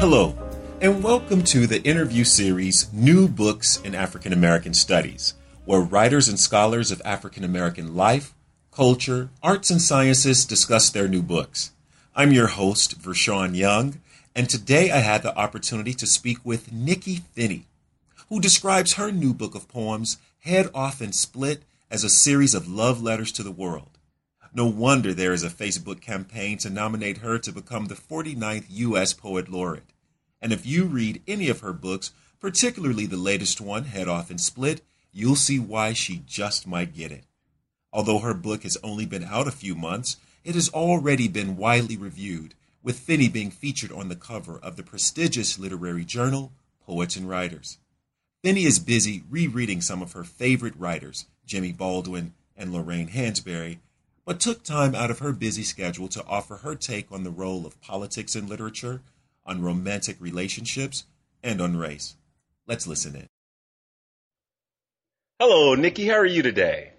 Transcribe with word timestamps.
Hello, 0.00 0.34
and 0.80 1.04
welcome 1.04 1.44
to 1.44 1.66
the 1.66 1.82
interview 1.82 2.24
series 2.24 2.90
New 2.90 3.28
Books 3.28 3.78
in 3.82 3.94
African 3.94 4.32
American 4.32 4.72
Studies, 4.72 5.34
where 5.66 5.82
writers 5.82 6.26
and 6.26 6.40
scholars 6.40 6.90
of 6.90 7.02
African 7.04 7.44
American 7.44 7.94
life, 7.94 8.32
culture, 8.72 9.28
arts, 9.42 9.70
and 9.70 9.82
sciences 9.82 10.46
discuss 10.46 10.88
their 10.88 11.06
new 11.06 11.20
books. 11.20 11.72
I'm 12.16 12.32
your 12.32 12.46
host, 12.46 12.98
Vershawn 12.98 13.54
Young, 13.54 14.00
and 14.34 14.48
today 14.48 14.90
I 14.90 15.00
had 15.00 15.22
the 15.22 15.36
opportunity 15.36 15.92
to 15.92 16.06
speak 16.06 16.38
with 16.44 16.72
Nikky 16.72 17.20
Finney, 17.34 17.66
who 18.30 18.40
describes 18.40 18.94
her 18.94 19.12
new 19.12 19.34
book 19.34 19.54
of 19.54 19.68
poems, 19.68 20.16
Head 20.44 20.70
Off 20.74 21.02
and 21.02 21.14
Split, 21.14 21.60
as 21.90 22.04
a 22.04 22.08
series 22.08 22.54
of 22.54 22.66
love 22.66 23.02
letters 23.02 23.30
to 23.32 23.42
the 23.42 23.50
world. 23.50 23.89
No 24.52 24.66
wonder 24.66 25.14
there 25.14 25.32
is 25.32 25.44
a 25.44 25.48
Facebook 25.48 26.00
campaign 26.00 26.58
to 26.58 26.70
nominate 26.70 27.18
her 27.18 27.38
to 27.38 27.52
become 27.52 27.86
the 27.86 27.94
49th 27.94 28.64
U.S. 28.68 29.12
Poet 29.12 29.48
Laureate. 29.48 29.92
And 30.42 30.52
if 30.52 30.66
you 30.66 30.86
read 30.86 31.22
any 31.28 31.48
of 31.48 31.60
her 31.60 31.72
books, 31.72 32.12
particularly 32.40 33.06
the 33.06 33.16
latest 33.16 33.60
one, 33.60 33.84
Head 33.84 34.08
Off 34.08 34.28
and 34.28 34.40
Split, 34.40 34.80
you'll 35.12 35.36
see 35.36 35.60
why 35.60 35.92
she 35.92 36.22
just 36.26 36.66
might 36.66 36.94
get 36.94 37.12
it. 37.12 37.24
Although 37.92 38.20
her 38.20 38.34
book 38.34 38.64
has 38.64 38.76
only 38.82 39.06
been 39.06 39.24
out 39.24 39.46
a 39.46 39.52
few 39.52 39.74
months, 39.74 40.16
it 40.42 40.56
has 40.56 40.68
already 40.70 41.28
been 41.28 41.56
widely 41.56 41.96
reviewed, 41.96 42.54
with 42.82 42.98
Finney 42.98 43.28
being 43.28 43.50
featured 43.50 43.92
on 43.92 44.08
the 44.08 44.16
cover 44.16 44.58
of 44.58 44.76
the 44.76 44.82
prestigious 44.82 45.58
literary 45.58 46.04
journal, 46.04 46.52
Poets 46.84 47.14
and 47.14 47.28
Writers. 47.28 47.78
Finney 48.42 48.64
is 48.64 48.78
busy 48.78 49.22
rereading 49.28 49.80
some 49.80 50.02
of 50.02 50.12
her 50.12 50.24
favorite 50.24 50.74
writers, 50.76 51.26
Jimmy 51.44 51.72
Baldwin 51.72 52.32
and 52.56 52.72
Lorraine 52.72 53.08
Hansberry, 53.08 53.78
but 54.30 54.38
took 54.38 54.62
time 54.62 54.94
out 54.94 55.10
of 55.10 55.18
her 55.18 55.32
busy 55.32 55.64
schedule 55.64 56.06
to 56.06 56.24
offer 56.24 56.58
her 56.58 56.76
take 56.76 57.10
on 57.10 57.24
the 57.24 57.32
role 57.32 57.66
of 57.66 57.80
politics 57.80 58.36
in 58.36 58.46
literature, 58.46 59.00
on 59.44 59.60
romantic 59.60 60.16
relationships, 60.20 61.04
and 61.42 61.60
on 61.60 61.76
race. 61.76 62.14
Let's 62.64 62.86
listen 62.86 63.16
in. 63.16 63.26
Hello, 65.40 65.74
Nikky. 65.74 66.06
How 66.06 66.18
are 66.18 66.24
you 66.24 66.42
today? 66.42 66.92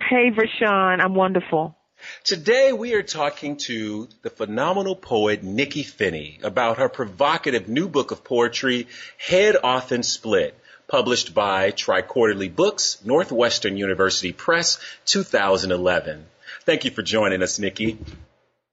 Hey, 0.00 0.32
Vershawn. 0.32 1.00
I'm 1.00 1.14
wonderful. 1.14 1.76
Today 2.24 2.72
we 2.72 2.94
are 2.94 3.04
talking 3.04 3.58
to 3.58 4.08
the 4.22 4.30
phenomenal 4.30 4.96
poet 4.96 5.44
Nikky 5.44 5.86
Finney 5.86 6.40
about 6.42 6.78
her 6.78 6.88
provocative 6.88 7.68
new 7.68 7.88
book 7.88 8.10
of 8.10 8.24
poetry, 8.24 8.88
Head 9.18 9.54
Off 9.62 9.92
and 9.92 10.04
Split, 10.04 10.58
published 10.88 11.32
by 11.32 11.70
Triquarterly 11.70 12.52
Books, 12.52 12.98
Northwestern 13.04 13.76
University 13.76 14.32
Press, 14.32 14.80
2011. 15.04 16.26
Thank 16.64 16.84
you 16.84 16.92
for 16.92 17.02
joining 17.02 17.42
us, 17.42 17.58
Nikky. 17.58 17.98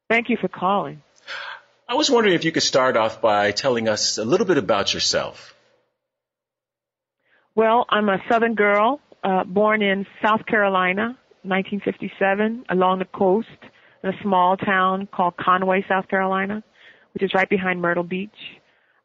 Thank 0.09 0.29
you 0.29 0.37
for 0.37 0.47
calling. 0.47 1.01
I 1.87 1.95
was 1.95 2.09
wondering 2.09 2.35
if 2.35 2.45
you 2.45 2.51
could 2.51 2.63
start 2.63 2.95
off 2.95 3.19
by 3.19 3.51
telling 3.51 3.89
us 3.89 4.19
a 4.19 4.25
little 4.25 4.45
bit 4.45 4.59
about 4.59 4.93
yourself. 4.93 5.55
Well, 7.55 7.87
I'm 7.89 8.07
a 8.09 8.19
Southern 8.29 8.53
girl, 8.53 9.01
uh, 9.23 9.43
born 9.43 9.81
in 9.81 10.05
South 10.21 10.45
Carolina, 10.45 11.17
1957, 11.41 12.65
along 12.69 12.99
the 12.99 13.05
coast 13.05 13.47
in 14.03 14.09
a 14.09 14.13
small 14.21 14.55
town 14.55 15.07
called 15.11 15.35
Conway, 15.37 15.83
South 15.89 16.07
Carolina, 16.07 16.63
which 17.13 17.23
is 17.23 17.33
right 17.33 17.49
behind 17.49 17.81
Myrtle 17.81 18.03
Beach. 18.03 18.29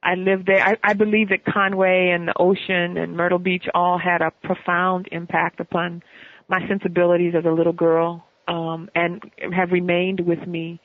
I 0.02 0.14
lived 0.14 0.46
there. 0.46 0.62
I, 0.62 0.76
I 0.82 0.92
believe 0.92 1.30
that 1.30 1.46
Conway 1.46 2.10
and 2.14 2.28
the 2.28 2.34
ocean 2.38 2.98
and 2.98 3.16
Myrtle 3.16 3.38
Beach 3.38 3.64
all 3.74 3.98
had 3.98 4.20
a 4.20 4.30
profound 4.46 5.08
impact 5.10 5.58
upon 5.58 6.02
my 6.48 6.60
sensibilities 6.68 7.32
as 7.34 7.46
a 7.46 7.50
little 7.50 7.72
girl 7.72 8.26
um, 8.48 8.88
and 8.94 9.22
have 9.54 9.70
remained 9.72 10.20
with 10.20 10.46
me 10.46 10.80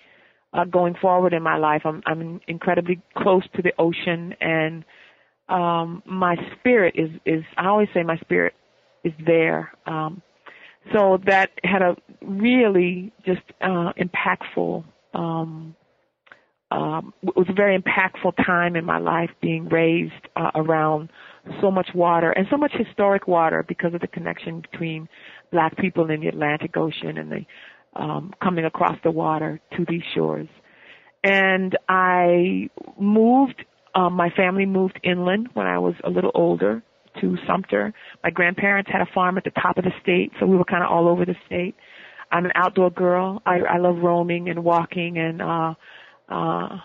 uh, 0.54 0.66
going 0.66 0.96
forward 1.02 1.34
in 1.34 1.44
my 1.44 1.58
life. 1.58 1.82
I'm, 1.86 2.02
I'm 2.06 2.40
incredibly 2.48 3.02
close 3.18 3.44
to 3.56 3.62
the 3.62 3.72
ocean, 3.78 4.34
and 4.42 4.84
um, 5.48 6.04
my 6.06 6.36
spirit 6.60 6.96
is 6.98 7.10
is. 7.26 7.44
I 7.58 7.68
always 7.68 7.90
say 7.94 8.04
my 8.04 8.18
spirit 8.18 8.54
is 9.04 9.14
there. 9.26 9.72
Um, 9.86 10.22
so 10.94 11.20
that 11.26 11.52
had 11.64 11.82
a 11.82 11.96
really 12.22 13.12
just 13.26 13.42
uh, 13.62 13.94
impactful. 14.00 14.84
Um, 15.14 15.76
um, 16.72 17.14
it 17.24 17.36
was 17.36 17.48
a 17.50 17.54
very 17.54 17.78
impactful 17.78 18.36
time 18.46 18.76
in 18.76 18.86
my 18.86 19.00
life 19.00 19.32
being 19.42 19.68
raised 19.70 20.14
uh, 20.36 20.52
around 20.54 21.10
so 21.62 21.72
much 21.72 21.90
water 21.96 22.32
and 22.32 22.46
so 22.52 22.58
much 22.58 22.72
historic 22.74 23.28
water 23.28 23.66
because 23.68 23.96
of 23.96 24.02
the 24.02 24.08
connection 24.08 24.62
between 24.72 25.10
black 25.52 25.78
people 25.78 26.10
in 26.10 26.22
the 26.22 26.28
Atlantic 26.28 26.78
Ocean 26.78 27.18
and 27.18 27.32
the 27.32 27.46
um, 27.96 28.34
coming 28.42 28.66
across 28.66 28.98
the 29.04 29.12
water 29.12 29.60
to 29.76 29.86
these 29.88 30.04
shores. 30.14 30.48
And 31.24 31.78
I 31.88 32.70
moved, 33.00 33.66
um, 33.96 34.14
my 34.14 34.30
family 34.30 34.66
moved 34.66 35.00
inland 35.04 35.50
when 35.54 35.68
I 35.68 35.80
was 35.80 35.96
a 36.04 36.10
little 36.10 36.32
older 36.34 36.84
to 37.20 37.38
Sumter. 37.48 37.94
My 38.24 38.30
grandparents 38.30 38.90
had 38.92 39.02
a 39.02 39.08
farm 39.14 39.38
at 39.38 39.44
the 39.44 39.52
top 39.52 39.78
of 39.78 39.84
the 39.84 39.92
state, 40.02 40.32
so 40.40 40.46
we 40.46 40.56
were 40.56 40.66
kind 40.66 40.84
of 40.84 40.92
all 40.92 41.08
over 41.08 41.26
the 41.26 41.36
state. 41.46 41.76
I'm 42.32 42.46
an 42.46 42.52
outdoor 42.56 42.92
girl. 42.92 43.42
I, 43.46 43.60
I 43.60 43.78
love 43.78 43.98
roaming 43.98 44.50
and 44.50 44.64
walking 44.64 45.18
and 45.18 45.42
uh, 45.42 45.74
uh, 46.30 46.78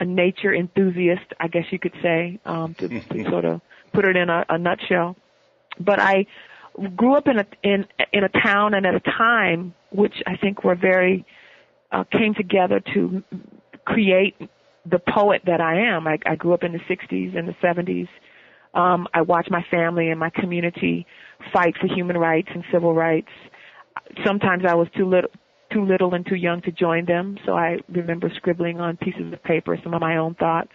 a 0.00 0.04
nature 0.04 0.52
enthusiast, 0.52 1.32
I 1.38 1.48
guess 1.48 1.64
you 1.70 1.78
could 1.78 1.94
say, 2.02 2.40
um, 2.44 2.74
to, 2.78 2.88
to 2.88 3.24
sort 3.30 3.44
of 3.44 3.60
put 3.92 4.04
it 4.04 4.16
in 4.16 4.28
a, 4.28 4.44
a 4.48 4.58
nutshell. 4.58 5.16
But 5.78 6.00
I 6.00 6.26
grew 6.96 7.14
up 7.14 7.26
in 7.26 7.38
a 7.38 7.46
in 7.62 7.86
in 8.12 8.24
a 8.24 8.28
town 8.28 8.74
and 8.74 8.86
at 8.86 8.94
a 8.94 9.00
time 9.00 9.74
which 9.90 10.14
I 10.26 10.36
think 10.36 10.64
were 10.64 10.76
very 10.76 11.26
uh, 11.92 12.04
came 12.12 12.34
together 12.34 12.80
to 12.94 13.22
create 13.84 14.36
the 14.88 14.98
poet 14.98 15.42
that 15.46 15.60
I 15.60 15.80
am. 15.94 16.06
I, 16.06 16.18
I 16.26 16.36
grew 16.36 16.54
up 16.54 16.62
in 16.62 16.72
the 16.72 16.78
60s 16.78 17.36
and 17.36 17.48
the 17.48 17.54
70s. 17.62 18.08
Um, 18.72 19.08
I 19.12 19.22
watched 19.22 19.50
my 19.50 19.64
family 19.70 20.10
and 20.10 20.18
my 20.18 20.30
community 20.30 21.06
fight 21.52 21.74
for 21.80 21.88
human 21.88 22.16
rights 22.16 22.48
and 22.54 22.62
civil 22.72 22.94
rights. 22.94 23.28
Sometimes 24.24 24.64
I 24.66 24.74
was 24.74 24.86
too 24.96 25.08
little, 25.08 25.30
too 25.72 25.84
little 25.84 26.14
and 26.14 26.24
too 26.24 26.36
young 26.36 26.62
to 26.62 26.70
join 26.70 27.04
them, 27.04 27.36
so 27.44 27.52
I 27.52 27.78
remember 27.88 28.30
scribbling 28.36 28.80
on 28.80 28.96
pieces 28.96 29.32
of 29.32 29.42
paper 29.42 29.76
some 29.82 29.92
of 29.92 30.00
my 30.00 30.16
own 30.16 30.34
thoughts, 30.34 30.70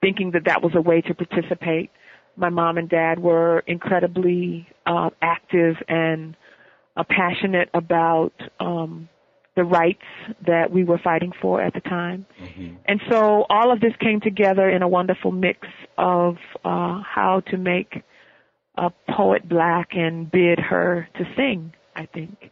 thinking 0.00 0.32
that 0.32 0.44
that 0.46 0.62
was 0.62 0.72
a 0.74 0.80
way 0.80 1.00
to 1.02 1.14
participate 1.14 1.90
my 2.36 2.48
mom 2.48 2.78
and 2.78 2.88
dad 2.88 3.18
were 3.18 3.60
incredibly 3.66 4.66
uh, 4.86 5.10
active 5.20 5.76
and 5.88 6.36
uh, 6.96 7.04
passionate 7.08 7.68
about 7.74 8.32
um, 8.60 9.08
the 9.54 9.64
rights 9.64 10.02
that 10.46 10.70
we 10.70 10.84
were 10.84 10.98
fighting 10.98 11.32
for 11.40 11.60
at 11.60 11.74
the 11.74 11.80
time. 11.80 12.26
Mm-hmm. 12.40 12.76
And 12.86 13.00
so 13.10 13.44
all 13.48 13.72
of 13.72 13.80
this 13.80 13.92
came 14.00 14.20
together 14.20 14.68
in 14.68 14.82
a 14.82 14.88
wonderful 14.88 15.30
mix 15.30 15.60
of 15.98 16.36
uh, 16.64 17.00
how 17.02 17.42
to 17.48 17.58
make 17.58 18.02
a 18.76 18.90
poet 19.10 19.46
black 19.46 19.90
and 19.92 20.30
bid 20.30 20.58
her 20.58 21.08
to 21.16 21.24
sing, 21.36 21.72
I 21.94 22.06
think. 22.06 22.50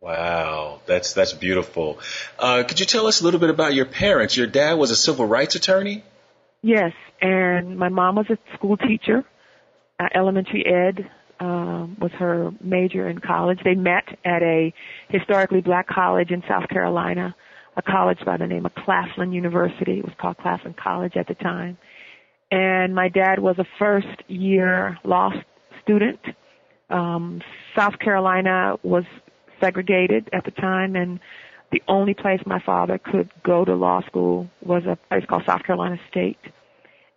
Wow, 0.00 0.80
that's 0.86 1.12
that's 1.12 1.32
beautiful. 1.32 2.00
Uh, 2.36 2.64
could 2.64 2.80
you 2.80 2.86
tell 2.86 3.06
us 3.06 3.20
a 3.20 3.24
little 3.24 3.38
bit 3.38 3.50
about 3.50 3.72
your 3.72 3.86
parents? 3.86 4.36
Your 4.36 4.48
dad 4.48 4.74
was 4.74 4.90
a 4.90 4.96
civil 4.96 5.26
rights 5.26 5.54
attorney. 5.54 6.02
Yes, 6.62 6.92
and 7.20 7.76
my 7.76 7.88
mom 7.88 8.16
was 8.16 8.26
a 8.30 8.38
school 8.56 8.76
teacher. 8.76 9.24
Uh, 9.98 10.08
elementary 10.14 10.64
ed 10.64 11.10
um, 11.40 11.96
was 12.00 12.12
her 12.12 12.52
major 12.62 13.08
in 13.08 13.18
college. 13.18 13.58
They 13.64 13.74
met 13.74 14.04
at 14.24 14.42
a 14.42 14.72
historically 15.08 15.60
black 15.60 15.88
college 15.88 16.30
in 16.30 16.42
South 16.48 16.68
Carolina, 16.68 17.34
a 17.76 17.82
college 17.82 18.18
by 18.24 18.36
the 18.36 18.46
name 18.46 18.64
of 18.64 18.72
Claflin 18.74 19.32
University. 19.32 19.98
It 19.98 20.04
was 20.04 20.14
called 20.20 20.36
Claflin 20.38 20.74
College 20.74 21.16
at 21.16 21.26
the 21.26 21.34
time. 21.34 21.78
And 22.52 22.94
my 22.94 23.08
dad 23.08 23.40
was 23.40 23.56
a 23.58 23.64
first 23.78 24.22
year 24.28 24.98
law 25.04 25.30
student. 25.82 26.20
Um, 26.90 27.40
South 27.76 27.98
Carolina 27.98 28.76
was 28.84 29.04
segregated 29.60 30.28
at 30.32 30.44
the 30.44 30.50
time, 30.52 30.94
and 30.94 31.18
the 31.72 31.82
only 31.88 32.14
place 32.14 32.40
my 32.46 32.60
father 32.60 32.98
could 32.98 33.30
go 33.42 33.64
to 33.64 33.74
law 33.74 34.02
school 34.02 34.48
was 34.62 34.84
a 34.84 34.96
place 35.08 35.24
called 35.28 35.42
South 35.46 35.64
Carolina 35.64 35.98
State. 36.10 36.38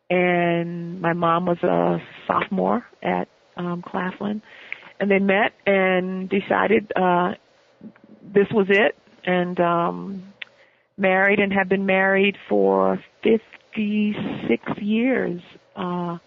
And 0.09 1.01
my 1.01 1.13
mom 1.13 1.45
was 1.45 1.61
a 1.63 2.01
sophomore 2.27 2.85
at 3.03 3.27
um, 3.57 3.81
Claflin, 3.81 4.41
and 4.99 5.11
they 5.11 5.19
met 5.19 5.53
and 5.65 6.29
decided 6.29 6.91
uh, 6.95 7.33
this 8.21 8.47
was 8.51 8.67
it. 8.69 8.95
And 9.27 9.59
um, 9.59 10.33
married 10.97 11.39
and 11.39 11.51
have 11.53 11.67
been 11.67 11.85
married 11.85 12.37
for 12.47 13.03
56 13.23 14.77
years. 14.81 15.41
Uh, 15.75 16.17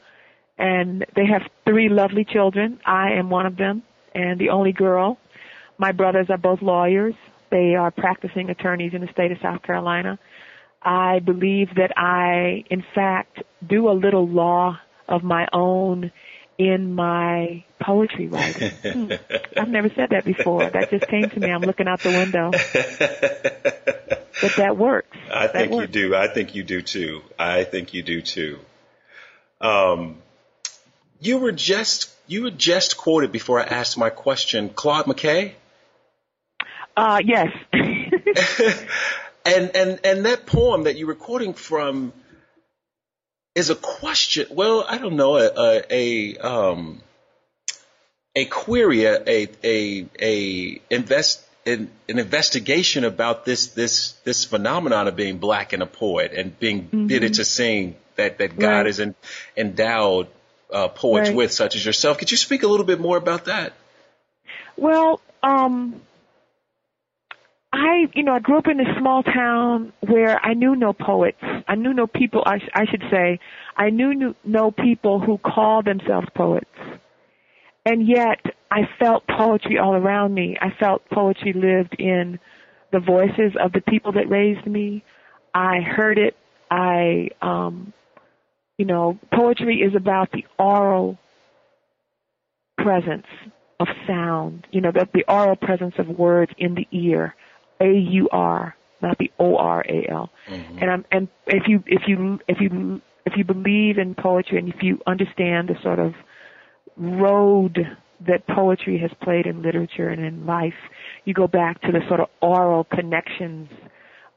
and 0.58 1.06
they 1.14 1.26
have 1.26 1.42
three 1.64 1.88
lovely 1.88 2.25
children. 2.25 2.80
I 2.84 3.12
am 3.12 3.30
one 3.30 3.46
of 3.46 3.56
them 3.56 3.82
and 4.14 4.38
the 4.40 4.50
only 4.50 4.72
girl. 4.72 5.19
My 5.78 5.92
brothers 5.92 6.26
are 6.28 6.38
both 6.38 6.60
lawyers. 6.60 7.14
They 7.50 7.75
are 7.75 7.91
practicing 7.91 8.50
attorneys 8.50 8.95
in 8.95 9.00
the 9.00 9.09
state 9.12 9.33
of 9.33 9.39
South 9.41 9.62
Carolina. 9.62 10.19
I 10.83 11.19
believe 11.19 11.75
that 11.77 11.93
I, 11.97 12.65
in 12.71 12.85
fact, 12.95 13.43
do 13.67 13.89
a 13.89 13.93
little 13.93 14.29
law 14.29 14.79
of 15.09 15.23
my 15.23 15.49
own 15.53 16.12
in 16.59 16.93
my 16.95 17.65
poetry 17.81 18.27
writing. 18.29 18.71
Hmm. 18.71 19.12
I've 19.56 19.69
never 19.69 19.89
said 19.95 20.11
that 20.11 20.25
before. 20.25 20.69
That 20.69 20.91
just 20.91 21.06
came 21.09 21.31
to 21.31 21.41
me. 21.41 21.50
I'm 21.50 21.62
looking 21.62 21.87
out 21.89 22.00
the 22.00 22.11
window. 22.11 22.50
but 24.43 24.56
that 24.56 24.77
works. 24.77 25.17
I 25.33 25.47
that 25.47 25.53
think 25.53 25.73
works. 25.73 25.95
you 25.95 26.09
do. 26.09 26.15
I 26.17 26.29
think 26.29 26.55
you 26.55 26.62
do 26.65 26.83
too. 26.83 27.23
I 27.39 27.65
think 27.65 27.95
you 27.95 28.03
do 28.03 28.21
too. 28.21 28.59
Um, 29.61 30.17
you 31.21 31.39
were 31.39 31.53
just 31.53 32.11
you 32.27 32.43
were 32.43 32.50
just 32.50 32.97
quoted 32.97 33.33
before 33.33 33.61
I 33.61 33.65
asked 33.65 33.97
my 33.97 34.11
question, 34.11 34.69
Claude 34.69 35.06
McKay. 35.06 35.53
Uh, 36.99 37.21
yes. 37.25 37.53
and 39.47 39.71
and 39.77 40.00
and 40.03 40.27
that 40.27 40.47
poem 40.47 40.83
that 40.83 40.97
you 40.97 41.06
were 41.06 41.15
quoting 41.15 41.55
from 41.55 42.12
is 43.55 43.71
a 43.71 43.77
question. 43.77 44.49
Well, 44.50 44.85
I 44.87 44.99
don't 44.99 45.15
know 45.15 45.37
a 45.37 45.47
a, 45.47 45.85
a 45.91 46.37
um 46.39 47.00
a 48.35 48.47
query, 48.47 49.05
a 49.05 49.17
a 49.29 49.49
a, 49.62 50.06
a 50.21 50.81
invest 50.91 51.41
an, 51.65 51.89
an 52.09 52.19
investigation 52.19 53.05
about 53.05 53.45
this 53.45 53.69
this 53.69 54.15
this 54.25 54.45
phenomenon 54.45 55.06
of 55.06 55.15
being 55.15 55.39
black 55.39 55.73
and 55.73 55.85
a 55.85 55.87
poet 55.87 56.33
and 56.33 56.59
being 56.59 56.83
mm-hmm. 56.83 57.06
bidden 57.06 57.33
to 57.35 57.45
sing 57.45 57.95
that 58.17 58.39
that 58.39 58.59
God 58.59 58.87
has 58.87 58.99
en, 58.99 59.15
endowed 59.56 60.27
uh, 60.73 60.89
poets 60.89 61.29
Right. 61.29 61.37
with, 61.37 61.53
such 61.53 61.77
as 61.77 61.87
yourself. 61.87 62.19
Could 62.19 62.33
you 62.33 62.37
speak 62.37 62.65
a 62.65 62.67
little 62.67 62.87
bit 62.87 62.99
more 62.99 63.17
about 63.17 63.45
that? 63.45 63.75
Well, 64.77 65.21
um, 65.45 66.00
You 68.15 68.23
know, 68.23 68.35
I 68.35 68.39
grew 68.41 68.59
up 68.59 68.67
in 68.67 68.81
a 68.81 68.99
small 68.99 69.23
town 69.23 69.93
where 70.06 70.39
I 70.45 70.55
knew 70.55 70.77
no 70.77 70.93
poets. 70.93 71.39
I 71.67 71.75
knew 71.75 71.93
no 71.93 72.06
people. 72.06 72.43
I, 72.47 72.59
I 72.75 72.85
should 72.91 73.03
say, 73.11 73.39
I 73.77 73.91
knew 73.91 74.15
no, 74.15 74.35
no 74.45 74.71
people 74.71 75.21
who 75.21 75.39
called 75.39 75.87
themselves 75.87 76.29
poets. 76.35 76.67
And 77.85 78.06
yet, 78.06 78.41
I 78.71 78.83
felt 78.99 79.27
poetry 79.27 79.79
all 79.79 79.95
around 79.95 80.35
me. 80.35 80.56
I 80.61 80.69
felt 80.79 81.09
poetry 81.11 81.53
lived 81.55 81.97
in 81.99 82.39
the 82.93 83.00
voices 83.00 83.53
of 83.61 83.73
the 83.73 83.81
people 83.81 84.12
that 84.12 84.29
raised 84.29 84.67
me. 84.67 85.05
I 85.55 85.81
heard 85.81 86.19
it. 86.19 86.37
I, 86.71 87.31
um, 87.41 87.93
you 88.77 88.85
know, 88.85 89.19
poetry 89.33 89.77
is 89.79 89.95
about 89.97 90.31
the 90.33 90.45
oral 90.59 91.19
presence 92.77 93.27
of 93.81 93.89
sound, 94.06 94.67
you 94.71 94.81
know, 94.81 94.93
the, 94.93 95.09
the 95.15 95.25
oral 95.29 95.56
presence 95.56 95.95
of 95.99 96.09
words 96.09 96.53
in 96.59 96.75
the 96.75 96.87
ear, 96.93 97.35
A 97.80 97.92
U 97.92 98.28
R, 98.30 98.76
not 99.02 99.19
the 99.19 99.30
O 99.38 99.56
R 99.56 99.84
A 99.88 100.10
L. 100.10 100.30
And 100.80 100.90
I'm, 100.90 101.04
and 101.10 101.28
if 101.46 101.64
you 101.69 101.82
if 101.86 102.02
you 102.06 102.38
if 102.48 102.58
you 102.60 103.00
if 103.26 103.34
you 103.36 103.44
believe 103.44 103.98
in 103.98 104.14
poetry 104.14 104.58
and 104.58 104.69
if 104.69 104.82
you 104.82 105.00
understand 105.06 105.69
the 105.69 105.75
sort 105.82 105.98
of 105.98 106.14
road 106.96 107.78
that 108.26 108.46
poetry 108.48 108.98
has 108.98 109.10
played 109.22 109.46
in 109.46 109.62
literature 109.62 110.08
and 110.08 110.25
in 110.25 110.46
life, 110.46 110.75
you 111.25 111.34
go 111.34 111.46
back 111.46 111.80
to 111.82 111.92
the 111.92 112.00
sort 112.08 112.20
of 112.20 112.28
oral 112.40 112.84
connections 112.84 113.69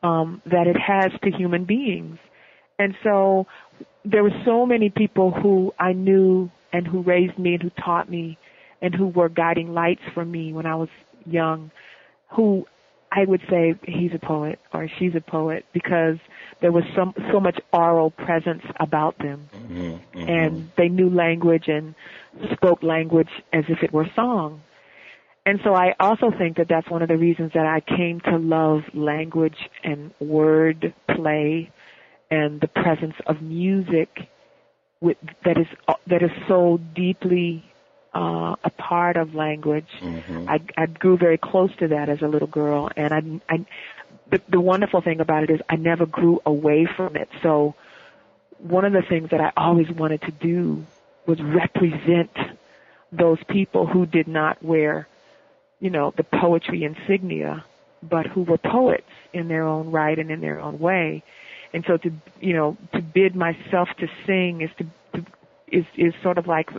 um, 0.04 0.42
that 0.46 0.68
it 0.68 0.76
has 0.78 1.12
to 1.24 1.32
human 1.32 1.66
beings. 1.66 2.18
And 2.78 2.96
so 3.04 3.48
there 4.06 4.24
were 4.24 4.44
so 4.46 4.66
many 4.66 4.90
people 4.90 5.32
who 5.32 5.72
I 5.80 5.94
knew 5.94 6.52
and 6.74 6.88
who 6.88 7.02
raised 7.02 7.38
me 7.38 7.54
and 7.54 7.64
who 7.64 7.72
taught 7.84 8.10
me 8.10 8.38
and 8.82 8.94
who 8.94 9.08
were 9.08 9.30
guiding 9.30 9.74
lights 9.74 10.02
for 10.14 10.26
me 10.26 10.54
when 10.54 10.66
I 10.66 10.76
was 10.76 10.90
young, 11.26 11.72
who 12.36 12.66
I 13.12 13.26
would 13.26 13.42
say 13.50 13.76
he's 13.84 14.12
a 14.14 14.26
poet 14.26 14.60
or 14.74 14.88
she's 14.98 15.14
a 15.16 15.22
poet 15.22 15.66
because 15.74 16.18
there 16.62 16.72
was 16.72 16.84
some 16.96 17.14
so 17.32 17.40
much 17.40 17.60
oral 17.74 18.12
presence 18.12 18.64
about 18.80 19.18
them, 19.18 19.50
mm-hmm, 19.54 19.82
mm-hmm. 19.82 20.30
and 20.30 20.72
they 20.78 20.88
knew 20.88 21.10
language 21.10 21.66
and 21.68 21.94
spoke 22.54 22.84
language 22.84 23.30
as 23.52 23.66
if 23.68 23.84
it 23.84 23.92
were 23.92 24.08
song. 24.16 24.62
And 25.46 25.60
so 25.64 25.74
I 25.74 25.96
also 26.00 26.32
think 26.38 26.58
that 26.58 26.68
that's 26.70 26.90
one 26.90 27.02
of 27.02 27.10
the 27.10 27.18
reasons 27.18 27.52
that 27.54 27.66
I 27.66 27.82
came 27.82 28.22
to 28.22 28.38
love 28.38 28.82
language 28.94 29.58
and 29.84 30.12
word 30.20 30.94
play 31.16 31.72
and 32.30 32.62
the 32.62 32.68
presence 32.68 33.16
of 33.26 33.42
music 33.42 34.10
with, 35.02 35.18
that 35.44 35.58
is 35.58 35.66
that 36.08 36.22
is 36.22 36.30
so 36.48 36.80
deeply 36.96 37.66
uh, 38.14 38.56
a 38.64 38.70
part 38.78 39.18
of 39.18 39.36
language. 39.36 39.88
I, 40.48 40.60
I 40.78 40.86
grew 40.86 41.18
very 41.18 41.38
close 41.38 41.76
to 41.78 41.88
that 41.90 42.10
as 42.10 42.22
a 42.22 42.28
little 42.28 42.48
girl, 42.48 42.90
and 42.96 43.42
I, 43.50 43.54
I 43.54 43.66
the, 44.30 44.42
the 44.50 44.62
wonderful 44.62 45.02
thing 45.02 45.20
about 45.20 45.44
it 45.44 45.50
is 45.50 45.60
I 45.70 45.76
never 45.76 46.06
grew 46.06 46.42
away 46.46 46.88
from 46.98 47.16
it. 47.16 47.30
So 47.44 47.76
one 48.58 48.86
of 48.86 48.94
the 48.94 49.02
things 49.02 49.30
that 49.32 49.42
I 49.42 49.52
always 49.58 49.90
wanted 49.90 50.22
to 50.24 50.32
do 50.32 50.86
was 51.26 51.40
represent 51.42 52.32
those 53.12 53.40
people 53.50 53.86
who 53.86 54.06
did 54.06 54.28
not 54.28 54.64
wear, 54.64 55.08
you 55.80 55.90
know, 55.90 56.14
the 56.16 56.24
poetry 56.24 56.84
insignia, 56.84 57.66
but 58.02 58.26
who 58.26 58.44
were 58.44 58.58
poets 58.58 59.10
in 59.34 59.48
their 59.48 59.64
own 59.68 59.92
right 59.92 60.18
and 60.18 60.32
in 60.32 60.42
their 60.42 60.60
own 60.60 60.80
way. 60.80 61.24
And 61.74 61.84
so 61.88 61.98
to, 61.98 62.12
you 62.40 62.54
know, 62.54 62.78
to 62.94 63.02
bid 63.02 63.36
myself 63.36 63.90
to 64.00 64.08
sing 64.26 64.62
is 64.62 64.70
to, 64.78 64.86
to 65.14 65.26
is 65.68 65.86
is 65.96 66.14
sort 66.22 66.38
of 66.38 66.48
like 66.48 66.70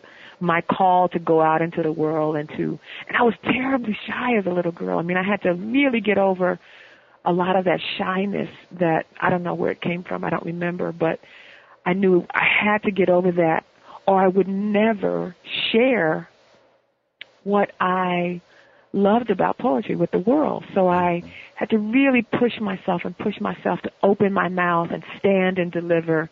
my 0.42 0.60
call 0.60 1.08
to 1.08 1.18
go 1.18 1.40
out 1.40 1.62
into 1.62 1.82
the 1.82 1.92
world 1.92 2.36
and 2.36 2.48
to 2.50 2.78
and 3.08 3.16
I 3.16 3.22
was 3.22 3.34
terribly 3.44 3.96
shy 4.06 4.36
as 4.36 4.46
a 4.46 4.50
little 4.50 4.72
girl. 4.72 4.98
I 4.98 5.02
mean, 5.02 5.16
I 5.16 5.22
had 5.22 5.42
to 5.42 5.52
really 5.54 6.00
get 6.00 6.18
over 6.18 6.58
a 7.24 7.32
lot 7.32 7.56
of 7.56 7.64
that 7.66 7.80
shyness 7.98 8.50
that 8.80 9.06
I 9.20 9.30
don't 9.30 9.42
know 9.42 9.54
where 9.54 9.70
it 9.70 9.80
came 9.80 10.02
from. 10.02 10.24
I 10.24 10.30
don't 10.30 10.44
remember, 10.44 10.92
but 10.92 11.20
I 11.86 11.92
knew 11.92 12.26
I 12.34 12.44
had 12.44 12.82
to 12.82 12.90
get 12.90 13.08
over 13.08 13.32
that 13.32 13.64
or 14.06 14.20
I 14.20 14.28
would 14.28 14.48
never 14.48 15.36
share 15.70 16.28
what 17.44 17.70
I 17.80 18.40
loved 18.92 19.30
about 19.30 19.58
poetry 19.58 19.96
with 19.96 20.10
the 20.10 20.18
world. 20.18 20.64
So 20.74 20.88
I 20.88 21.22
had 21.54 21.70
to 21.70 21.78
really 21.78 22.22
push 22.22 22.60
myself 22.60 23.02
and 23.04 23.16
push 23.16 23.40
myself 23.40 23.80
to 23.82 23.92
open 24.02 24.32
my 24.32 24.48
mouth 24.48 24.88
and 24.92 25.02
stand 25.18 25.58
and 25.58 25.72
deliver. 25.72 26.28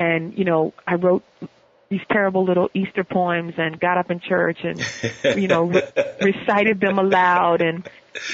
And, 0.00 0.36
you 0.36 0.44
know, 0.44 0.72
I 0.86 0.94
wrote 0.94 1.22
these 1.92 2.00
terrible 2.10 2.42
little 2.42 2.70
Easter 2.72 3.04
poems 3.04 3.52
and 3.58 3.78
got 3.78 3.98
up 3.98 4.10
in 4.10 4.18
church 4.18 4.60
and, 4.64 4.80
you 5.38 5.46
know, 5.46 5.64
re- 5.64 5.82
recited 6.22 6.80
them 6.80 6.98
aloud. 6.98 7.60
And, 7.60 7.86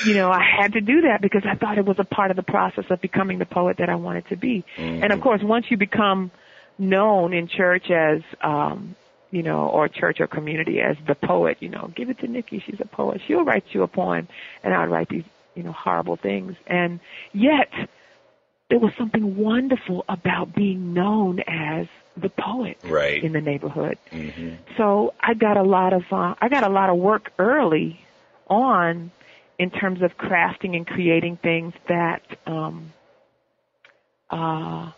you 0.07 0.15
know, 0.15 0.31
I 0.31 0.45
had 0.61 0.75
to 0.75 0.81
do 0.81 1.00
that 1.03 1.21
because 1.21 1.43
I 1.45 1.57
thought 1.57 1.77
it 1.77 1.85
was 1.85 1.99
a 1.99 2.05
part 2.05 2.31
of 2.31 2.37
the 2.37 2.45
process 2.45 2.85
of 2.88 3.00
becoming 3.00 3.41
the 3.41 3.47
poet 3.47 3.79
that 3.79 3.88
I 3.88 3.97
wanted 3.97 4.29
to 4.29 4.37
be. 4.37 4.65
And 4.77 5.12
of 5.12 5.21
course, 5.21 5.41
once 5.43 5.67
you 5.71 5.77
become 5.77 6.31
known 6.79 7.35
in 7.35 7.49
church 7.49 7.91
as, 7.91 8.21
um, 8.43 8.95
you 9.33 9.43
know, 9.43 9.67
or 9.67 9.88
church 9.88 10.21
or 10.21 10.29
community 10.29 10.81
as 10.81 10.97
the 11.09 11.17
poet, 11.17 11.57
you 11.59 11.69
know, 11.69 11.91
give 11.97 12.11
it 12.11 12.21
to 12.21 12.29
Nikky, 12.29 12.62
she's 12.65 12.81
a 12.81 12.87
poet. 12.87 13.21
She'll 13.27 13.45
write 13.45 13.65
you 13.73 13.83
a 13.83 13.88
poem 13.88 14.29
and 14.62 14.73
I 14.73 14.83
would 14.83 14.93
write 14.93 15.09
these, 15.09 15.25
you 15.57 15.65
know, 15.65 15.73
horrible 15.73 16.17
things. 16.17 16.55
And 16.69 17.00
yet 17.33 17.73
there 18.71 18.79
was 18.79 18.93
something 18.97 19.37
wonderful 19.37 20.05
about 20.09 20.55
being 20.55 20.95
known 20.95 21.41
as 21.41 21.88
the 22.19 22.29
poet 22.29 22.79
Right. 22.85 23.23
in 23.23 23.33
the 23.33 23.41
neighborhood. 23.41 23.99
So 24.77 25.15
I 25.21 25.35
got 25.35 25.57
a 25.57 25.63
lot 25.63 25.93
of 25.93 26.03
uh, 26.11 26.35
I 26.41 26.49
got 26.49 26.65
a 26.65 26.69
lot 26.69 26.91
of 26.91 26.97
work 26.97 27.33
early 27.39 28.01
on 28.49 29.11
in 29.59 29.71
terms 29.71 30.03
of 30.03 30.17
crafting 30.17 30.77
and 30.77 30.87
creating 30.87 31.37
things 31.37 31.75
that 31.89 32.23
um 32.47 32.93
uh 34.31 34.91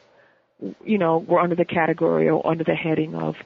you 0.84 0.98
know 0.98 1.18
were 1.18 1.40
under 1.40 1.56
the 1.56 1.64
category 1.64 2.28
or 2.28 2.46
under 2.46 2.64
the 2.64 2.74
heading 2.74 3.14
of 3.14 3.36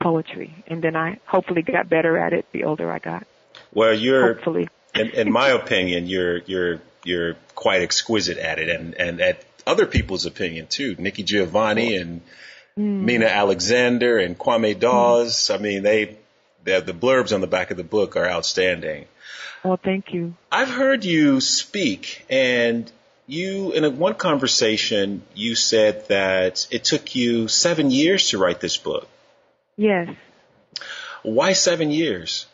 poetry 0.00 0.54
and 0.66 0.82
then 0.82 0.94
I 0.96 1.18
hopefully 1.26 1.62
got 1.62 1.88
better 1.88 2.18
at 2.18 2.32
it 2.32 2.46
the 2.52 2.64
older 2.64 2.90
I 2.92 2.98
got 2.98 3.26
Well, 3.72 3.94
you're 3.94 4.34
hopefully 4.34 4.68
in, 4.94 5.10
in 5.10 5.32
my 5.32 5.48
opinion, 5.62 6.06
you're 6.06 6.38
you're 6.38 6.80
you're 7.04 7.34
quite 7.54 7.82
exquisite 7.82 8.38
at 8.38 8.58
it, 8.58 8.68
and 8.68 8.94
and 8.94 9.20
at 9.20 9.44
other 9.66 9.86
people's 9.86 10.26
opinion 10.26 10.66
too. 10.66 10.94
Nikki 10.98 11.22
Giovanni 11.22 11.96
and 11.96 12.20
Meena 12.78 13.28
Alexander 13.28 14.18
and 14.18 14.38
Kwame 14.38 14.78
Dawes. 14.78 15.50
I 15.50 15.58
mean, 15.58 15.82
they 15.82 16.16
the 16.64 16.80
the 16.80 16.92
blurbs 16.92 17.34
on 17.34 17.40
the 17.40 17.46
back 17.46 17.70
of 17.70 17.76
the 17.76 17.84
book 17.84 18.16
are 18.16 18.26
outstanding. 18.26 19.06
well 19.64 19.78
thank 19.82 20.12
you 20.12 20.34
I've 20.52 20.70
heard 20.70 21.04
you 21.04 21.40
speak, 21.40 22.24
and 22.30 22.90
you 23.26 23.72
in 23.72 23.84
a, 23.84 23.90
one 23.90 24.14
conversation 24.14 25.22
you 25.34 25.54
said 25.54 26.08
that 26.08 26.66
it 26.70 26.84
took 26.84 27.14
you 27.14 27.48
seven 27.48 27.90
years 27.90 28.30
to 28.30 28.38
write 28.38 28.60
this 28.60 28.76
book. 28.76 29.08
yes 29.76 30.08
Why 31.22 31.52
seven 31.54 31.90
years? 31.90 32.46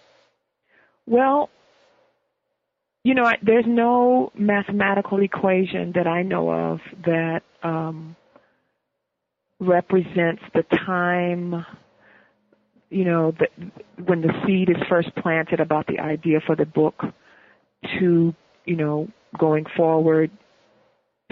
Well, 1.07 1.51
you 3.03 3.13
know, 3.15 3.25
I, 3.25 3.37
there's 3.43 3.67
no 3.67 4.33
mathematical 4.35 5.21
equation 5.23 5.93
that 5.97 6.07
I 6.07 6.23
know 6.23 6.51
of 6.51 6.81
that 7.05 7.43
um, 7.63 8.17
represents 9.61 10.43
the 10.55 10.65
time, 10.85 11.65
you 12.91 13.05
know, 13.05 13.33
the, 13.33 13.49
when 14.05 14.21
the 14.21 14.33
seed 14.47 14.69
is 14.69 14.77
first 14.89 15.15
planted 15.17 15.61
about 15.61 15.87
the 15.87 16.01
idea 16.01 16.41
for 16.45 16.57
the 16.57 16.67
book 16.67 17.03
to, 17.99 18.35
you 18.65 18.77
know, 18.77 19.09
going 19.39 19.65
forward 19.77 20.31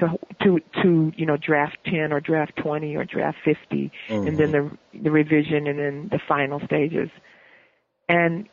to 0.01 0.19
to 0.43 0.59
to 0.83 1.13
you 1.17 1.27
know 1.27 1.37
draft 1.37 1.77
10 1.85 2.13
or 2.13 2.21
draft 2.21 2.57
20 2.57 2.97
or 2.97 3.05
draft 3.05 3.39
50 3.45 3.91
mm-hmm. 4.09 4.27
and 4.27 4.39
then 4.39 4.53
the 4.53 4.71
the 5.03 5.11
revision 5.11 5.67
and 5.67 5.79
then 5.79 6.09
the 6.11 6.19
final 6.27 6.61
stages 6.65 7.11
and 8.09 8.49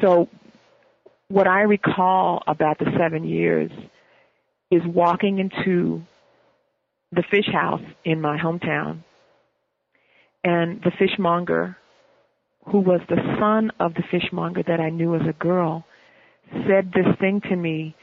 so 0.00 0.28
what 1.28 1.46
I 1.46 1.62
recall 1.62 2.42
about 2.46 2.78
the 2.78 2.86
7 2.96 3.24
years 3.24 3.70
is 4.70 4.82
walking 4.86 5.38
into 5.38 6.02
the 7.12 7.22
fish 7.30 7.48
house 7.52 7.82
in 8.04 8.20
my 8.20 8.38
hometown 8.38 9.02
and 10.44 10.80
the 10.82 10.92
fishmonger 10.98 11.76
who 12.66 12.80
was 12.80 13.00
the 13.08 13.36
son 13.40 13.70
of 13.80 13.94
the 13.94 14.02
fishmonger 14.10 14.62
that 14.66 14.80
I 14.80 14.90
knew 14.90 15.14
as 15.14 15.22
a 15.28 15.32
girl 15.32 15.84
said 16.66 16.92
this 16.92 17.06
thing 17.20 17.40
to 17.48 17.56
me 17.56 17.94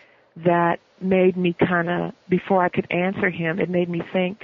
that 0.44 0.78
made 1.02 1.38
me 1.38 1.56
kind 1.68 1.90
of, 1.90 2.12
before 2.30 2.64
I 2.64 2.70
could 2.70 2.88
answer 2.92 3.30
him, 3.30 3.60
it 3.60 3.70
made 3.70 3.90
me 3.90 4.02
think, 4.12 4.40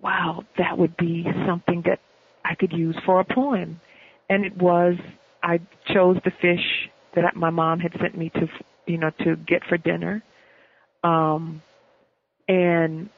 wow, 0.00 0.44
that 0.58 0.76
would 0.76 0.96
be 0.96 1.24
something 1.46 1.82
that 1.86 2.00
I 2.44 2.54
could 2.54 2.72
use 2.72 2.96
for 3.04 3.20
a 3.20 3.24
poem. 3.24 3.80
And 4.28 4.44
it 4.44 4.56
was, 4.56 4.94
I 5.42 5.60
chose 5.92 6.16
the 6.24 6.32
fish 6.40 6.90
that 7.14 7.36
my 7.36 7.50
mom 7.50 7.80
had 7.80 7.92
sent 8.00 8.16
me 8.16 8.30
to, 8.30 8.48
you 8.86 8.98
know, 8.98 9.10
to 9.24 9.36
get 9.36 9.62
for 9.68 9.78
dinner. 9.78 10.22
Um, 11.02 11.62
and 12.48 13.08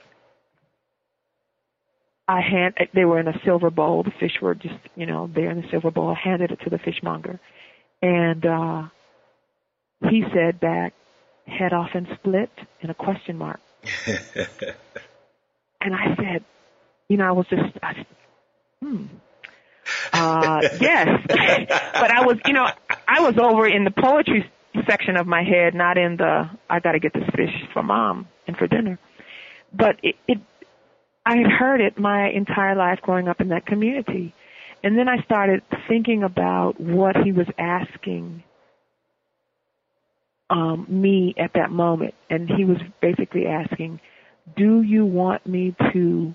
I 2.29 2.41
hand, 2.41 2.75
they 2.93 3.05
were 3.05 3.21
in 3.21 3.29
a 3.29 3.41
silver 3.45 3.71
bowl. 3.71 4.03
The 4.03 4.11
fish 4.19 4.41
were 4.43 4.55
just, 4.55 4.75
you 4.97 5.07
know, 5.07 5.31
there 5.33 5.51
in 5.51 5.61
the 5.61 5.69
silver 5.71 5.91
bowl. 5.91 6.11
I 6.11 6.15
handed 6.15 6.51
it 6.51 6.61
to 6.65 6.71
the 6.71 6.79
fishmonger. 6.79 7.39
And, 8.03 8.45
uh, 8.45 8.83
he 10.11 10.25
said 10.35 10.61
back, 10.61 10.93
head 11.47 11.73
off 11.73 11.91
and 11.95 12.07
split 12.19 12.51
and 12.83 12.91
a 12.91 12.95
question 12.95 13.39
mark. 13.39 13.61
and 14.07 15.95
I 15.95 16.17
said, 16.17 16.45
you 17.09 17.17
know, 17.17 17.25
I 17.25 17.33
was 17.33 17.47
just, 17.49 17.79
I, 17.83 18.07
hmm. 18.83 19.07
Uh, 20.13 20.61
yes, 20.81 21.09
but 21.29 22.11
I 22.11 22.27
was, 22.27 22.39
you 22.47 22.53
know, 22.53 22.67
I 23.07 23.21
was 23.21 23.35
over 23.41 23.69
in 23.69 23.85
the 23.85 23.93
poetry 23.93 24.51
section 24.89 25.17
of 25.17 25.27
my 25.27 25.43
head, 25.43 25.75
not 25.75 25.97
in 25.97 26.17
the 26.17 26.51
I 26.69 26.81
got 26.81 26.93
to 26.93 26.99
get 26.99 27.13
this 27.13 27.29
fish 27.35 27.55
for 27.73 27.83
mom 27.83 28.29
and 28.47 28.57
for 28.57 28.67
dinner. 28.67 28.99
But 29.73 29.97
it, 30.03 30.17
it, 30.27 30.39
I 31.27 31.39
had 31.39 31.49
heard 31.49 31.81
it 31.81 31.99
my 31.99 32.29
entire 32.31 32.77
life 32.77 33.01
growing 33.03 33.27
up 33.27 33.41
in 33.41 33.49
that 33.49 33.67
community, 33.67 34.33
and 34.85 34.97
then 34.97 35.09
I 35.09 35.21
started 35.25 35.61
thinking 35.89 36.23
about 36.23 36.81
what 36.81 37.17
he 37.17 37.33
was 37.33 37.49
asking 37.59 38.45
um, 40.49 40.87
me 40.89 41.35
at 41.37 41.51
that 41.55 41.73
moment, 41.73 42.15
and 42.31 42.49
he 42.49 42.65
was 42.65 42.77
basically 43.03 43.47
asking, 43.47 43.99
"Do 44.57 44.83
you 44.83 45.05
want 45.05 45.45
me 45.45 45.75
to 45.93 46.33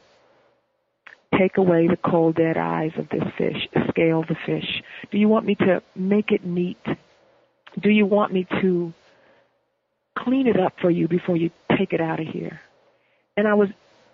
take 1.39 1.55
away 1.55 1.88
the 1.88 1.95
cold 1.95 2.36
dead 2.36 2.57
eyes 2.57 2.91
of 2.98 3.07
this 3.07 3.24
fish, 3.38 3.69
scale 3.88 4.25
the 4.27 4.36
fish? 4.45 4.83
Do 5.10 5.17
you 5.17 5.29
want 5.29 5.45
me 5.45 5.55
to 5.55 5.81
make 5.95 6.33
it 6.33 6.45
neat? 6.45 6.86
Do 7.81 7.89
you 7.89 8.05
want 8.05 8.33
me 8.33 8.45
to 8.60 8.93
clean 10.17 10.48
it 10.48 10.60
up 10.60 10.74
for 10.81 10.89
you 10.89 11.07
before 11.07 11.38
you 11.38 11.50
take 11.77 11.93
it 11.93 12.01
out 12.01 12.19
of 12.19 12.27
here?" 12.27 12.60
And 13.38 13.48
I 13.48 13.53
was 13.53 13.69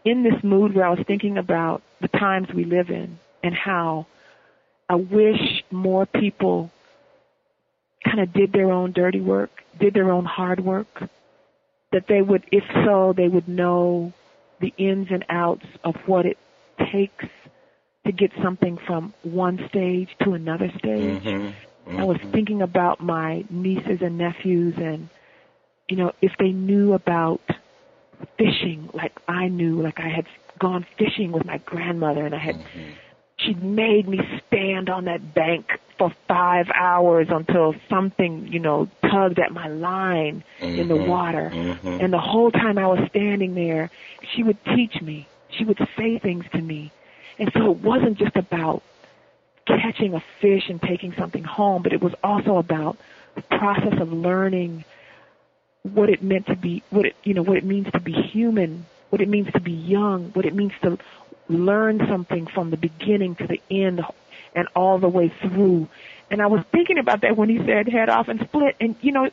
in 0.07 0.23
this 0.23 0.41
mood 0.43 0.73
where 0.73 0.85
I 0.85 0.89
was 0.89 1.05
thinking 1.05 1.37
about 1.37 1.81
the 1.99 2.07
times 2.07 2.47
we 2.53 2.63
live 2.63 2.89
in 2.89 3.19
and 3.43 3.53
how 3.53 4.07
I 4.89 4.95
wish 4.95 5.63
more 5.69 6.05
people 6.05 6.71
kind 8.05 8.21
of 8.21 8.31
did 8.31 8.53
their 8.53 8.71
own 8.71 8.93
dirty 8.93 9.19
work, 9.19 9.51
did 9.77 9.93
their 9.93 10.09
own 10.09 10.23
hard 10.23 10.61
work, 10.61 11.03
that 11.91 12.07
they 12.07 12.21
would, 12.21 12.45
if 12.51 12.63
so, 12.85 13.13
they 13.15 13.27
would 13.27 13.49
know 13.49 14.13
the 14.61 14.73
ins 14.77 15.07
and 15.11 15.25
outs 15.29 15.65
of 15.83 15.95
what 16.05 16.25
it 16.25 16.37
takes 16.91 17.25
to 18.05 18.11
get 18.13 18.31
something 18.41 18.77
from 18.77 19.13
one 19.23 19.67
stage 19.67 20.09
to 20.23 20.33
another 20.33 20.69
stage. 20.79 21.21
Mm-hmm. 21.23 21.89
Mm-hmm. 21.89 21.99
I 21.99 22.03
was 22.05 22.17
thinking 22.31 22.61
about 22.61 23.01
my 23.01 23.43
nieces 23.49 24.01
and 24.01 24.17
nephews 24.17 24.75
and, 24.77 25.09
you 25.89 25.97
know, 25.97 26.13
if 26.21 26.31
they 26.39 26.51
knew 26.51 26.93
about 26.93 27.41
fishing 28.37 28.89
like 28.93 29.13
I 29.27 29.47
knew, 29.47 29.81
like 29.81 29.99
I 29.99 30.09
had 30.09 30.27
gone 30.59 30.85
fishing 30.97 31.31
with 31.31 31.45
my 31.45 31.57
grandmother 31.59 32.25
and 32.25 32.33
I 32.33 32.39
had 32.39 32.55
mm-hmm 32.55 32.91
she 33.39 33.53
made 33.53 34.07
me 34.07 34.19
stand 34.47 34.89
on 34.89 35.05
that 35.05 35.33
bank 35.33 35.79
for 35.97 36.11
five 36.27 36.67
hours 36.73 37.27
until 37.29 37.75
something, 37.89 38.47
you 38.47 38.59
know, 38.59 38.89
tugged 39.03 39.39
at 39.39 39.51
my 39.51 39.67
line 39.67 40.43
mm-hmm, 40.59 40.79
in 40.79 40.87
the 40.87 40.95
mm-hmm. 40.95 41.09
water. 41.09 41.51
Mm-hmm. 41.53 41.87
And 41.87 42.13
the 42.13 42.19
whole 42.19 42.51
time 42.51 42.77
I 42.77 42.87
was 42.87 42.99
standing 43.09 43.55
there, 43.55 43.91
she 44.33 44.43
would 44.43 44.57
teach 44.75 45.01
me. 45.01 45.27
She 45.49 45.65
would 45.65 45.77
say 45.97 46.19
things 46.19 46.45
to 46.53 46.61
me. 46.61 46.91
And 47.39 47.51
so 47.53 47.71
it 47.71 47.77
wasn't 47.77 48.17
just 48.17 48.35
about 48.35 48.81
catching 49.67 50.13
a 50.13 50.23
fish 50.41 50.69
and 50.69 50.81
taking 50.81 51.13
something 51.17 51.43
home, 51.43 51.83
but 51.83 51.93
it 51.93 52.01
was 52.01 52.13
also 52.23 52.57
about 52.57 52.97
the 53.35 53.41
process 53.43 53.99
of 53.99 54.11
learning 54.11 54.83
what 55.93 56.09
it 56.09 56.21
meant 56.23 56.47
to 56.47 56.55
be, 56.55 56.83
what 56.89 57.05
it, 57.05 57.15
you 57.23 57.33
know, 57.33 57.43
what 57.43 57.57
it 57.57 57.63
means 57.63 57.91
to 57.91 57.99
be 57.99 58.13
human, 58.13 58.85
what 59.09 59.21
it 59.21 59.27
means 59.27 59.51
to 59.53 59.59
be 59.59 59.71
young, 59.71 60.31
what 60.31 60.45
it 60.45 60.53
means 60.53 60.73
to 60.83 60.97
learn 61.49 61.99
something 62.09 62.47
from 62.47 62.71
the 62.71 62.77
beginning 62.77 63.35
to 63.35 63.47
the 63.47 63.61
end 63.69 64.01
and 64.53 64.67
all 64.75 64.99
the 64.99 65.07
way 65.07 65.29
through. 65.41 65.87
And 66.29 66.41
I 66.41 66.47
was 66.47 66.63
thinking 66.71 66.97
about 66.97 67.21
that 67.21 67.37
when 67.37 67.49
he 67.49 67.57
said 67.65 67.87
head 67.87 68.09
off 68.09 68.27
and 68.27 68.39
split. 68.41 68.75
And 68.79 68.95
you 69.01 69.11
know, 69.11 69.29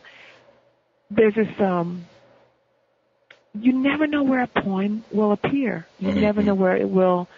there's 1.11 1.35
this 1.35 1.61
um 1.61 2.07
you 3.61 3.73
never 3.73 4.07
know 4.07 4.23
where 4.23 4.43
a 4.43 4.47
poem 4.49 5.05
will 5.13 5.33
appear. 5.33 5.87
You 6.01 6.09
mm-hmm. 6.09 6.21
never 6.21 6.43
know 6.43 6.55
where 6.55 6.77
it 6.77 6.89
will 6.89 7.29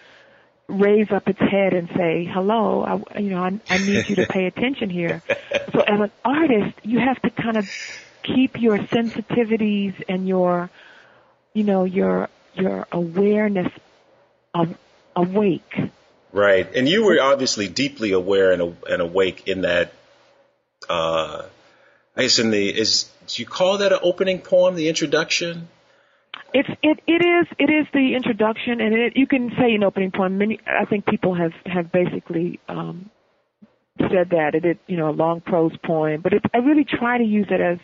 raise 0.68 1.10
up 1.10 1.28
its 1.28 1.38
head 1.38 1.74
and 1.74 1.88
say, 1.96 2.24
"Hello, 2.24 2.82
I, 2.82 3.20
you 3.20 3.30
know, 3.30 3.42
I, 3.42 3.60
I 3.68 3.78
need 3.78 4.08
you 4.08 4.16
to 4.16 4.26
pay 4.26 4.46
attention 4.52 4.90
here." 4.90 5.22
so, 5.72 5.80
as 5.80 6.00
an 6.00 6.10
artist, 6.24 6.74
you 6.82 6.98
have 6.98 7.20
to 7.22 7.30
kind 7.30 7.56
of 7.56 7.68
keep 8.34 8.60
your 8.60 8.78
sensitivities 8.78 9.94
and 10.08 10.26
your, 10.26 10.70
you 11.54 11.64
know, 11.64 11.84
your 11.84 12.28
your 12.54 12.86
awareness 12.90 13.70
awake. 15.14 15.74
Right, 16.32 16.74
and 16.74 16.88
you 16.88 17.04
were 17.04 17.20
obviously 17.20 17.68
deeply 17.68 18.12
aware 18.12 18.52
and, 18.52 18.76
and 18.88 19.02
awake 19.02 19.48
in 19.48 19.62
that. 19.62 19.92
Uh, 20.88 21.44
I 22.16 22.22
guess 22.22 22.38
in 22.38 22.50
the 22.50 22.68
is 22.68 23.10
do 23.26 23.42
you 23.42 23.46
call 23.46 23.78
that 23.78 23.92
an 23.92 23.98
opening 24.02 24.40
poem, 24.40 24.74
the 24.74 24.88
introduction? 24.88 25.68
It's 26.52 26.68
it 26.82 27.00
it 27.06 27.24
is 27.24 27.46
it 27.58 27.70
is 27.70 27.86
the 27.92 28.14
introduction, 28.14 28.80
and 28.80 28.94
it, 28.94 29.16
you 29.16 29.26
can 29.26 29.50
say 29.58 29.74
an 29.74 29.82
opening 29.82 30.10
poem. 30.10 30.38
Many 30.38 30.60
I 30.66 30.84
think 30.84 31.06
people 31.06 31.34
have 31.34 31.52
have 31.64 31.90
basically 31.90 32.60
um, 32.68 33.10
said 33.98 34.30
that 34.30 34.54
it, 34.54 34.64
it 34.64 34.78
you 34.86 34.96
know 34.96 35.10
a 35.10 35.16
long 35.16 35.40
prose 35.40 35.76
poem, 35.84 36.20
but 36.20 36.32
it, 36.32 36.42
I 36.54 36.58
really 36.58 36.84
try 36.84 37.18
to 37.18 37.24
use 37.24 37.48
it 37.50 37.60
as 37.60 37.78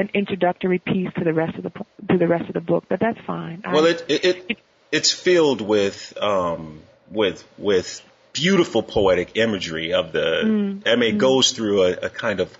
an 0.00 0.10
introductory 0.14 0.78
piece 0.78 1.12
to 1.18 1.24
the 1.24 1.32
rest 1.32 1.56
of 1.58 1.62
the 1.62 1.70
to 2.08 2.18
the 2.18 2.26
rest 2.26 2.48
of 2.48 2.54
the 2.54 2.60
book. 2.60 2.84
But 2.88 3.00
that's 3.00 3.18
fine. 3.26 3.62
Well, 3.70 3.86
I, 3.86 3.90
it, 3.90 4.04
it, 4.08 4.44
it 4.48 4.58
it's 4.90 5.12
filled 5.12 5.60
with 5.60 6.16
um, 6.20 6.80
with 7.10 7.44
with 7.58 8.02
beautiful 8.32 8.82
poetic 8.82 9.36
imagery 9.36 9.92
of 9.92 10.12
the. 10.12 10.42
Mm. 10.44 10.88
I 10.88 10.96
mean, 10.96 11.16
mm. 11.16 11.18
goes 11.18 11.52
through 11.52 11.82
a, 11.82 11.92
a, 11.92 12.10
kind 12.10 12.40
of 12.40 12.56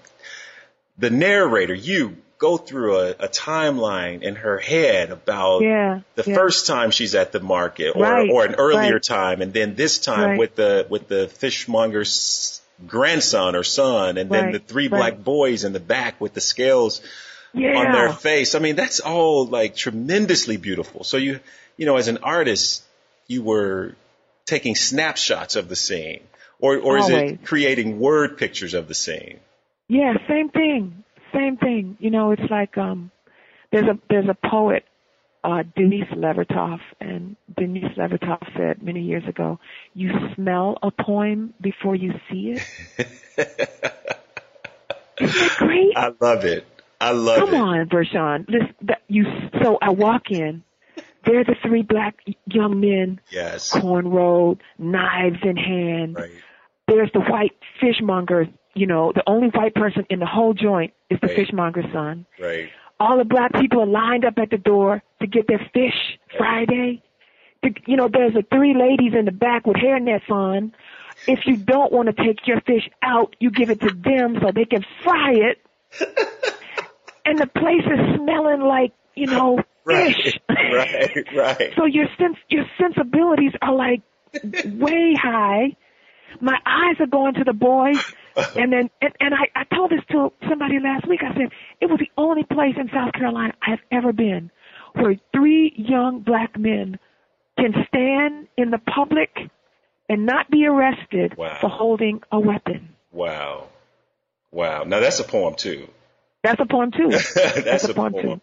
the 0.99 1.11
narrator. 1.11 1.75
You 1.75 2.19
go 2.39 2.59
through 2.59 2.99
a, 2.99 3.11
a 3.11 3.29
timeline 3.29 4.23
in 4.23 4.37
her 4.37 4.59
head 4.59 5.11
about 5.11 5.63
yeah, 5.63 6.01
the 6.15 6.25
yeah. 6.27 6.35
first 6.35 6.67
time 6.67 6.91
she's 6.91 7.15
at 7.15 7.33
the 7.33 7.41
market, 7.41 7.97
or 7.97 8.03
right, 8.03 8.31
or 8.31 8.45
an 8.45 8.57
earlier 8.57 8.95
right. 8.95 9.03
time, 9.03 9.41
and 9.41 9.53
then 9.53 9.75
this 9.77 9.99
time 9.99 10.31
right. 10.31 10.39
with 10.39 10.57
the 10.57 10.87
with 10.91 11.09
the 11.09 11.29
fishmonger's 11.29 12.61
grandson 12.87 13.57
or 13.57 13.63
son, 13.63 14.19
and 14.19 14.31
then 14.31 14.53
the 14.53 14.59
three 14.59 14.89
black 14.89 15.23
boys 15.23 15.65
in 15.65 15.73
the 15.73 15.81
back 15.81 16.21
with 16.21 16.35
the 16.35 16.41
scales. 16.41 17.01
Yeah. 17.53 17.77
on 17.77 17.91
their 17.91 18.13
face. 18.13 18.55
I 18.55 18.61
mean, 18.61 18.77
that's 18.77 19.01
all 19.01 19.45
like 19.45 19.75
tremendously 19.75 20.57
beautiful. 20.57 21.03
So 21.03 21.17
you 21.17 21.41
you 21.77 21.85
know, 21.85 21.97
as 21.97 22.07
an 22.07 22.19
artist, 22.19 22.85
you 23.27 23.43
were 23.43 23.97
taking 24.45 24.75
snapshots 24.75 25.57
of 25.57 25.69
the 25.69 25.77
scene, 25.77 26.21
or 26.61 26.77
or 26.77 26.99
is 26.99 27.09
it 27.09 27.45
creating 27.45 27.99
word 27.99 28.39
pictures 28.39 28.75
of 28.75 28.87
the 28.87 28.95
scene? 28.95 29.41
Yeah, 29.89 30.15
same 30.29 30.51
thing, 30.51 31.05
same 31.33 31.57
thing. 31.57 31.97
You 31.99 32.11
know, 32.11 32.33
it's 32.33 32.51
like 32.51 32.77
um, 32.79 33.11
there's 33.73 33.89
a 33.89 33.99
there's 34.09 34.29
a 34.29 34.37
poet, 34.49 34.85
uh, 35.43 35.63
Denise 35.77 36.09
Levertov, 36.17 36.79
and 37.01 37.37
Denise 37.57 37.97
Levertov 37.97 38.41
said 38.57 38.83
many 38.83 39.01
years 39.03 39.25
ago, 39.27 39.59
"You 39.95 40.11
smell 40.35 40.79
a 40.83 40.91
poem 40.91 41.55
before 41.61 41.95
you 41.97 42.13
see 42.31 42.57
it." 42.57 42.63
Isn't 45.21 45.39
that 45.39 45.57
great? 45.59 45.97
I 45.97 46.13
love 46.21 46.45
it. 46.45 46.67
I 47.01 47.13
love 47.13 47.39
Come 47.39 47.49
it. 47.49 47.53
Come 47.53 47.61
on, 47.63 47.89
Vershawn. 47.89 48.47
This, 48.47 48.63
that, 48.83 49.03
you. 49.09 49.25
So 49.63 49.79
I 49.81 49.91
walk 49.91 50.31
in. 50.31 50.63
There 51.27 51.39
are 51.41 51.45
the 51.45 51.57
three 51.63 51.83
black 51.83 52.17
young 52.47 52.81
men, 52.81 53.21
Yes. 53.31 53.71
cornrowed, 53.71 54.61
knives 54.79 55.39
in 55.43 55.57
hand. 55.57 56.17
Right. 56.17 56.31
There's 56.89 57.11
the 57.13 57.21
white 57.21 57.53
fishmonger. 57.81 58.49
You 58.75 58.87
know, 58.87 59.13
the 59.15 59.23
only 59.27 59.49
white 59.49 59.75
person 59.75 60.07
in 60.09 60.19
the 60.19 60.27
whole 60.27 60.55
joint 60.55 60.93
is 61.11 61.19
the 61.21 61.27
Right. 61.27 61.37
fishmonger's 61.37 61.93
son. 61.93 62.25
Right. 62.41 62.71
All 63.01 63.17
the 63.19 63.25
black 63.25 63.53
people 63.55 63.81
are 63.81 63.87
lined 63.87 64.25
up 64.27 64.35
at 64.39 64.51
the 64.51 64.59
door 64.59 65.03
to 65.21 65.27
get 65.27 65.47
their 65.49 65.59
fish 65.73 66.19
Friday. 66.37 67.03
The, 67.63 67.75
you 67.87 67.97
know, 67.97 68.09
there's 68.13 68.35
the 68.35 68.45
three 68.53 68.75
ladies 68.75 69.15
in 69.19 69.25
the 69.25 69.33
back 69.33 69.67
with 69.67 69.77
hairnets 69.79 70.31
on. 70.31 70.73
If 71.27 71.41
you 71.47 71.57
don't 71.57 71.93
want 71.93 72.15
to 72.15 72.25
take 72.25 72.47
your 72.47 72.61
fish 72.61 72.89
out, 73.03 73.35
you 73.41 73.51
give 73.51 73.71
it 73.71 73.81
to 73.81 73.91
them 73.95 74.39
so 74.41 74.53
they 74.55 74.65
can 74.67 74.85
fry 75.03 75.33
it. 75.33 75.59
and 77.25 77.39
the 77.39 77.47
place 77.47 77.85
is 77.85 78.17
smelling 78.17 78.61
like, 78.61 78.93
you 79.15 79.27
know, 79.27 79.59
Right. 79.85 80.15
fish. 80.15 80.39
Right. 80.49 81.27
Right. 81.35 81.73
so 81.77 81.85
your 81.87 82.07
sense, 82.19 82.37
your 82.49 82.65
sensibilities 82.79 83.53
are 83.63 83.75
like 83.75 84.03
way 84.65 85.15
high. 85.21 85.75
My 86.41 86.57
eyes 86.65 86.97
are 87.01 87.07
going 87.07 87.35
to 87.35 87.45
the 87.45 87.53
boys, 87.53 87.99
and 88.37 88.73
then 88.73 88.91
and, 89.01 89.13
and 89.21 89.35
I, 89.35 89.61
I 89.61 89.75
told 89.75 89.91
this 89.91 90.01
to 90.11 90.33
somebody 90.49 90.79
last 90.83 91.07
week. 91.09 91.21
I 91.23 91.33
said 91.35 91.51
it 91.81 91.87
was 91.87 91.99
the 91.99 92.11
only 92.17 92.45
place 92.45 92.75
in 92.79 92.89
South 92.93 93.13
Carolina 93.13 93.55
I 93.63 93.71
have 93.71 93.81
ever 93.91 94.13
been 94.13 94.51
where 94.95 95.17
three 95.33 95.73
young 95.77 96.21
black 96.21 96.59
men 96.59 96.99
can 97.59 97.73
stand 97.89 98.49
in 98.57 98.71
the 98.71 98.79
public 98.79 99.31
and 100.09 100.27
not 100.27 100.51
be 100.51 100.67
arrested 100.67 101.37
Wow. 101.37 101.59
for 101.61 101.69
holding 101.69 102.23
a 102.33 102.41
weapon. 102.41 102.91
Wow. 103.13 103.69
Wow. 104.51 104.85
Now 104.85 105.01
that's 105.01 105.21
a 105.21 105.25
poem 105.25 105.55
too. 105.55 105.89
That's 106.43 106.61
a 106.61 106.67
poem 106.67 106.91
too. 106.91 107.11
that's, 107.35 107.85
a 107.85 107.95
poem 107.95 108.15
too. 108.15 108.41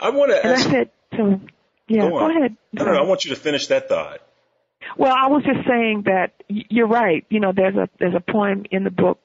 I 0.00 0.10
want 0.10 0.30
to 0.30 0.42
And 0.42 0.52
I 0.52 0.60
said, 0.60 0.90
so 1.16 1.40
yeah, 1.88 2.02
Go 2.02 2.10
go, 2.10 2.30
ahead. 2.30 2.56
No, 2.72 2.84
no, 2.84 2.92
no, 2.92 2.98
I 2.98 3.02
want 3.02 3.24
you 3.24 3.34
to 3.34 3.40
finish 3.40 3.66
that 3.66 3.88
thought. 3.88 4.20
Well, 4.96 5.14
I 5.16 5.28
was 5.28 5.42
just 5.44 5.66
saying 5.68 6.04
that 6.06 6.32
you're 6.48 6.88
right. 6.88 7.24
You 7.30 7.40
know, 7.40 7.52
there's 7.54 7.76
a 7.76 7.88
there's 7.98 8.14
a 8.14 8.32
poem 8.32 8.64
in 8.70 8.84
the 8.84 8.90
book 8.90 9.18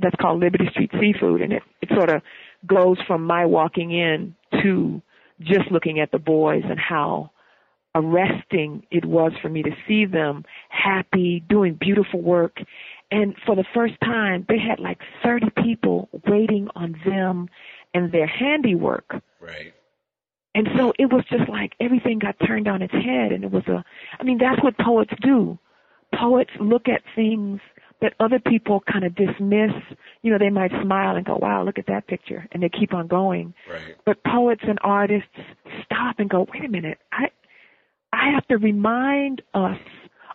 that's 0.00 0.16
called 0.20 0.40
Liberty 0.40 0.66
Street 0.70 0.90
Seafood, 1.00 1.40
and 1.40 1.52
it 1.52 1.62
it 1.82 1.88
sort 1.94 2.10
of 2.10 2.22
goes 2.66 2.98
from 3.06 3.24
my 3.24 3.46
walking 3.46 3.92
in 3.92 4.34
to 4.62 5.00
just 5.40 5.70
looking 5.70 6.00
at 6.00 6.10
the 6.12 6.18
boys 6.18 6.62
and 6.68 6.78
how 6.78 7.30
arresting 7.94 8.82
it 8.90 9.04
was 9.04 9.32
for 9.40 9.48
me 9.48 9.62
to 9.62 9.70
see 9.88 10.04
them 10.04 10.44
happy, 10.68 11.42
doing 11.48 11.76
beautiful 11.80 12.20
work. 12.20 12.58
And 13.10 13.34
for 13.46 13.56
the 13.56 13.64
first 13.74 13.94
time, 14.02 14.44
they 14.48 14.58
had 14.58 14.80
like 14.80 14.98
30 15.22 15.46
people 15.62 16.08
waiting 16.26 16.68
on 16.74 16.96
them 17.06 17.48
and 17.94 18.12
their 18.12 18.26
handiwork. 18.26 19.22
Right. 19.40 19.72
And 20.56 20.68
so 20.76 20.92
it 20.98 21.12
was 21.12 21.22
just 21.30 21.48
like 21.48 21.74
everything 21.80 22.18
got 22.18 22.34
turned 22.46 22.66
on 22.66 22.80
its 22.80 22.94
head 22.94 23.30
and 23.30 23.44
it 23.44 23.50
was 23.50 23.66
a 23.68 23.84
I 24.18 24.22
mean 24.24 24.38
that's 24.38 24.62
what 24.64 24.76
poets 24.78 25.12
do. 25.20 25.58
Poets 26.14 26.50
look 26.58 26.88
at 26.88 27.02
things 27.14 27.60
that 28.00 28.14
other 28.20 28.38
people 28.38 28.82
kind 28.90 29.04
of 29.04 29.14
dismiss. 29.14 29.72
You 30.22 30.32
know, 30.32 30.38
they 30.38 30.50
might 30.50 30.70
smile 30.82 31.16
and 31.16 31.24
go, 31.24 31.36
"Wow, 31.36 31.62
look 31.64 31.78
at 31.78 31.86
that 31.86 32.06
picture." 32.06 32.46
And 32.52 32.62
they 32.62 32.68
keep 32.68 32.94
on 32.94 33.06
going. 33.06 33.54
Right. 33.70 33.96
But 34.04 34.22
poets 34.24 34.62
and 34.66 34.78
artists 34.82 35.28
stop 35.84 36.18
and 36.18 36.28
go, 36.28 36.46
"Wait 36.52 36.64
a 36.64 36.68
minute. 36.68 36.98
I 37.12 37.28
I 38.12 38.30
have 38.34 38.46
to 38.48 38.56
remind 38.56 39.42
us 39.52 39.78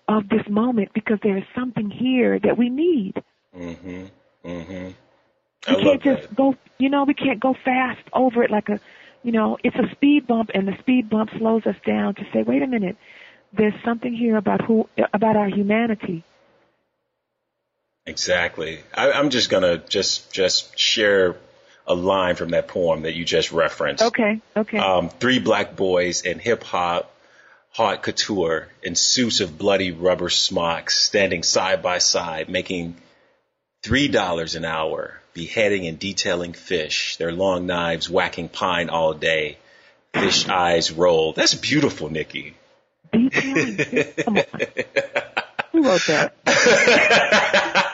of 0.08 0.30
this 0.30 0.48
moment 0.50 0.90
because 0.94 1.18
there 1.24 1.38
is 1.38 1.44
something 1.56 1.90
here 1.90 2.40
that 2.40 2.58
we 2.58 2.70
need. 2.70 3.14
Mm-hmm. 3.58 4.06
Mm-hmm. 4.46 4.90
I 5.68 5.76
We 5.76 5.84
can't 5.84 6.04
just 6.04 6.22
that. 6.24 6.36
go, 6.36 6.56
you 6.80 6.90
know, 6.90 7.04
we 7.06 7.14
can't 7.14 7.40
go 7.40 7.56
fast 7.66 8.02
over 8.14 8.44
it 8.44 8.52
like 8.52 8.70
a, 8.70 8.80
you 9.24 9.32
know, 9.32 9.58
it's 9.64 9.76
a 9.76 9.90
speed 9.96 10.28
bump 10.28 10.52
and 10.54 10.68
the 10.68 10.78
speed 10.80 11.10
bump 11.10 11.30
slows 11.38 11.66
us 11.66 11.76
down 11.86 12.16
to 12.16 12.24
say, 12.34 12.44
wait 12.44 12.62
a 12.62 12.68
minute, 12.68 12.98
there's 13.54 13.74
something 13.84 14.14
here 14.14 14.38
about 14.38 14.62
who, 14.62 14.88
about 15.14 15.36
our 15.36 15.48
humanity. 15.48 16.24
Exactly. 18.06 18.82
I, 18.94 19.12
I'm 19.12 19.30
just 19.30 19.50
gonna 19.50 19.78
just 19.78 20.34
just 20.34 20.78
share 20.78 21.36
a 21.86 21.94
line 21.94 22.36
from 22.36 22.50
that 22.50 22.68
poem 22.68 23.04
that 23.04 23.14
you 23.14 23.26
just 23.26 23.52
referenced. 23.52 24.04
Okay, 24.04 24.42
okay. 24.56 24.78
Um, 24.78 25.10
three 25.10 25.40
black 25.40 25.76
boys 25.76 26.22
in 26.22 26.40
hip 26.40 26.64
hop, 26.64 27.14
haute 27.70 28.02
couture, 28.02 28.70
in 28.82 28.96
suits 28.96 29.40
of 29.40 29.58
bloody 29.58 29.92
rubber 29.92 30.30
smocks, 30.30 30.98
standing 30.98 31.44
side 31.44 31.84
by 31.84 32.00
side, 32.00 32.50
making 32.50 32.96
three 33.84 34.08
dollars 34.08 34.56
an 34.56 34.66
hour, 34.66 35.21
beheading 35.34 35.88
and 35.88 35.98
detailing 36.00 36.54
fish, 36.54 37.18
their 37.18 37.32
long 37.32 37.66
knives 37.66 38.10
whacking 38.10 38.50
pine 38.50 38.90
all 38.90 39.14
day, 39.14 39.58
fish 40.14 40.48
eyes 40.48 40.92
roll. 40.92 41.34
That's 41.34 41.56
beautiful, 41.56 42.10
Nikky. 42.10 42.54
Come 43.12 44.38
on. 44.38 44.46
Who 45.72 45.84
wrote 45.84 46.06
that? 46.08 46.34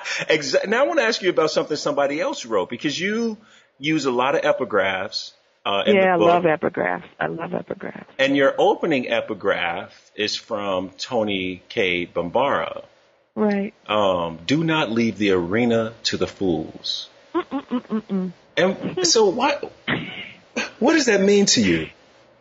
Now 0.68 0.84
I 0.84 0.88
want 0.88 0.98
to 1.00 1.06
ask 1.06 1.22
you 1.22 1.30
about 1.30 1.52
something 1.52 1.78
somebody 1.78 2.20
else 2.20 2.44
wrote 2.44 2.70
because 2.70 3.00
you 3.00 3.38
use 3.78 4.06
a 4.06 4.12
lot 4.12 4.34
of 4.34 4.42
epigraphs 4.42 5.32
uh, 5.68 5.84
yeah, 5.86 6.14
I 6.14 6.16
love 6.16 6.44
epigraphs. 6.44 7.04
I 7.20 7.28
love 7.28 7.52
epigraphs. 7.52 8.06
And 8.18 8.38
your 8.38 8.56
opening 8.58 9.10
epigraph 9.10 9.92
is 10.16 10.34
from 10.34 10.92
Toni 10.98 11.62
Cade 11.68 12.14
Bambara. 12.14 12.86
Right. 13.36 13.74
Um, 13.86 14.40
Do 14.46 14.64
not 14.64 14.92
leave 14.92 15.18
the 15.18 15.32
arena 15.32 15.92
to 16.04 16.16
the 16.16 16.26
fools. 16.26 17.10
And 18.58 19.06
so, 19.08 19.30
what? 19.30 19.72
What 20.80 20.94
does 20.94 21.06
that 21.06 21.22
mean 21.22 21.46
to 21.48 21.62
you? 21.62 21.90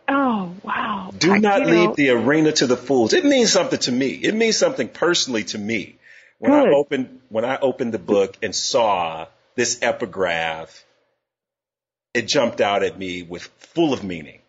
Oh, 0.07 0.55
wow. 0.63 1.11
Do 1.17 1.33
I- 1.33 1.37
not 1.39 1.61
leave 1.61 1.89
know, 1.89 1.95
the 1.95 2.09
arena 2.11 2.51
to 2.53 2.67
the 2.67 2.77
fools. 2.77 3.13
It 3.13 3.25
means 3.25 3.51
something 3.51 3.79
to 3.79 3.91
me. 3.91 4.09
It 4.09 4.33
means 4.33 4.57
something 4.57 4.87
personally 4.89 5.43
to 5.45 5.57
me. 5.57 5.97
When 6.39 6.51
I 6.51 6.69
opened 6.69 7.21
when 7.29 7.45
I 7.45 7.57
opened 7.57 7.93
the 7.93 7.99
book 7.99 8.37
and 8.43 8.55
saw 8.55 9.27
this 9.55 9.79
epigraph, 9.81 10.85
it 12.13 12.27
jumped 12.27 12.61
out 12.61 12.83
at 12.83 12.97
me 12.97 13.23
with 13.23 13.43
full 13.57 13.91
of 13.91 14.03
meaning. 14.03 14.39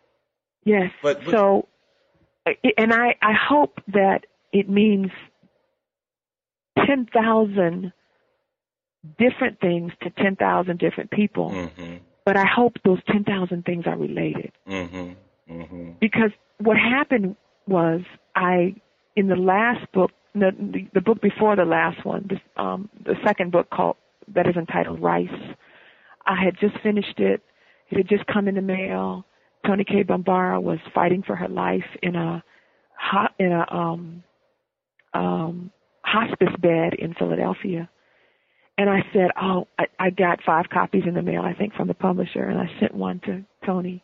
Yes. 0.64 0.90
But- 1.02 1.24
but- 1.24 1.32
so, 1.32 1.68
and 2.76 2.92
I, 2.92 3.16
I 3.22 3.32
hope 3.32 3.80
that 3.88 4.26
it 4.52 4.68
means 4.68 5.10
10,000 6.86 7.92
different 9.18 9.60
things 9.60 9.92
to 10.02 10.10
10,000 10.10 10.78
different 10.78 11.10
people. 11.10 11.50
Mm-hmm. 11.50 11.96
But 12.24 12.36
I 12.36 12.44
hope 12.46 12.74
those 12.84 12.98
10,000 13.10 13.64
things 13.64 13.84
are 13.86 13.96
related. 13.96 14.52
Mm-hmm. 14.68 15.12
Mm-hmm. 15.52 15.90
Because 16.00 16.30
what 16.58 16.76
happened 16.76 17.36
was 17.66 18.02
I, 18.34 18.74
in 19.16 19.28
the 19.28 19.36
last 19.36 19.90
book, 19.92 20.10
the, 20.34 20.50
the, 20.58 20.88
the 20.94 21.00
book 21.00 21.20
before 21.22 21.56
the 21.56 21.64
last 21.64 22.04
one, 22.04 22.26
this, 22.28 22.40
um, 22.56 22.90
the 23.04 23.14
second 23.24 23.52
book 23.52 23.70
called, 23.70 23.96
that 24.34 24.46
is 24.46 24.56
entitled 24.56 25.00
Rice, 25.00 25.28
I 26.26 26.42
had 26.42 26.54
just 26.60 26.78
finished 26.82 27.18
it. 27.18 27.42
It 27.90 27.96
had 27.96 28.08
just 28.08 28.26
come 28.26 28.46
in 28.46 28.56
the 28.56 28.62
mail. 28.62 29.24
Toni 29.66 29.84
Cade 29.84 30.06
Bambara 30.06 30.60
was 30.60 30.78
fighting 30.94 31.22
for 31.22 31.34
her 31.34 31.48
life 31.48 31.84
in 32.02 32.14
a 32.14 32.42
ho- 32.98 33.32
in 33.38 33.52
a 33.52 33.66
um, 33.74 34.22
um, 35.14 35.70
hospice 36.02 36.54
bed 36.60 36.94
in 36.94 37.14
Philadelphia. 37.14 37.88
And 38.78 38.88
I 38.88 39.00
said, 39.12 39.30
"Oh, 39.40 39.66
I, 39.78 39.86
I 39.98 40.10
got 40.10 40.38
five 40.46 40.66
copies 40.72 41.02
in 41.06 41.14
the 41.14 41.22
mail, 41.22 41.42
I 41.42 41.52
think, 41.52 41.74
from 41.74 41.88
the 41.88 41.94
publisher." 41.94 42.44
And 42.44 42.58
I 42.58 42.70
sent 42.80 42.94
one 42.94 43.20
to 43.26 43.44
Toni 43.66 44.02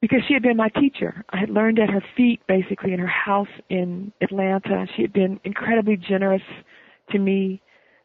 because 0.00 0.20
she 0.26 0.34
had 0.34 0.42
been 0.42 0.56
my 0.56 0.68
teacher. 0.68 1.24
I 1.30 1.38
had 1.38 1.50
learned 1.50 1.78
at 1.78 1.90
her 1.90 2.02
feet, 2.16 2.40
basically, 2.48 2.92
in 2.92 3.00
her 3.00 3.06
house 3.06 3.48
in 3.68 4.12
Atlanta. 4.22 4.86
She 4.96 5.02
had 5.02 5.12
been 5.12 5.40
incredibly 5.44 5.96
generous 5.96 6.42
to 7.10 7.18
me 7.18 7.60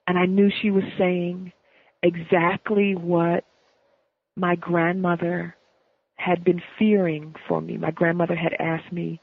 and 0.06 0.18
I 0.18 0.26
knew 0.26 0.50
she 0.60 0.70
was 0.70 0.84
saying 0.98 1.52
exactly 2.02 2.94
what 2.94 3.44
my 4.36 4.56
grandmother 4.56 5.56
had 6.16 6.44
been 6.44 6.60
fearing 6.78 7.34
for 7.48 7.60
me. 7.60 7.78
My 7.78 7.90
grandmother 7.90 8.36
had 8.36 8.52
asked 8.60 8.92
me 8.92 9.20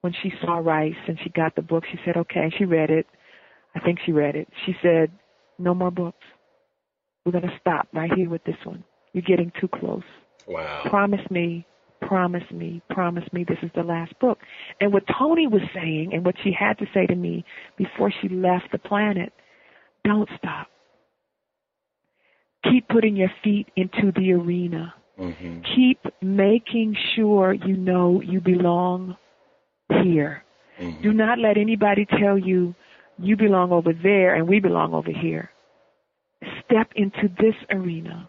when 0.00 0.12
she 0.22 0.32
saw 0.42 0.58
Rice 0.58 0.94
and 1.06 1.18
she 1.22 1.30
got 1.30 1.54
the 1.54 1.62
book, 1.62 1.84
she 1.90 1.98
said, 2.04 2.16
okay, 2.16 2.50
she 2.58 2.64
read 2.64 2.90
it. 2.90 3.06
I 3.74 3.80
think 3.80 3.98
she 4.04 4.12
read 4.12 4.34
it. 4.34 4.48
She 4.64 4.74
said, 4.82 5.10
no 5.58 5.74
more 5.74 5.90
books. 5.90 6.24
We're 7.24 7.32
going 7.32 7.44
to 7.44 7.58
stop 7.60 7.88
right 7.92 8.10
here 8.14 8.28
with 8.28 8.44
this 8.44 8.56
one. 8.64 8.84
You're 9.16 9.22
getting 9.22 9.50
too 9.58 9.68
close. 9.68 10.02
Wow. 10.46 10.82
Promise 10.90 11.30
me, 11.30 11.66
promise 12.02 12.44
me, 12.52 12.82
promise 12.90 13.24
me 13.32 13.46
this 13.48 13.56
is 13.62 13.70
the 13.74 13.82
last 13.82 14.12
book. 14.20 14.36
And 14.78 14.92
what 14.92 15.04
Toni 15.18 15.46
was 15.46 15.62
saying 15.74 16.10
and 16.12 16.22
what 16.22 16.34
she 16.44 16.52
had 16.52 16.76
to 16.80 16.86
say 16.92 17.06
to 17.06 17.14
me 17.14 17.42
before 17.78 18.12
she 18.20 18.28
left 18.28 18.66
the 18.72 18.78
planet, 18.78 19.32
don't 20.04 20.28
stop. 20.36 20.66
Keep 22.70 22.88
putting 22.88 23.16
your 23.16 23.30
feet 23.42 23.68
into 23.74 24.12
the 24.14 24.32
arena. 24.32 24.92
Mm-hmm. 25.18 25.60
Keep 25.74 26.00
making 26.20 26.94
sure 27.14 27.54
you 27.54 27.74
know 27.74 28.20
you 28.20 28.42
belong 28.42 29.16
here. 30.02 30.44
Mm-hmm. 30.78 31.02
Do 31.02 31.14
not 31.14 31.38
let 31.38 31.56
anybody 31.56 32.06
tell 32.20 32.36
you 32.36 32.74
you 33.18 33.34
belong 33.34 33.72
over 33.72 33.94
there 33.94 34.34
and 34.34 34.46
we 34.46 34.60
belong 34.60 34.92
over 34.92 35.10
here. 35.10 35.48
Step 36.66 36.90
into 36.96 37.30
this 37.40 37.54
arena 37.70 38.28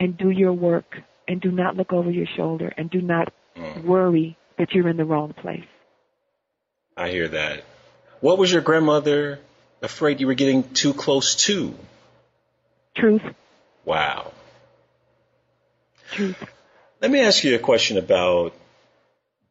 and 0.00 0.16
do 0.16 0.30
your 0.30 0.52
work 0.52 0.96
and 1.28 1.40
do 1.40 1.50
not 1.50 1.76
look 1.76 1.92
over 1.92 2.10
your 2.10 2.26
shoulder 2.36 2.72
and 2.76 2.90
do 2.90 3.00
not 3.00 3.32
Mm. 3.56 3.84
worry 3.84 4.36
that 4.58 4.72
you're 4.72 4.88
in 4.88 4.96
the 4.96 5.04
wrong 5.04 5.32
place. 5.32 5.64
I 6.96 7.08
hear 7.10 7.28
that. 7.28 7.64
What 8.20 8.36
was 8.38 8.52
your 8.52 8.62
grandmother 8.62 9.38
afraid 9.80 10.20
you 10.20 10.26
were 10.26 10.34
getting 10.34 10.64
too 10.74 10.92
close 10.92 11.36
to? 11.46 11.74
Truth, 12.96 13.22
Wow. 13.84 14.32
truth. 16.10 16.36
Let 17.00 17.10
me 17.10 17.20
ask 17.20 17.44
you 17.44 17.54
a 17.54 17.58
question 17.58 17.98
about 17.98 18.54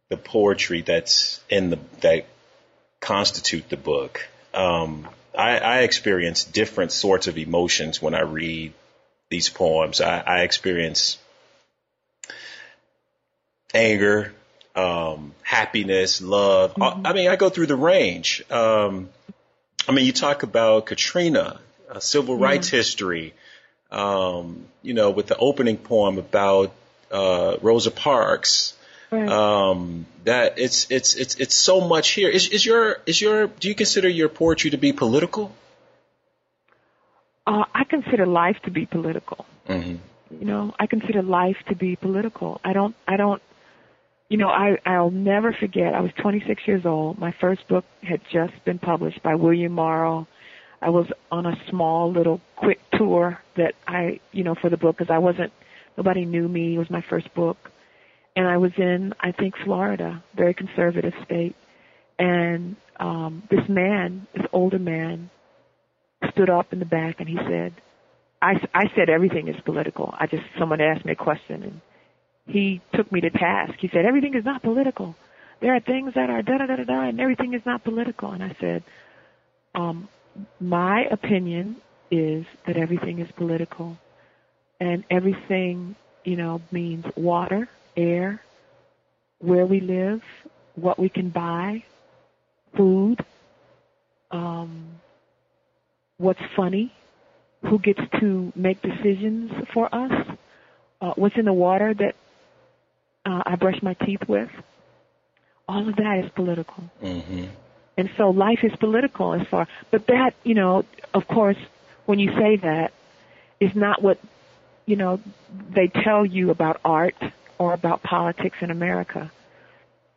the 0.10 0.18
poetry 0.18 0.82
that's 0.82 1.42
in 1.50 1.70
the 1.70 1.80
that 2.02 2.26
constitute 3.00 3.70
the 3.70 3.78
book. 3.78 4.28
Um, 4.54 5.08
I, 5.38 5.60
I 5.60 5.80
experience 5.80 6.44
different 6.44 6.92
sorts 6.92 7.28
of 7.28 7.38
emotions 7.38 8.02
when 8.02 8.14
I 8.16 8.22
read 8.22 8.74
these 9.34 9.50
poems. 9.50 10.00
I, 10.00 10.20
I 10.20 10.40
experience 10.42 11.18
anger, 13.74 14.32
um, 14.76 15.34
happiness, 15.42 16.22
love. 16.22 16.76
I, 16.80 17.02
I 17.06 17.14
mean, 17.14 17.28
I 17.30 17.36
go 17.36 17.50
through 17.50 17.66
the 17.66 17.76
range. 17.76 18.44
Um, 18.52 19.10
I 19.88 19.92
mean, 19.92 20.06
you 20.06 20.14
talk 20.14 20.44
about 20.44 20.86
Katrina, 20.86 21.60
uh, 21.90 22.00
civil 22.00 22.38
rights 22.38 22.70
history. 22.70 23.34
Um, 23.92 24.66
you 24.84 24.94
know, 24.94 25.10
with 25.10 25.28
the 25.28 25.38
opening 25.38 25.78
poem 25.78 26.18
about 26.20 26.72
uh, 27.12 27.58
Rosa 27.62 27.92
Parks. 27.92 28.76
Right. 29.12 29.30
Um, 29.30 30.06
that 30.24 30.58
it's 30.58 30.88
it's 30.90 31.16
it's 31.16 31.36
it's 31.36 31.56
so 31.56 31.82
much 31.82 32.10
here. 32.10 32.30
Is 32.30 32.48
is 32.50 32.66
your 32.66 32.98
is 33.06 33.22
your 33.22 33.48
do 33.48 33.68
you 33.68 33.76
consider 33.76 34.10
your 34.10 34.30
poetry 34.30 34.72
to 34.72 34.78
be 34.78 34.94
political? 34.94 35.52
Uh, 37.46 37.66
I 37.74 37.84
consider 37.84 38.26
life 38.26 38.58
to 38.66 38.72
be 38.72 38.86
political. 38.86 39.46
Mm-hmm. 39.68 39.96
You 40.40 40.46
know, 40.46 40.74
I 40.80 40.88
consider 40.88 41.22
life 41.22 41.58
to 41.70 41.76
be 41.76 41.96
political. 41.96 42.60
I 42.64 42.74
don't, 42.74 42.96
I 43.08 43.18
don't, 43.18 43.42
you 44.30 44.38
know, 44.38 44.48
I, 44.48 44.78
I'll 44.86 45.12
never 45.12 45.54
forget. 45.54 45.94
I 45.94 46.02
was 46.02 46.12
26 46.22 46.64
years 46.66 46.86
old. 46.86 47.20
My 47.20 47.34
first 47.40 47.68
book 47.68 47.86
had 48.02 48.22
just 48.32 48.54
been 48.66 48.80
published 48.80 49.22
by 49.22 49.36
William 49.36 49.74
Morrow. 49.74 50.28
I 50.82 50.90
was 50.90 51.06
on 51.32 51.46
a 51.46 51.56
small 51.70 52.12
little 52.12 52.42
quick 52.56 52.80
tour 52.94 53.40
that 53.58 53.74
I, 53.88 54.20
you 54.32 54.44
know, 54.44 54.56
for 54.60 54.70
the 54.70 54.78
book 54.78 54.98
because 54.98 55.14
I 55.14 55.20
wasn't, 55.20 55.54
nobody 55.98 56.26
knew 56.26 56.48
me. 56.48 56.76
It 56.76 56.80
was 56.80 56.90
my 56.90 57.04
first 57.10 57.34
book. 57.36 57.58
And 58.36 58.48
I 58.48 58.58
was 58.58 58.72
in, 58.78 59.14
I 59.20 59.32
think, 59.32 59.54
Florida, 59.64 60.24
very 60.36 60.54
conservative 60.54 61.14
state. 61.26 61.56
And 62.18 62.76
um, 63.00 63.44
this 63.52 63.68
man, 63.70 64.28
this 64.34 64.46
older 64.52 64.80
man, 64.80 65.30
stood 66.32 66.50
up 66.50 66.74
in 66.74 66.80
the 66.80 66.86
back 66.86 67.20
and 67.20 67.28
he 67.28 67.38
said, 67.38 67.74
I, 68.42 68.56
I 68.74 68.92
said 68.96 69.10
everything 69.10 69.48
is 69.48 69.56
political. 69.62 70.14
I 70.18 70.28
just, 70.28 70.44
someone 70.60 70.82
asked 70.82 71.06
me 71.06 71.14
a 71.14 71.16
question 71.16 71.64
and 71.64 71.82
he 72.46 72.82
took 72.94 73.12
me 73.12 73.22
to 73.22 73.30
task. 73.30 73.76
He 73.80 73.88
said, 73.88 74.06
everything 74.06 74.34
is 74.36 74.44
not 74.44 74.62
political. 74.62 75.16
There 75.62 75.74
are 75.74 75.80
things 75.80 76.14
that 76.16 76.30
are 76.30 76.42
da 76.42 76.58
da 76.58 76.66
da 76.66 76.76
da 76.76 76.84
da 76.84 77.02
and 77.04 77.22
everything 77.22 77.54
is 77.54 77.62
not 77.66 77.84
political. 77.84 78.32
And 78.32 78.44
I 78.44 78.56
said, 78.60 78.84
um, 79.76 80.10
my 80.60 81.06
opinion 81.10 81.78
is 82.12 82.46
that 82.68 82.76
everything 82.76 83.20
is 83.20 83.32
political 83.32 83.98
and 84.80 85.06
everything, 85.10 85.96
you 86.26 86.36
know, 86.36 86.62
means 86.72 87.06
water, 87.16 87.70
air, 87.96 88.42
where 89.40 89.66
we 89.66 89.80
live, 89.80 90.22
what 90.76 91.00
we 91.00 91.10
can 91.10 91.30
buy, 91.30 91.84
food, 92.76 93.24
um, 94.32 95.00
what's 96.24 96.42
funny, 96.56 96.94
who 97.64 97.78
gets 97.80 98.02
to 98.20 98.52
make 98.56 98.82
decisions 98.82 99.52
for 99.74 99.94
us, 99.94 100.28
uh, 101.02 101.14
what's 101.16 101.36
in 101.36 101.46
the 101.46 101.54
water 101.54 101.94
that 101.94 102.16
uh, 103.26 103.44
I 103.46 103.56
brush 103.56 103.82
my 103.82 103.94
teeth 103.94 104.28
with. 104.28 104.50
All 105.68 105.88
of 105.88 105.96
that 105.98 106.24
is 106.24 106.32
political. 106.32 106.84
Mm-hmm. 107.02 107.46
And 107.98 108.10
so 108.18 108.32
life 108.32 108.64
is 108.64 108.76
political 108.78 109.34
as 109.34 109.48
far, 109.48 109.68
but 109.92 110.08
that, 110.08 110.34
you 110.44 110.56
know, 110.56 110.86
of 111.14 111.28
course, 111.28 111.58
when 112.06 112.20
you 112.20 112.30
say 112.36 112.56
that, 112.58 112.92
is 113.60 113.76
not 113.76 114.02
what, 114.02 114.20
you 114.86 114.96
know, 114.96 115.22
they 115.70 115.88
tell 115.88 116.26
you 116.26 116.50
about 116.50 116.82
art 116.84 117.16
or 117.58 117.74
about 117.74 118.04
politics 118.04 118.58
in 118.62 118.72
America. 118.72 119.32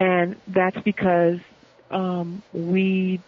And 0.01 0.37
that's 0.49 0.79
because 0.81 1.39
um, 1.91 2.43
we, 2.53 3.21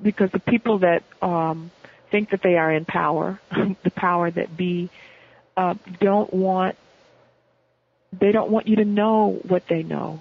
because 0.00 0.30
the 0.30 0.40
people 0.40 0.78
that 0.78 1.02
um, 1.22 1.70
think 2.10 2.30
that 2.30 2.42
they 2.42 2.56
are 2.56 2.72
in 2.72 2.84
power, 2.84 3.40
the 3.82 3.90
power 3.90 4.30
that 4.30 4.56
be, 4.56 4.90
uh, 5.56 5.74
don't 6.00 6.32
want, 6.32 6.76
they 8.12 8.32
don't 8.32 8.50
want 8.50 8.68
you 8.68 8.76
to 8.76 8.84
know 8.84 9.40
what 9.46 9.66
they 9.68 9.82
know. 9.82 10.20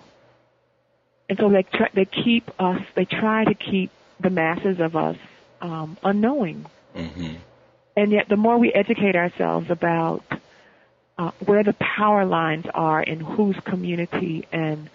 And 1.30 1.38
so 1.38 1.50
they 1.50 1.64
try, 1.64 1.90
they 1.94 2.06
keep 2.06 2.50
us, 2.60 2.82
they 2.96 3.06
try 3.06 3.46
to 3.46 3.54
keep 3.54 3.92
the 4.20 4.30
masses 4.30 4.80
of 4.80 4.96
us 4.96 5.18
um, 5.62 5.98
unknowing. 6.04 6.66
Mm-hmm. 6.96 7.36
And 7.96 8.12
yet, 8.12 8.28
the 8.28 8.38
more 8.38 8.58
we 8.58 8.74
educate 8.74 9.16
ourselves 9.16 9.70
about 9.70 10.24
uh, 11.18 11.32
where 11.46 11.64
the 11.64 11.74
power 11.74 12.26
lines 12.26 12.66
are 12.74 13.02
in 13.02 13.20
whose 13.20 13.60
community 13.60 14.48
and 14.52 14.90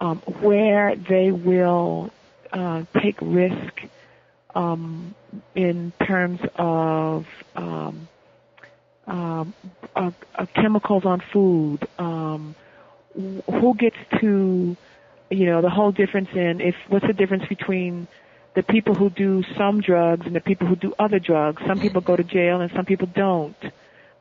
um, 0.00 0.18
where 0.40 0.94
they 0.94 1.32
will 1.32 2.10
uh, 2.52 2.84
take 3.00 3.16
risk 3.20 3.82
um, 4.54 5.14
in 5.54 5.92
terms 6.06 6.40
of 6.56 7.26
um, 7.56 8.08
um, 9.06 9.54
uh, 9.96 10.10
uh, 10.34 10.46
chemicals 10.54 11.04
on 11.04 11.22
food, 11.32 11.86
um, 11.98 12.54
who 13.14 13.74
gets 13.76 13.96
to, 14.20 14.76
you 15.30 15.46
know, 15.46 15.60
the 15.60 15.70
whole 15.70 15.92
difference 15.92 16.28
in 16.32 16.60
if 16.60 16.74
what's 16.88 17.06
the 17.06 17.12
difference 17.12 17.44
between 17.48 18.06
the 18.54 18.62
people 18.62 18.94
who 18.94 19.10
do 19.10 19.42
some 19.56 19.80
drugs 19.80 20.26
and 20.26 20.34
the 20.34 20.40
people 20.40 20.66
who 20.66 20.76
do 20.76 20.92
other 20.98 21.18
drugs. 21.18 21.62
Some 21.66 21.80
people 21.80 22.00
go 22.00 22.16
to 22.16 22.24
jail 22.24 22.60
and 22.60 22.70
some 22.72 22.84
people 22.84 23.08
don't. 23.14 23.56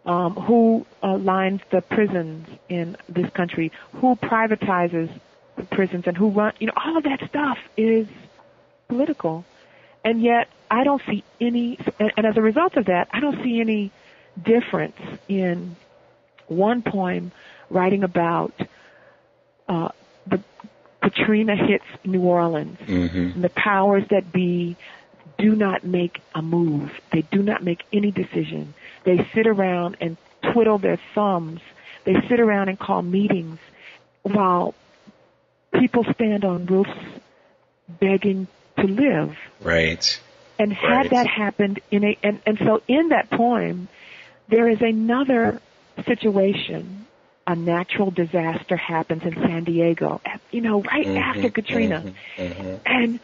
Um, 0.05 0.33
who 0.35 0.85
uh, 1.03 1.17
lines 1.17 1.61
the 1.71 1.81
prisons 1.81 2.47
in 2.69 2.95
this 3.07 3.29
country? 3.31 3.71
Who 3.93 4.15
privatizes 4.15 5.09
the 5.55 5.63
prisons 5.63 6.05
and 6.07 6.15
who 6.15 6.29
run? 6.29 6.53
You 6.59 6.67
know, 6.67 6.73
all 6.75 6.97
of 6.97 7.03
that 7.03 7.21
stuff 7.27 7.57
is 7.75 8.07
political, 8.87 9.45
and 10.03 10.21
yet 10.21 10.49
I 10.69 10.83
don't 10.83 11.01
see 11.07 11.23
any. 11.39 11.77
And, 11.99 12.11
and 12.17 12.25
as 12.25 12.37
a 12.37 12.41
result 12.41 12.77
of 12.77 12.85
that, 12.85 13.09
I 13.11 13.19
don't 13.19 13.43
see 13.43 13.59
any 13.59 13.91
difference 14.41 14.97
in 15.27 15.75
one 16.47 16.81
poem 16.81 17.31
writing 17.69 18.03
about 18.03 18.53
uh, 19.67 19.89
the 20.27 20.41
Katrina 21.01 21.55
hits 21.55 21.85
New 22.03 22.21
Orleans. 22.21 22.77
Mm-hmm. 22.79 23.17
And 23.17 23.43
the 23.43 23.49
powers 23.49 24.03
that 24.09 24.31
be 24.31 24.75
do 25.37 25.55
not 25.55 25.83
make 25.83 26.21
a 26.35 26.41
move. 26.41 26.91
They 27.11 27.21
do 27.21 27.41
not 27.41 27.63
make 27.63 27.83
any 27.93 28.11
decision. 28.11 28.73
They 29.05 29.25
sit 29.33 29.47
around 29.47 29.97
and 30.01 30.17
twiddle 30.41 30.77
their 30.77 30.99
thumbs. 31.15 31.61
They 32.03 32.15
sit 32.27 32.39
around 32.39 32.69
and 32.69 32.77
call 32.77 33.01
meetings 33.01 33.59
while 34.23 34.75
people 35.73 36.05
stand 36.13 36.43
on 36.43 36.65
roofs 36.65 36.91
begging 37.87 38.47
to 38.81 38.87
live. 38.87 39.37
Right. 39.61 40.19
And 40.57 40.73
had 40.73 40.97
Right. 40.97 41.09
that 41.11 41.27
happened 41.27 41.79
in 41.89 42.03
a, 42.03 42.17
and, 42.23 42.39
and 42.45 42.57
so 42.59 42.81
in 42.87 43.09
that 43.09 43.29
poem, 43.29 43.87
there 44.49 44.67
is 44.69 44.81
another 44.81 45.61
situation. 46.05 47.05
A 47.47 47.55
natural 47.55 48.11
disaster 48.11 48.75
happens 48.75 49.23
in 49.23 49.33
San 49.33 49.63
Diego, 49.63 50.21
you 50.51 50.61
know, 50.61 50.81
right 50.81 51.07
Mhm, 51.07 51.17
after 51.19 51.49
Katrina. 51.49 52.03
mhm, 52.37 52.53
mhm. 52.53 52.79
And 52.85 53.19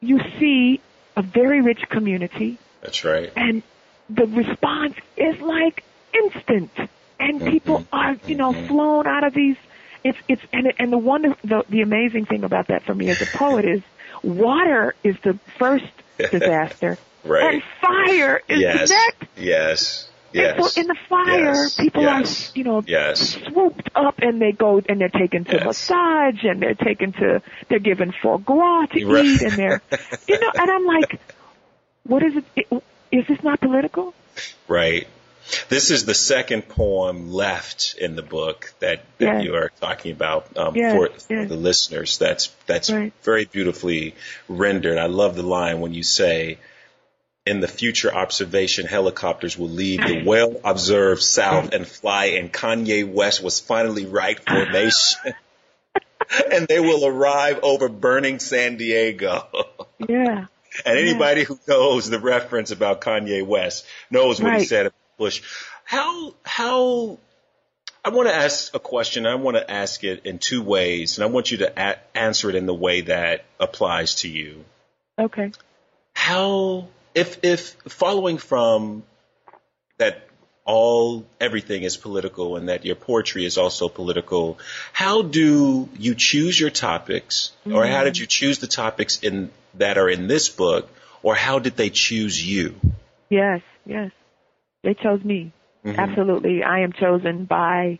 you 0.00 0.20
see 0.38 0.80
a 1.16 1.22
very 1.22 1.60
rich 1.62 1.88
community. 1.88 2.58
That's 2.82 3.04
right. 3.04 3.32
And 3.34 3.62
the 4.08 4.26
response 4.26 4.94
is 5.16 5.40
like 5.40 5.82
instant, 6.14 6.70
and 7.18 7.40
mm-hmm. 7.40 7.50
people 7.50 7.86
are, 7.92 8.16
you 8.26 8.36
know, 8.36 8.52
mm-hmm. 8.52 8.66
flown 8.68 9.06
out 9.06 9.24
of 9.24 9.34
these. 9.34 9.56
It's 10.04 10.18
it's 10.28 10.42
and 10.52 10.72
and 10.78 10.92
the 10.92 10.98
wonder 10.98 11.36
the 11.42 11.64
the 11.68 11.82
amazing 11.82 12.26
thing 12.26 12.44
about 12.44 12.68
that 12.68 12.84
for 12.84 12.94
me 12.94 13.08
as 13.10 13.20
a 13.20 13.26
poet 13.26 13.64
is 13.64 13.82
water 14.22 14.94
is 15.02 15.16
the 15.22 15.38
first 15.58 15.84
disaster, 16.18 16.98
right? 17.24 17.54
And 17.54 17.62
fire 17.80 18.42
is 18.48 18.60
yes. 18.60 18.88
the 18.88 18.94
next. 18.94 19.38
Yes. 19.38 20.08
Yes. 20.32 20.74
So 20.74 20.80
in 20.80 20.86
the 20.86 20.96
fire, 21.08 21.54
yes. 21.54 21.76
people 21.76 22.02
yes. 22.02 22.50
are, 22.50 22.58
you 22.58 22.64
know, 22.64 22.82
yes. 22.86 23.38
swooped 23.48 23.88
up 23.94 24.18
and 24.18 24.40
they 24.40 24.52
go 24.52 24.82
and 24.86 25.00
they're 25.00 25.08
taken 25.08 25.44
to 25.44 25.64
massage 25.64 26.44
and 26.44 26.60
they're 26.60 26.74
taken 26.74 27.12
to, 27.12 27.42
they're 27.68 27.78
given 27.78 28.12
foie 28.22 28.36
gras 28.36 28.86
to 28.86 29.06
right. 29.06 29.24
eat 29.24 29.42
and 29.42 29.52
they're, 29.52 29.80
you 30.28 30.38
know, 30.38 30.50
and 30.54 30.70
I'm 30.70 30.84
like, 30.84 31.20
what 32.02 32.22
is 32.22 32.34
it? 32.36 32.82
Is 33.10 33.26
this 33.28 33.42
not 33.42 33.60
political? 33.60 34.14
Right. 34.68 35.06
This 35.68 35.90
is 35.90 36.04
the 36.04 36.14
second 36.14 36.68
poem 36.68 37.32
left 37.32 37.96
in 38.00 38.16
the 38.16 38.22
book 38.22 38.72
that, 38.80 39.04
that 39.18 39.24
yes. 39.24 39.44
you 39.44 39.54
are 39.54 39.70
talking 39.80 40.12
about 40.12 40.56
um, 40.56 40.74
yes. 40.74 40.94
for, 40.94 41.32
yes. 41.32 41.48
the 41.48 41.56
listeners. 41.56 42.18
That's 42.18 42.48
that's 42.66 42.90
right. 42.90 43.12
very 43.22 43.44
beautifully 43.44 44.14
rendered. 44.48 44.98
I 44.98 45.06
love 45.06 45.36
the 45.36 45.42
line 45.42 45.80
when 45.80 45.94
you 45.94 46.02
say, 46.02 46.58
"In 47.44 47.60
the 47.60 47.68
future, 47.68 48.12
observation 48.12 48.86
helicopters 48.86 49.56
will 49.56 49.68
leave 49.68 50.00
the 50.00 50.24
well-observed 50.24 51.22
South 51.22 51.72
and 51.72 51.86
fly 51.86 52.26
in 52.26 52.48
Kanye 52.48 53.08
West 53.08 53.42
was 53.42 53.60
finally 53.60 54.06
right 54.06 54.38
formation." 54.40 55.34
and 56.52 56.66
they 56.66 56.80
will 56.80 57.06
arrive 57.06 57.60
over 57.62 57.88
burning 57.88 58.38
San 58.38 58.76
Diego. 58.76 59.46
yeah. 60.08 60.46
And 60.84 60.98
anybody 60.98 61.40
yeah. 61.40 61.46
who 61.46 61.58
knows 61.66 62.10
the 62.10 62.18
reference 62.18 62.70
about 62.70 63.00
Kanye 63.00 63.46
West 63.46 63.86
knows 64.10 64.42
what 64.42 64.50
right. 64.50 64.60
he 64.60 64.66
said 64.66 64.84
about 64.84 65.05
Bush. 65.16 65.42
How 65.84 66.34
how 66.44 67.18
I 68.04 68.10
want 68.10 68.28
to 68.28 68.34
ask 68.34 68.74
a 68.74 68.78
question. 68.78 69.26
I 69.26 69.34
want 69.34 69.56
to 69.56 69.68
ask 69.70 70.04
it 70.04 70.26
in 70.26 70.38
two 70.38 70.62
ways, 70.62 71.18
and 71.18 71.24
I 71.24 71.28
want 71.28 71.50
you 71.50 71.58
to 71.58 71.72
a- 71.76 71.98
answer 72.16 72.48
it 72.50 72.54
in 72.54 72.66
the 72.66 72.74
way 72.74 73.00
that 73.02 73.44
applies 73.58 74.16
to 74.16 74.28
you. 74.28 74.64
Okay. 75.18 75.52
How 76.14 76.88
if 77.14 77.38
if 77.42 77.76
following 77.88 78.38
from 78.38 79.02
that 79.98 80.28
all 80.64 81.24
everything 81.40 81.84
is 81.84 81.96
political 81.96 82.56
and 82.56 82.68
that 82.68 82.84
your 82.84 82.96
poetry 82.96 83.44
is 83.44 83.56
also 83.56 83.88
political 83.88 84.58
how 84.92 85.22
do 85.22 85.88
you 85.96 86.14
choose 86.14 86.58
your 86.58 86.70
topics 86.70 87.52
mm-hmm. 87.60 87.76
or 87.76 87.86
how 87.86 88.02
did 88.02 88.18
you 88.18 88.26
choose 88.26 88.58
the 88.58 88.66
topics 88.66 89.20
in 89.20 89.50
that 89.74 89.96
are 89.96 90.08
in 90.08 90.26
this 90.26 90.48
book 90.48 90.90
or 91.22 91.36
how 91.36 91.60
did 91.60 91.76
they 91.76 91.88
choose 91.88 92.44
you 92.44 92.74
yes 93.30 93.62
yes 93.86 94.10
they 94.82 94.94
chose 94.94 95.22
me 95.24 95.52
mm-hmm. 95.84 95.98
absolutely 95.98 96.62
i 96.62 96.80
am 96.80 96.92
chosen 96.92 97.44
by 97.44 97.98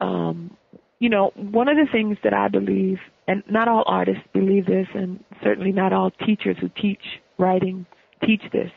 um 0.00 0.56
you 0.98 1.08
know 1.08 1.32
one 1.36 1.68
of 1.68 1.76
the 1.76 1.86
things 1.90 2.16
that 2.24 2.34
i 2.34 2.48
believe 2.48 2.98
and 3.26 3.42
not 3.50 3.68
all 3.68 3.84
artists 3.86 4.22
believe 4.32 4.66
this 4.66 4.88
and 4.94 5.22
certainly 5.42 5.72
not 5.72 5.92
all 5.92 6.10
teachers 6.26 6.56
who 6.60 6.68
teach 6.80 7.02
writing 7.38 7.86
teach 8.26 8.42
this 8.52 8.70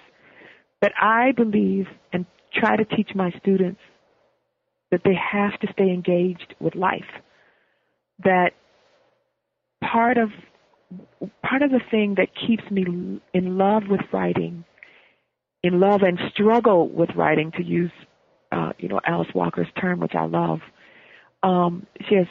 but 0.81 0.91
i 1.01 1.31
believe 1.31 1.85
and 2.13 2.25
try 2.53 2.75
to 2.75 2.85
teach 2.85 3.09
my 3.15 3.31
students 3.41 3.79
that 4.91 5.01
they 5.03 5.15
have 5.15 5.59
to 5.59 5.67
stay 5.73 5.89
engaged 5.89 6.55
with 6.59 6.75
life. 6.75 7.03
That 8.23 8.51
part 9.81 10.17
of 10.17 10.29
part 11.43 11.61
of 11.61 11.71
the 11.71 11.81
thing 11.91 12.15
that 12.17 12.29
keeps 12.47 12.63
me 12.71 13.19
in 13.33 13.57
love 13.57 13.83
with 13.89 14.01
writing, 14.13 14.63
in 15.67 15.79
love 15.79 16.01
and 16.01 16.19
struggle 16.33 16.87
with 16.87 17.09
writing, 17.15 17.51
to 17.57 17.63
use 17.63 17.91
uh, 18.51 18.71
you 18.77 18.87
know 18.87 18.99
Alice 19.05 19.29
Walker's 19.33 19.67
term, 19.79 19.99
which 19.99 20.15
I 20.15 20.25
love. 20.25 20.59
Um, 21.43 21.85
she 22.07 22.15
has 22.15 22.27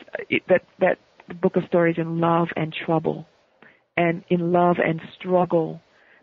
that 0.49 0.63
that 0.81 0.99
book 1.41 1.57
of 1.57 1.65
stories 1.69 1.97
in 1.99 2.21
love 2.21 2.49
and 2.57 2.75
trouble, 2.75 3.27
and 3.97 4.25
in 4.29 4.53
love 4.53 4.77
and 4.85 5.01
struggle, 5.19 5.81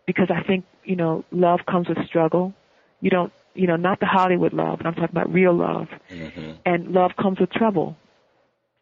because 0.07 0.29
I 0.29 0.45
think 0.45 0.65
you 0.83 0.95
know 0.95 1.23
love 1.31 1.61
comes 1.69 1.87
with 1.87 1.97
struggle. 2.07 2.53
You 3.01 3.09
don't 3.09 3.33
you 3.55 3.67
know, 3.67 3.75
not 3.75 3.99
the 3.99 4.05
Hollywood 4.05 4.53
love, 4.53 4.79
but 4.79 4.87
I'm 4.87 4.93
talking 4.93 5.09
about 5.11 5.31
real 5.31 5.55
love. 5.55 5.87
Mm-hmm. 6.09 6.51
And 6.65 6.87
love 6.89 7.11
comes 7.21 7.39
with 7.39 7.51
trouble. 7.51 7.95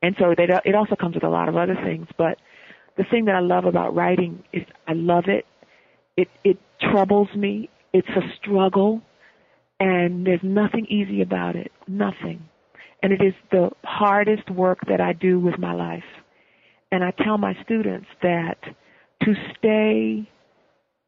And 0.01 0.15
so 0.17 0.33
they, 0.35 0.47
it 0.65 0.75
also 0.75 0.95
comes 0.95 1.15
with 1.15 1.23
a 1.23 1.29
lot 1.29 1.49
of 1.49 1.57
other 1.57 1.75
things. 1.75 2.07
But 2.17 2.37
the 2.97 3.03
thing 3.03 3.25
that 3.25 3.35
I 3.35 3.39
love 3.39 3.65
about 3.65 3.93
writing 3.95 4.43
is 4.53 4.63
I 4.87 4.93
love 4.93 5.25
it. 5.27 5.45
It, 6.17 6.29
it 6.43 6.57
troubles 6.79 7.29
me. 7.35 7.69
It's 7.93 8.09
a 8.09 8.21
struggle. 8.41 9.01
And 9.79 10.25
there's 10.25 10.43
nothing 10.43 10.85
easy 10.89 11.21
about 11.21 11.55
it. 11.55 11.71
Nothing. 11.87 12.47
And 13.01 13.11
it 13.11 13.21
is 13.21 13.33
the 13.49 13.71
hardest 13.83 14.49
work 14.51 14.79
that 14.87 15.01
I 15.01 15.13
do 15.13 15.39
with 15.39 15.57
my 15.57 15.73
life. 15.73 16.03
And 16.91 17.03
I 17.03 17.11
tell 17.23 17.37
my 17.37 17.55
students 17.63 18.07
that 18.21 18.57
to 19.23 19.33
stay 19.57 20.29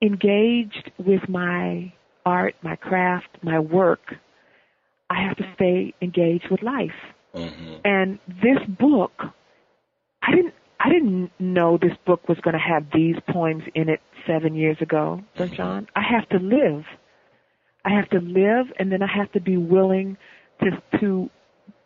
engaged 0.01 0.91
with 0.97 1.21
my 1.29 1.93
art, 2.25 2.55
my 2.63 2.75
craft, 2.75 3.27
my 3.43 3.59
work, 3.59 4.15
I 5.09 5.21
have 5.21 5.37
to 5.37 5.43
stay 5.55 5.93
engaged 6.01 6.45
with 6.49 6.63
life. 6.63 6.91
Mm-hmm. 7.35 7.73
And 7.85 8.19
this 8.27 8.57
book, 8.79 9.11
I 10.21 10.31
didn't 10.35 10.53
I 10.83 10.89
didn't 10.89 11.31
know 11.39 11.77
this 11.77 11.97
book 12.05 12.27
was 12.27 12.39
going 12.39 12.55
to 12.55 12.59
have 12.59 12.87
these 12.93 13.15
poems 13.29 13.63
in 13.73 13.89
it 13.89 14.01
seven 14.27 14.55
years 14.55 14.77
ago. 14.81 15.21
Mm-hmm. 15.37 15.85
I 15.95 16.01
have 16.01 16.27
to 16.29 16.39
live. 16.39 16.85
I 17.85 17.89
have 17.89 18.09
to 18.09 18.19
live, 18.19 18.67
and 18.79 18.91
then 18.91 19.01
I 19.01 19.07
have 19.07 19.31
to 19.33 19.41
be 19.41 19.57
willing 19.57 20.17
to 20.61 20.99
to 20.99 21.29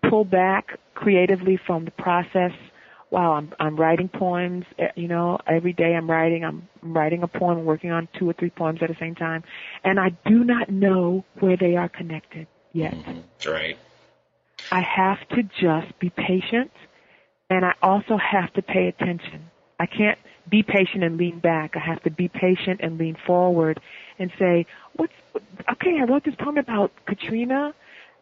pull 0.10 0.26
back 0.26 0.80
creatively 0.96 1.60
from 1.66 1.86
the 1.86 1.92
process 1.92 2.52
wow, 3.10 3.34
I'm 3.34 3.54
I'm 3.60 3.76
writing 3.76 4.10
poems. 4.10 4.66
Eh, 4.78 4.88
you 4.96 5.08
know, 5.08 5.40
every 5.48 5.74
day 5.74 5.96
I'm 5.96 6.10
writing. 6.10 6.44
I'm 6.44 6.68
writing 6.82 7.24
a 7.24 7.28
poem, 7.28 7.66
working 7.66 7.92
on 7.92 8.08
two 8.18 8.30
or 8.30 8.34
three 8.34 8.50
poems 8.50 8.80
at 8.82 8.90
the 8.90 8.96
same 9.00 9.16
time, 9.16 9.44
and 9.84 10.00
I 10.00 10.10
do 10.26 10.44
not 10.44 10.70
know 10.70 11.26
where 11.40 11.58
they 11.58 11.76
are 11.76 11.90
connected 11.90 12.48
yet. 12.74 12.94
Mm-hmm. 12.94 13.50
Right. 13.50 13.78
I 14.72 14.82
have 14.82 15.20
to 15.30 15.44
just 15.44 15.98
be 16.00 16.10
patient, 16.10 16.72
and 17.50 17.66
I 17.66 17.74
also 17.82 18.18
have 18.18 18.54
to 18.54 18.62
pay 18.62 18.88
attention. 18.88 19.50
I 19.80 19.86
can't 19.86 20.18
be 20.50 20.64
patient 20.64 21.04
and 21.04 21.18
lean 21.18 21.40
back. 21.40 21.76
I 21.76 21.80
have 21.80 22.02
to 22.04 22.10
be 22.10 22.28
patient 22.28 22.80
and 22.82 22.98
lean 22.98 23.18
forward 23.26 23.80
and 24.18 24.32
say, 24.40 24.66
"What's 24.96 25.14
okay?" 25.72 26.00
I 26.00 26.06
wrote 26.06 26.24
this 26.24 26.36
poem 26.36 26.58
about 26.58 26.92
Katrina 27.06 27.74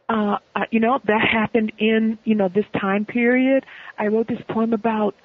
uh, 0.07 0.37
uh, 0.55 0.61
you 0.71 0.79
know, 0.79 0.99
that 1.05 1.21
happened 1.21 1.71
in, 1.77 2.17
you 2.23 2.35
know, 2.35 2.47
this 2.47 2.65
time 2.79 3.05
period. 3.05 3.65
I 3.97 4.07
wrote 4.07 4.27
this 4.27 4.41
poem 4.49 4.73
about 4.73 5.15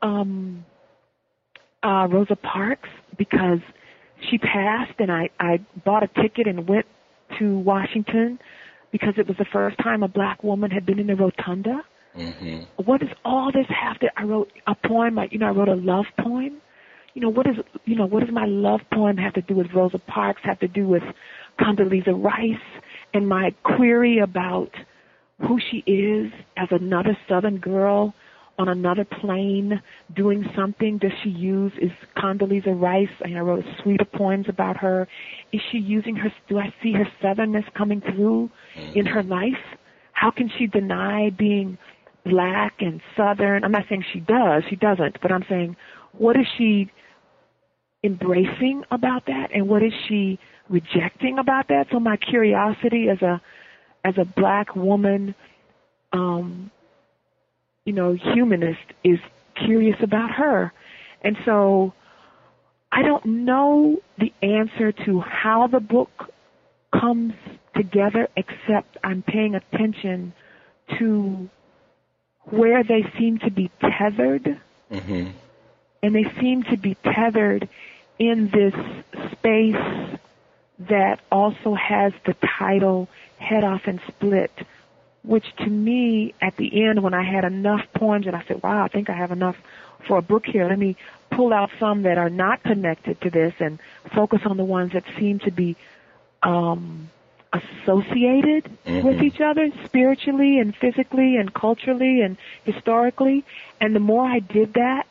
um, 0.00 0.64
uh, 1.82 2.08
Rosa 2.10 2.36
Parks 2.36 2.88
because 3.18 3.60
she 4.30 4.38
passed, 4.38 4.98
and 4.98 5.12
I, 5.12 5.28
I 5.38 5.60
bought 5.84 6.02
a 6.02 6.08
ticket 6.22 6.46
and 6.46 6.66
went 6.66 6.86
to 7.38 7.58
Washington 7.58 8.38
because 8.90 9.14
it 9.18 9.26
was 9.26 9.36
the 9.36 9.46
first 9.52 9.76
time 9.78 10.02
a 10.02 10.08
black 10.08 10.42
woman 10.42 10.70
had 10.70 10.86
been 10.86 10.98
in 10.98 11.08
the 11.08 11.16
rotunda. 11.16 11.82
Mm-hmm. 12.16 12.82
What 12.84 13.00
does 13.00 13.10
all 13.24 13.50
this 13.52 13.66
have 13.68 13.98
to? 14.00 14.08
I 14.16 14.24
wrote 14.24 14.52
a 14.66 14.74
poem, 14.74 15.14
like 15.14 15.32
you 15.32 15.38
know, 15.38 15.46
I 15.46 15.50
wrote 15.50 15.68
a 15.68 15.74
love 15.74 16.04
poem. 16.20 16.60
You 17.14 17.22
know, 17.22 17.28
what 17.28 17.46
is 17.46 17.56
you 17.84 17.96
know, 17.96 18.06
what 18.06 18.20
does 18.20 18.32
my 18.32 18.46
love 18.46 18.80
poem 18.92 19.16
have 19.16 19.34
to 19.34 19.42
do 19.42 19.54
with 19.54 19.68
Rosa 19.74 19.98
Parks? 19.98 20.40
Have 20.44 20.60
to 20.60 20.68
do 20.68 20.86
with 20.86 21.02
Condoleezza 21.58 22.12
Rice? 22.12 22.82
and 23.14 23.28
my 23.28 23.54
query 23.62 24.18
about 24.18 24.70
who 25.40 25.58
she 25.70 25.78
is 25.90 26.32
as 26.56 26.68
another 26.70 27.16
Southern 27.28 27.58
girl 27.58 28.14
on 28.58 28.68
another 28.68 29.04
plane 29.04 29.82
doing 30.14 30.44
something 30.54 30.98
does 30.98 31.10
she 31.22 31.30
use 31.30 31.72
is 31.80 31.90
Condoleezza 32.16 32.78
Rice 32.80 33.08
I 33.24 33.38
wrote 33.40 33.64
a 33.64 33.82
suite 33.82 34.00
of 34.00 34.12
poems 34.12 34.46
about 34.48 34.76
her 34.76 35.08
is 35.52 35.60
she 35.70 35.78
using 35.78 36.14
her 36.16 36.32
do 36.48 36.58
I 36.58 36.72
see 36.82 36.92
her 36.92 37.06
southernness 37.22 37.64
coming 37.74 38.00
through 38.00 38.50
in 38.94 39.06
her 39.06 39.22
life 39.22 39.54
how 40.12 40.30
can 40.30 40.50
she 40.58 40.66
deny 40.66 41.30
being 41.30 41.78
black 42.24 42.74
and 42.80 43.00
southern 43.16 43.64
I'm 43.64 43.72
not 43.72 43.84
saying 43.88 44.04
she 44.12 44.20
does 44.20 44.62
she 44.68 44.76
doesn't 44.76 45.20
but 45.20 45.32
I'm 45.32 45.44
saying 45.48 45.76
what 46.12 46.36
is 46.36 46.46
she 46.56 46.90
embracing 48.04 48.82
about 48.90 49.26
that 49.26 49.48
and 49.54 49.68
what 49.68 49.82
is 49.82 49.92
she 50.08 50.38
rejecting 50.68 51.38
about 51.38 51.68
that. 51.68 51.86
So 51.92 52.00
my 52.00 52.16
curiosity 52.16 53.08
as 53.08 53.20
a 53.22 53.40
as 54.04 54.14
a 54.18 54.24
black 54.24 54.74
woman, 54.74 55.34
um, 56.12 56.70
you 57.84 57.92
know, 57.92 58.14
humanist 58.34 58.80
is 59.04 59.18
curious 59.54 59.96
about 60.02 60.30
her. 60.32 60.72
And 61.22 61.36
so 61.44 61.92
I 62.90 63.02
don't 63.02 63.24
know 63.24 63.98
the 64.18 64.32
answer 64.42 64.90
to 65.06 65.20
how 65.20 65.68
the 65.68 65.78
book 65.78 66.10
comes 66.92 67.34
together 67.76 68.28
except 68.36 68.96
I'm 69.04 69.22
paying 69.22 69.54
attention 69.54 70.32
to 70.98 71.48
where 72.44 72.82
they 72.82 73.10
seem 73.18 73.38
to 73.38 73.50
be 73.50 73.70
tethered. 73.80 74.60
Mm-hmm. 74.90 75.30
And 76.02 76.14
they 76.14 76.30
seem 76.40 76.64
to 76.64 76.76
be 76.76 76.96
tethered 76.96 77.68
in 78.18 78.50
this 78.50 78.74
space 79.32 80.18
that 80.88 81.20
also 81.30 81.74
has 81.74 82.12
the 82.26 82.34
title 82.58 83.08
Head 83.38 83.64
Off 83.64 83.82
and 83.86 84.00
Split, 84.08 84.50
which 85.22 85.44
to 85.56 85.66
me, 85.66 86.34
at 86.40 86.56
the 86.56 86.84
end, 86.84 87.02
when 87.02 87.14
I 87.14 87.22
had 87.22 87.44
enough 87.44 87.86
poems 87.94 88.26
and 88.26 88.34
I 88.34 88.42
said, 88.46 88.62
wow, 88.62 88.84
I 88.84 88.88
think 88.88 89.10
I 89.10 89.14
have 89.14 89.30
enough 89.30 89.56
for 90.06 90.18
a 90.18 90.22
book 90.22 90.44
here, 90.46 90.68
let 90.68 90.78
me 90.78 90.96
pull 91.30 91.52
out 91.52 91.70
some 91.78 92.02
that 92.02 92.18
are 92.18 92.30
not 92.30 92.62
connected 92.62 93.20
to 93.20 93.30
this 93.30 93.54
and 93.60 93.78
focus 94.12 94.40
on 94.44 94.56
the 94.56 94.64
ones 94.64 94.92
that 94.92 95.04
seem 95.16 95.38
to 95.40 95.50
be 95.50 95.76
um, 96.42 97.08
associated 97.52 98.64
mm-hmm. 98.64 99.06
with 99.06 99.22
each 99.22 99.40
other 99.40 99.70
spiritually 99.84 100.58
and 100.58 100.74
physically 100.74 101.36
and 101.36 101.52
culturally 101.52 102.22
and 102.22 102.36
historically. 102.64 103.44
And 103.80 103.94
the 103.94 104.00
more 104.00 104.24
I 104.24 104.38
did 104.38 104.74
that, 104.74 105.06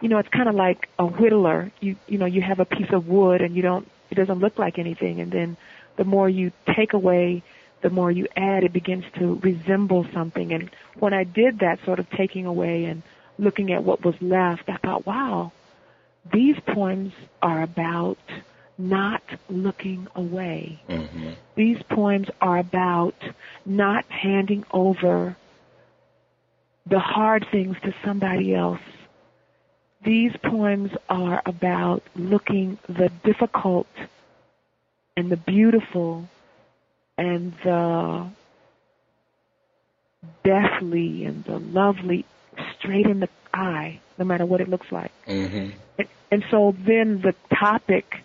you 0.00 0.08
know, 0.08 0.18
it's 0.18 0.28
kind 0.28 0.48
of 0.48 0.54
like 0.54 0.88
a 0.98 1.06
whittler. 1.06 1.70
You 1.80 1.96
you 2.06 2.18
know, 2.18 2.26
you 2.26 2.42
have 2.42 2.60
a 2.60 2.64
piece 2.64 2.90
of 2.92 3.08
wood 3.08 3.40
and 3.40 3.56
you 3.56 3.62
don't 3.62 3.88
it 4.10 4.14
doesn't 4.14 4.38
look 4.38 4.58
like 4.58 4.78
anything 4.78 5.20
and 5.20 5.30
then 5.32 5.56
the 5.96 6.04
more 6.04 6.28
you 6.28 6.52
take 6.74 6.92
away, 6.92 7.42
the 7.82 7.90
more 7.90 8.10
you 8.10 8.28
add, 8.36 8.64
it 8.64 8.72
begins 8.72 9.04
to 9.18 9.34
resemble 9.42 10.06
something. 10.12 10.52
And 10.52 10.70
when 10.98 11.12
I 11.12 11.24
did 11.24 11.58
that 11.58 11.80
sort 11.84 11.98
of 11.98 12.08
taking 12.10 12.46
away 12.46 12.84
and 12.84 13.02
looking 13.36 13.72
at 13.72 13.82
what 13.84 14.04
was 14.04 14.14
left, 14.20 14.68
I 14.68 14.76
thought, 14.76 15.06
wow, 15.06 15.52
these 16.32 16.56
poems 16.60 17.12
are 17.42 17.62
about 17.62 18.18
not 18.78 19.22
looking 19.50 20.06
away. 20.14 20.80
Mm-hmm. 20.88 21.30
These 21.56 21.82
poems 21.90 22.28
are 22.40 22.58
about 22.58 23.16
not 23.66 24.04
handing 24.08 24.64
over 24.70 25.36
the 26.86 27.00
hard 27.00 27.46
things 27.50 27.76
to 27.82 27.92
somebody 28.04 28.54
else. 28.54 28.80
These 30.04 30.32
poems 30.44 30.92
are 31.08 31.42
about 31.44 32.02
looking 32.14 32.78
the 32.88 33.10
difficult 33.24 33.88
and 35.16 35.28
the 35.28 35.36
beautiful 35.36 36.28
and 37.18 37.52
the 37.64 38.30
deathly 40.44 41.24
and 41.24 41.44
the 41.44 41.58
lovely 41.58 42.24
straight 42.78 43.06
in 43.06 43.20
the 43.20 43.28
eye, 43.52 44.00
no 44.18 44.24
matter 44.24 44.46
what 44.46 44.60
it 44.60 44.68
looks 44.68 44.90
like. 44.92 45.10
Mm-hmm. 45.26 45.70
And, 45.98 46.08
and 46.30 46.44
so 46.50 46.76
then 46.86 47.20
the 47.20 47.34
topic 47.54 48.22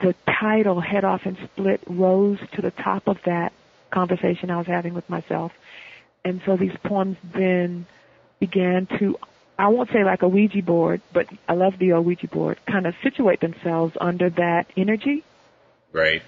the 0.00 0.14
title 0.40 0.80
Head 0.80 1.04
Off 1.04 1.22
and 1.24 1.36
Split 1.52 1.80
rose 1.88 2.38
to 2.54 2.62
the 2.62 2.70
top 2.70 3.08
of 3.08 3.18
that 3.26 3.52
conversation 3.90 4.50
I 4.50 4.58
was 4.58 4.66
having 4.66 4.94
with 4.94 5.08
myself. 5.08 5.52
And 6.24 6.40
so 6.44 6.56
these 6.56 6.76
poems 6.84 7.16
then 7.34 7.86
began 8.38 8.86
to, 8.98 9.16
I 9.58 9.68
won't 9.68 9.90
say 9.90 10.04
like 10.04 10.22
a 10.22 10.28
Ouija 10.28 10.62
board, 10.62 11.00
but 11.12 11.26
I 11.48 11.54
love 11.54 11.74
the 11.78 11.92
old 11.92 12.06
Ouija 12.06 12.28
board, 12.28 12.58
kind 12.70 12.86
of 12.86 12.94
situate 13.02 13.40
themselves 13.40 13.96
under 14.00 14.30
that 14.30 14.66
energy. 14.76 15.24
Right. 15.92 16.22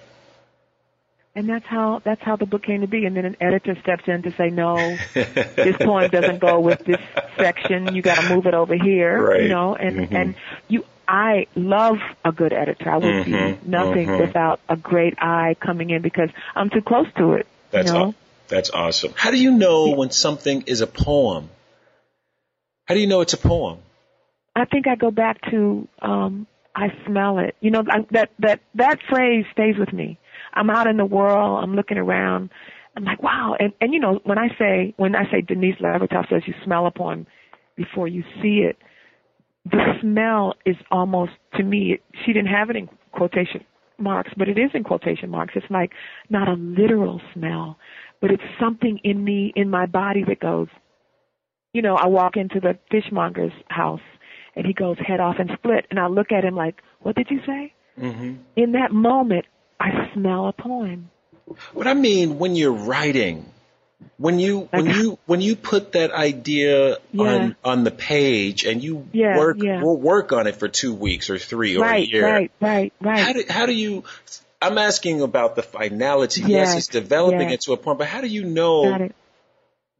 And 1.34 1.48
that's 1.48 1.66
how 1.66 2.00
that's 2.04 2.20
how 2.22 2.36
the 2.36 2.46
book 2.46 2.64
came 2.64 2.80
to 2.80 2.88
be. 2.88 3.06
And 3.06 3.16
then 3.16 3.24
an 3.24 3.36
editor 3.40 3.76
steps 3.80 4.04
in 4.06 4.22
to 4.22 4.32
say, 4.32 4.50
no, 4.50 4.76
this 5.14 5.76
poem 5.76 6.10
doesn't 6.10 6.40
go 6.40 6.58
with 6.58 6.84
this 6.84 7.00
section. 7.36 7.94
You 7.94 8.02
got 8.02 8.20
to 8.20 8.34
move 8.34 8.46
it 8.46 8.54
over 8.54 8.74
here. 8.74 9.22
Right. 9.22 9.42
You 9.42 9.48
know, 9.48 9.76
and 9.76 9.96
mm-hmm. 9.96 10.16
and 10.16 10.34
you 10.66 10.84
I 11.10 11.46
love 11.56 11.98
a 12.24 12.30
good 12.30 12.52
editor. 12.52 12.88
I 12.88 12.96
would 12.96 13.04
mm-hmm, 13.04 13.62
be 13.62 13.68
nothing 13.68 14.06
mm-hmm. 14.06 14.20
without 14.20 14.60
a 14.68 14.76
great 14.76 15.14
eye 15.18 15.56
coming 15.60 15.90
in 15.90 16.02
because 16.02 16.30
I'm 16.54 16.70
too 16.70 16.82
close 16.82 17.08
to 17.16 17.32
it. 17.32 17.48
That's 17.72 17.88
you 17.88 17.98
know? 17.98 18.14
that's 18.46 18.70
awesome. 18.70 19.12
How 19.16 19.32
do 19.32 19.36
you 19.36 19.50
know 19.50 19.90
when 19.90 20.10
something 20.12 20.62
is 20.62 20.82
a 20.82 20.86
poem? 20.86 21.50
How 22.86 22.94
do 22.94 23.00
you 23.00 23.08
know 23.08 23.22
it's 23.22 23.34
a 23.34 23.38
poem? 23.38 23.78
I 24.54 24.66
think 24.66 24.86
I 24.86 24.94
go 24.94 25.10
back 25.10 25.40
to 25.50 25.88
um 26.00 26.46
I 26.76 26.88
smell 27.06 27.38
it. 27.38 27.56
You 27.60 27.72
know 27.72 27.84
I, 27.88 28.06
that 28.12 28.30
that 28.38 28.60
that 28.76 29.00
phrase 29.08 29.46
stays 29.52 29.76
with 29.76 29.92
me. 29.92 30.18
I'm 30.54 30.70
out 30.70 30.86
in 30.86 30.96
the 30.96 31.04
world. 31.04 31.62
I'm 31.62 31.74
looking 31.74 31.98
around. 31.98 32.50
I'm 32.96 33.04
like, 33.04 33.22
wow. 33.22 33.56
And 33.58 33.72
and 33.80 33.92
you 33.92 34.00
know 34.00 34.20
when 34.24 34.38
I 34.38 34.48
say 34.58 34.94
when 34.96 35.14
I 35.14 35.24
say 35.30 35.40
Denise 35.40 35.76
Levertov 35.80 36.28
says 36.28 36.42
you 36.46 36.54
smell 36.64 36.90
poem 36.90 37.26
before 37.76 38.08
you 38.08 38.22
see 38.42 38.66
it 38.68 38.76
the 39.64 39.94
smell 40.00 40.54
is 40.64 40.76
almost 40.90 41.32
to 41.54 41.62
me 41.62 41.98
she 42.24 42.32
didn't 42.32 42.48
have 42.48 42.70
it 42.70 42.76
in 42.76 42.88
quotation 43.12 43.64
marks 43.98 44.30
but 44.36 44.48
it 44.48 44.58
is 44.58 44.70
in 44.74 44.82
quotation 44.82 45.28
marks 45.28 45.52
it's 45.54 45.66
like 45.70 45.92
not 46.30 46.48
a 46.48 46.54
literal 46.54 47.20
smell 47.34 47.76
but 48.20 48.30
it's 48.30 48.42
something 48.58 48.98
in 49.04 49.22
me 49.22 49.52
in 49.56 49.68
my 49.68 49.84
body 49.84 50.24
that 50.26 50.40
goes 50.40 50.68
you 51.74 51.82
know 51.82 51.96
i 51.96 52.06
walk 52.06 52.36
into 52.36 52.58
the 52.60 52.78
fishmonger's 52.90 53.52
house 53.68 54.00
and 54.56 54.66
he 54.66 54.72
goes 54.72 54.96
head 55.06 55.20
off 55.20 55.36
and 55.38 55.50
split 55.54 55.86
and 55.90 55.98
i 56.00 56.06
look 56.06 56.32
at 56.32 56.44
him 56.44 56.56
like 56.56 56.76
what 57.00 57.14
did 57.14 57.28
you 57.30 57.40
say 57.46 57.72
mm-hmm. 57.98 58.36
in 58.56 58.72
that 58.72 58.92
moment 58.92 59.44
i 59.80 60.10
smell 60.14 60.46
a 60.48 60.52
poem 60.52 61.10
what 61.72 61.86
i 61.86 61.94
mean 61.94 62.38
when 62.38 62.54
you're 62.54 62.72
writing 62.72 63.50
when 64.16 64.38
you 64.38 64.68
when 64.70 64.86
you 64.86 65.18
when 65.26 65.40
you 65.40 65.56
put 65.56 65.92
that 65.92 66.12
idea 66.12 66.98
yeah. 67.12 67.22
on 67.22 67.56
on 67.64 67.84
the 67.84 67.90
page 67.90 68.64
and 68.64 68.82
you 68.82 69.08
yeah, 69.12 69.38
work 69.38 69.56
yeah. 69.62 69.82
we'll 69.82 69.96
work 69.96 70.32
on 70.32 70.46
it 70.46 70.56
for 70.56 70.68
two 70.68 70.94
weeks 70.94 71.30
or 71.30 71.38
three 71.38 71.76
or 71.76 71.82
right, 71.82 72.06
a 72.06 72.10
year. 72.10 72.24
Right, 72.24 72.50
right, 72.60 72.92
right. 73.00 73.18
How 73.18 73.32
do 73.32 73.44
how 73.48 73.66
do 73.66 73.72
you? 73.72 74.04
I'm 74.60 74.76
asking 74.76 75.22
about 75.22 75.56
the 75.56 75.62
finality. 75.62 76.42
Yes, 76.42 76.50
yes 76.50 76.76
it's 76.76 76.86
developing 76.88 77.48
yes. 77.48 77.66
into 77.66 77.72
a 77.72 77.76
poem, 77.78 77.96
but 77.96 78.08
how 78.08 78.20
do 78.20 78.26
you 78.26 78.44
know 78.44 79.10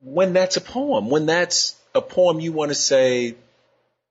when 0.03 0.35
that's 0.35 0.59
a 0.59 0.61
poem? 0.61 1.09
When 1.09 1.25
that's 1.25 1.77
a 1.95 2.03
poem 2.03 2.41
you 2.41 2.53
want 2.53 2.71
to 2.71 2.75
say, 2.75 3.37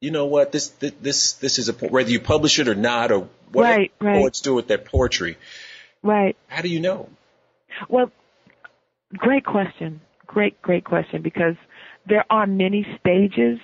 you 0.02 0.12
know 0.12 0.26
what, 0.26 0.52
this 0.52 0.68
this 0.70 0.94
this, 1.02 1.34
this 1.34 1.60
is 1.60 1.70
a 1.70 1.74
whether 1.74 2.10
you 2.10 2.20
publish 2.20 2.60
it 2.60 2.68
or 2.68 2.76
not, 2.76 3.12
or 3.12 3.28
what 3.52 3.64
right, 3.64 3.92
right. 4.00 4.22
poets 4.22 4.42
do 4.42 4.54
with 4.54 4.68
their 4.68 4.78
poetry. 4.78 5.38
Right. 6.02 6.38
How 6.48 6.62
do 6.62 6.70
you 6.70 6.80
know? 6.80 7.10
Well, 7.90 8.12
Great 9.18 9.46
question. 9.46 10.02
Great, 10.28 10.62
great 10.62 10.86
question 10.86 11.22
because 11.22 11.56
there 12.08 12.26
are 12.30 12.46
many 12.46 12.86
stages 13.00 13.60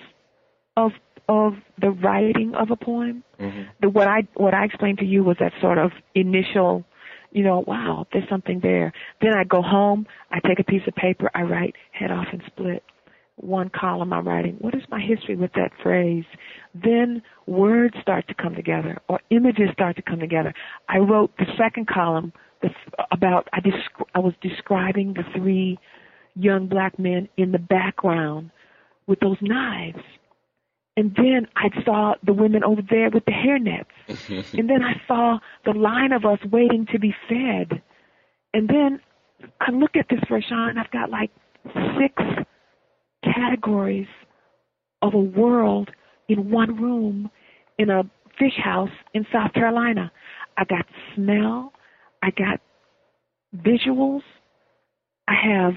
of 0.76 0.92
of 1.28 1.54
the 1.80 1.90
writing 1.90 2.54
of 2.54 2.70
a 2.70 2.76
poem. 2.76 3.22
Mm-hmm. 3.40 3.62
The 3.80 3.88
what 3.88 4.08
I 4.08 4.26
what 4.34 4.54
I 4.54 4.64
explained 4.64 4.98
to 4.98 5.04
you 5.04 5.22
was 5.22 5.36
that 5.38 5.52
sort 5.60 5.78
of 5.78 5.92
initial, 6.14 6.84
you 7.30 7.44
know, 7.44 7.62
wow, 7.66 8.06
there's 8.12 8.28
something 8.28 8.58
there. 8.60 8.92
Then 9.20 9.34
I 9.34 9.44
go 9.44 9.62
home, 9.62 10.06
I 10.32 10.40
take 10.40 10.58
a 10.58 10.64
piece 10.64 10.82
of 10.88 10.94
paper, 10.96 11.30
I 11.32 11.42
write 11.42 11.76
head 11.92 12.10
off 12.10 12.26
and 12.32 12.42
split. 12.46 12.82
One 13.36 13.70
column 13.70 14.12
I'm 14.12 14.26
writing, 14.26 14.56
what 14.60 14.74
is 14.74 14.82
my 14.90 15.00
history 15.00 15.36
with 15.36 15.52
that 15.54 15.70
phrase? 15.82 16.24
Then 16.74 17.22
words 17.46 17.94
start 18.00 18.26
to 18.28 18.34
come 18.34 18.54
together 18.54 18.98
or 19.08 19.20
images 19.30 19.68
start 19.72 19.96
to 19.96 20.02
come 20.02 20.20
together. 20.20 20.54
I 20.88 20.98
wrote 20.98 21.36
the 21.38 21.44
second 21.58 21.86
column 21.86 22.32
the, 22.62 22.70
about 23.12 23.48
I, 23.52 23.60
desc- 23.60 24.06
I 24.14 24.20
was 24.20 24.32
describing 24.40 25.14
the 25.14 25.22
three 25.36 25.78
young 26.34 26.66
black 26.66 26.98
men 26.98 27.28
in 27.36 27.52
the 27.52 27.58
background 27.58 28.50
with 29.06 29.20
those 29.20 29.38
knives. 29.40 30.02
And 30.96 31.14
then 31.14 31.46
I 31.56 31.68
saw 31.84 32.14
the 32.24 32.32
women 32.32 32.64
over 32.64 32.80
there 32.88 33.10
with 33.10 33.26
the 33.26 33.32
hairnets. 33.32 33.84
and 34.58 34.68
then 34.68 34.82
I 34.82 34.94
saw 35.06 35.38
the 35.64 35.72
line 35.72 36.12
of 36.12 36.24
us 36.24 36.38
waiting 36.50 36.86
to 36.92 36.98
be 36.98 37.14
fed. 37.28 37.82
And 38.54 38.68
then 38.68 39.00
I 39.60 39.70
look 39.72 39.96
at 39.96 40.06
this 40.08 40.20
and 40.30 40.78
I've 40.78 40.90
got 40.90 41.10
like 41.10 41.30
six 41.98 42.14
categories 43.34 44.08
of 45.02 45.14
a 45.14 45.18
world 45.18 45.90
in 46.28 46.50
one 46.50 46.80
room 46.80 47.30
in 47.78 47.90
a 47.90 48.02
fish 48.38 48.58
house 48.62 48.90
in 49.14 49.26
South 49.32 49.52
Carolina. 49.52 50.10
I 50.56 50.64
got 50.64 50.86
smell, 51.14 51.72
I 52.22 52.30
got 52.30 52.60
visuals. 53.56 54.22
I 55.28 55.34
have 55.34 55.74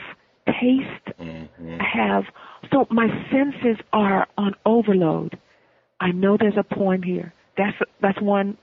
taste. 0.48 1.20
Mm-hmm. 1.20 1.78
I 1.80 1.86
have 1.94 2.24
so 2.72 2.86
my 2.90 3.08
senses 3.32 3.84
are 3.94 4.28
on 4.38 4.54
overload. 4.66 5.38
I 6.00 6.12
know 6.12 6.38
there's 6.40 6.58
a 6.58 6.64
poem 6.76 7.04
here. 7.04 7.34
That's 7.58 7.76
that's 8.02 8.22
one 8.22 8.58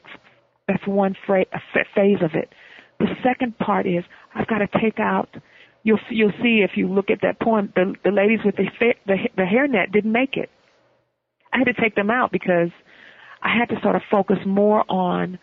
that's 0.69 0.87
one 0.87 1.15
phrase, 1.27 1.47
phase 1.95 2.19
of 2.23 2.31
it. 2.35 2.53
The 2.99 3.07
second 3.23 3.59
part 3.59 3.87
is 3.87 4.05
I've 4.35 4.47
got 4.47 4.59
to 4.59 4.69
take 4.81 4.99
out. 4.99 5.29
You'll 5.87 6.01
you'll 6.11 6.33
see 6.43 6.65
if 6.69 6.73
you 6.75 6.89
look 6.89 7.11
at 7.11 7.21
that 7.23 7.39
poem. 7.39 7.73
The 7.77 7.95
the 8.05 8.11
ladies 8.11 8.41
with 8.45 8.57
the 8.57 8.67
the 9.07 9.17
the 9.37 9.45
hairnet 9.45 9.93
didn't 9.93 10.11
make 10.11 10.37
it. 10.37 10.51
I 11.53 11.59
had 11.59 11.67
to 11.67 11.81
take 11.81 11.95
them 11.95 12.11
out 12.11 12.33
because 12.33 12.71
I 13.41 13.57
had 13.57 13.69
to 13.69 13.81
sort 13.83 13.95
of 13.95 14.03
focus 14.11 14.39
more 14.45 14.85
on. 14.91 15.39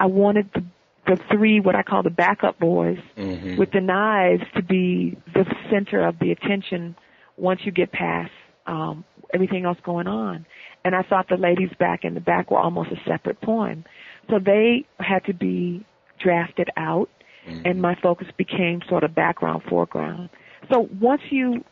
I 0.00 0.06
wanted 0.06 0.48
the 0.54 0.64
the 1.06 1.20
three 1.30 1.60
what 1.60 1.74
I 1.74 1.82
call 1.82 2.02
the 2.02 2.08
backup 2.08 2.58
boys 2.58 2.96
mm-hmm. 3.18 3.58
with 3.58 3.70
the 3.72 3.82
knives 3.82 4.44
to 4.56 4.62
be 4.62 5.18
the 5.34 5.44
center 5.70 6.08
of 6.08 6.18
the 6.20 6.30
attention 6.30 6.96
once 7.36 7.60
you 7.64 7.70
get 7.70 7.92
past 7.92 8.30
um, 8.66 9.04
everything 9.34 9.66
else 9.66 9.78
going 9.84 10.06
on. 10.06 10.46
And 10.86 10.94
I 10.94 11.02
thought 11.02 11.28
the 11.28 11.36
ladies 11.36 11.70
back 11.78 12.04
in 12.04 12.14
the 12.14 12.20
back 12.20 12.50
were 12.50 12.58
almost 12.58 12.92
a 12.92 12.96
separate 13.06 13.42
poem. 13.42 13.84
So 14.30 14.38
they 14.38 14.86
had 15.00 15.24
to 15.26 15.34
be 15.34 15.84
drafted 16.18 16.70
out 16.78 17.10
mm-hmm. 17.46 17.62
and 17.64 17.80
my 17.80 17.94
focus 18.02 18.28
became 18.36 18.80
sort 18.88 19.04
of 19.04 19.14
background 19.14 19.62
foreground. 19.68 20.30
So 20.70 20.88
once 21.00 21.22
you 21.30 21.64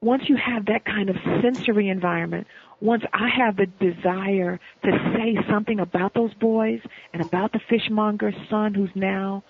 once 0.00 0.22
you 0.28 0.36
have 0.36 0.66
that 0.66 0.84
kind 0.84 1.10
of 1.10 1.16
sensory 1.42 1.88
environment, 1.88 2.46
once 2.80 3.02
I 3.12 3.28
have 3.36 3.56
the 3.56 3.66
desire 3.66 4.60
to 4.84 5.12
say 5.16 5.36
something 5.50 5.80
about 5.80 6.14
those 6.14 6.32
boys 6.34 6.80
and 7.12 7.22
about 7.22 7.52
the 7.52 7.60
fishmonger's 7.68 8.36
son 8.48 8.74
who's 8.74 8.90
now 8.94 9.42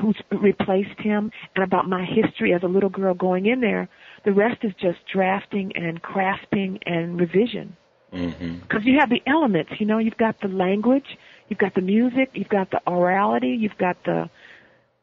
who's 0.00 0.20
replaced 0.30 0.98
him 0.98 1.30
and 1.54 1.64
about 1.64 1.88
my 1.88 2.04
history 2.04 2.52
as 2.52 2.62
a 2.62 2.66
little 2.66 2.88
girl 2.88 3.14
going 3.14 3.46
in 3.46 3.60
there, 3.60 3.88
the 4.24 4.32
rest 4.32 4.64
is 4.64 4.72
just 4.80 4.98
drafting 5.12 5.72
and 5.76 6.02
crafting 6.02 6.78
and 6.86 7.20
revision. 7.20 7.76
Because 8.10 8.32
mm-hmm. 8.32 8.88
you 8.88 8.98
have 9.00 9.10
the 9.10 9.22
elements, 9.26 9.72
you 9.78 9.86
know, 9.86 9.98
you've 9.98 10.16
got 10.16 10.40
the 10.40 10.48
language, 10.48 11.16
you've 11.48 11.58
got 11.58 11.74
the 11.74 11.80
music, 11.80 12.30
you've 12.34 12.48
got 12.48 12.70
the 12.70 12.80
orality, 12.86 13.58
you've 13.58 13.76
got 13.78 13.96
the, 14.04 14.30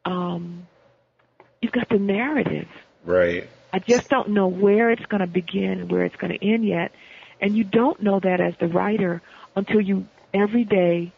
um, 0.04 0.66
you've 1.60 1.72
got 1.72 1.88
the 1.88 1.98
narrative. 1.98 2.68
Right. 3.04 3.48
I 3.72 3.78
just 3.78 4.08
don't 4.08 4.30
know 4.30 4.48
where 4.48 4.90
it's 4.90 5.04
going 5.06 5.20
to 5.20 5.26
begin 5.26 5.80
and 5.80 5.90
where 5.90 6.04
it's 6.04 6.16
going 6.16 6.36
to 6.38 6.46
end 6.46 6.66
yet. 6.66 6.92
And 7.40 7.56
you 7.56 7.64
don't 7.64 8.02
know 8.02 8.20
that 8.20 8.40
as 8.40 8.54
the 8.60 8.68
writer 8.68 9.22
until 9.56 9.80
you 9.80 10.06
every 10.34 10.64
day 10.64 11.12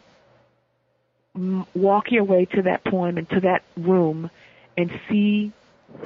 walk 1.75 2.11
your 2.11 2.25
way 2.25 2.45
to 2.45 2.63
that 2.63 2.85
poem 2.85 3.19
and 3.19 3.29
to 3.31 3.41
that 3.41 3.63
room 3.77 4.31
and 4.77 4.91
see, 5.09 5.53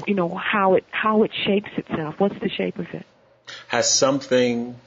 you 0.06 0.14
know, 0.14 0.34
how 0.34 0.74
it 0.74 0.84
how 0.90 1.22
it 1.22 1.30
shapes 1.44 1.70
itself. 1.76 2.14
What's 2.18 2.38
the 2.40 2.48
shape 2.48 2.78
of 2.78 2.86
it? 2.92 3.06
Has 3.68 3.92
something 3.92 4.78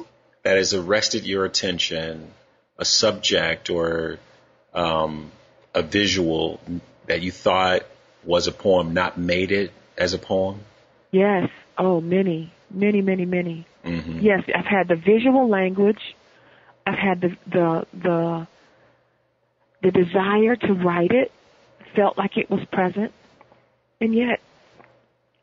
that 0.43 0.57
has 0.57 0.73
arrested 0.73 1.25
your 1.25 1.45
attention, 1.45 2.31
a 2.77 2.85
subject 2.85 3.69
or 3.69 4.19
um, 4.73 5.31
a 5.73 5.81
visual 5.81 6.59
that 7.11 7.21
you 7.21 7.31
thought 7.31 7.81
was 8.23 8.47
a 8.47 8.53
poem, 8.53 8.93
not 8.93 9.17
made 9.17 9.51
it 9.51 9.73
as 9.97 10.13
a 10.13 10.17
poem? 10.17 10.61
Yes. 11.11 11.49
Oh, 11.77 11.99
many, 11.99 12.53
many, 12.69 13.01
many, 13.01 13.25
many. 13.25 13.65
Mm-hmm. 13.83 14.19
Yes, 14.19 14.43
I've 14.55 14.65
had 14.65 14.87
the 14.87 14.95
visual 14.95 15.49
language. 15.49 16.15
I've 16.87 16.97
had 16.97 17.19
the 17.19 17.37
the 17.47 17.85
the 17.93 18.47
the 19.83 19.91
desire 19.91 20.55
to 20.55 20.73
write 20.73 21.11
it. 21.11 21.33
Felt 21.95 22.17
like 22.17 22.37
it 22.37 22.49
was 22.49 22.63
present, 22.71 23.11
and 23.99 24.15
yet 24.15 24.39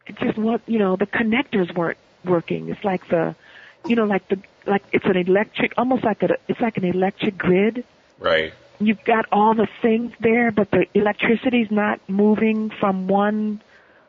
it 0.07 0.17
just 0.19 0.39
what 0.39 0.63
you 0.67 0.79
know 0.79 0.97
the 0.97 1.05
connectors 1.07 1.75
weren't 1.77 1.99
working. 2.25 2.71
It's 2.71 2.83
like 2.83 3.07
the, 3.09 3.37
you 3.85 3.95
know, 3.95 4.07
like 4.07 4.27
the 4.29 4.39
like 4.65 4.85
it's 4.91 5.05
an 5.05 5.19
electric, 5.19 5.75
almost 5.77 6.03
like 6.03 6.23
a 6.23 6.39
it's 6.49 6.61
like 6.61 6.79
an 6.79 6.87
electric 6.87 7.37
grid. 7.37 7.85
Right. 8.19 8.55
You've 8.81 9.03
got 9.05 9.27
all 9.33 9.55
the 9.55 9.69
things 9.83 10.13
there, 10.21 10.51
but 10.51 10.71
the 10.71 10.87
electricity's 10.95 11.71
not 11.71 12.01
moving 12.09 12.71
from 12.71 13.09
one 13.09 13.61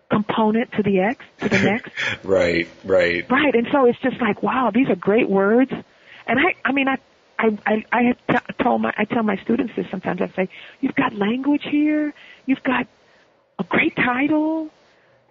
component 0.09 0.72
to 0.74 0.84
the 0.84 0.99
X 0.99 1.24
to 1.39 1.49
the 1.49 1.59
next. 1.59 1.91
right, 2.24 2.67
right. 2.84 3.30
Right, 3.30 3.55
and 3.55 3.67
so 3.72 3.86
it's 3.86 3.99
just 3.99 4.20
like, 4.22 4.43
wow, 4.43 4.72
these 4.74 4.89
are 4.89 4.95
great 4.95 5.30
words. 5.30 5.72
And 5.72 6.39
I, 6.39 6.55
I 6.65 6.72
mean, 6.72 6.88
I, 6.88 6.97
I, 7.38 7.57
I, 7.65 7.86
I 7.91 8.01
have 8.03 8.17
t- 8.28 8.53
told 8.63 8.82
my, 8.82 8.93
I 8.97 9.05
tell 9.05 9.24
my 9.24 9.38
students 9.38 9.74
this 9.76 9.88
sometimes. 9.89 10.22
I 10.22 10.30
say, 10.36 10.49
you've 10.82 10.95
got 10.95 11.13
language 11.13 11.63
here, 11.63 12.13
you've 12.45 12.63
got 12.63 12.88
a 13.57 13.63
great 13.63 13.95
title. 13.95 14.70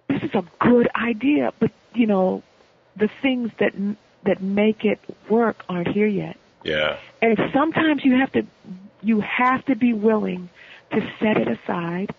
This 0.07 0.23
is 0.23 0.33
a 0.33 0.43
good 0.59 0.89
idea, 0.95 1.53
but 1.59 1.71
you 1.93 2.07
know, 2.07 2.43
the 2.95 3.09
things 3.21 3.51
that 3.59 3.73
that 4.23 4.41
make 4.41 4.85
it 4.85 4.99
work 5.29 5.63
aren't 5.69 5.87
here 5.87 6.07
yet. 6.07 6.37
Yeah. 6.63 6.97
And 7.21 7.37
sometimes 7.53 8.03
you 8.03 8.17
have 8.17 8.31
to, 8.33 8.45
you 9.01 9.21
have 9.21 9.65
to 9.65 9.75
be 9.75 9.93
willing 9.93 10.49
to 10.91 11.01
set 11.19 11.37
it 11.37 11.47
aside, 11.47 12.13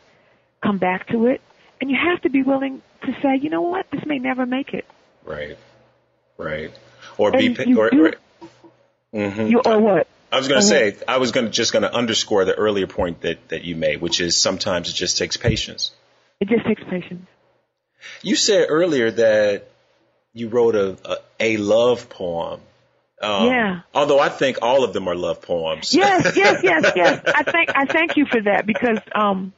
come 0.62 0.78
back 0.78 1.08
to 1.08 1.26
it, 1.26 1.40
and 1.80 1.90
you 1.90 1.96
have 1.96 2.22
to 2.22 2.30
be 2.30 2.42
willing 2.42 2.82
to 3.02 3.12
say, 3.22 3.36
you 3.36 3.50
know 3.50 3.62
what, 3.62 3.86
this 3.90 4.04
may 4.06 4.18
never 4.18 4.46
make 4.46 4.74
it. 4.74 4.84
Right. 5.24 5.58
Right. 6.36 6.72
Or 7.18 7.32
be 7.32 7.56
you 7.66 7.78
or, 7.80 7.90
do, 7.90 8.06
or 8.06 8.14
mm-hmm. 9.14 9.46
you 9.46 9.60
or 9.64 9.78
what? 9.78 10.06
I 10.32 10.38
was 10.38 10.48
going 10.48 10.60
to 10.60 10.66
say 10.66 10.96
I 11.08 11.18
was 11.18 11.32
going 11.32 11.46
to 11.46 11.52
just 11.52 11.72
going 11.72 11.82
to 11.82 11.92
underscore 11.92 12.44
the 12.44 12.54
earlier 12.54 12.86
point 12.86 13.22
that 13.22 13.48
that 13.48 13.64
you 13.64 13.76
made, 13.76 14.00
which 14.00 14.20
is 14.20 14.36
sometimes 14.36 14.88
it 14.88 14.94
just 14.94 15.18
takes 15.18 15.36
patience. 15.36 15.92
It 16.38 16.48
just 16.48 16.64
takes 16.64 16.82
patience. 16.84 17.26
You 18.22 18.36
said 18.36 18.66
earlier 18.68 19.10
that 19.10 19.68
you 20.32 20.48
wrote 20.48 20.76
a 20.76 20.96
a, 21.04 21.16
a 21.40 21.56
love 21.56 22.08
poem. 22.08 22.60
Um, 23.20 23.46
yeah. 23.46 23.80
Although 23.94 24.18
I 24.18 24.30
think 24.30 24.58
all 24.62 24.82
of 24.82 24.92
them 24.92 25.06
are 25.08 25.14
love 25.14 25.42
poems. 25.42 25.94
Yes, 25.94 26.34
yes, 26.36 26.62
yes, 26.62 26.92
yes. 26.96 27.22
I 27.26 27.42
thank 27.42 27.70
I 27.74 27.84
thank 27.84 28.16
you 28.16 28.26
for 28.26 28.40
that 28.42 28.66
because 28.66 28.98
um 29.14 29.52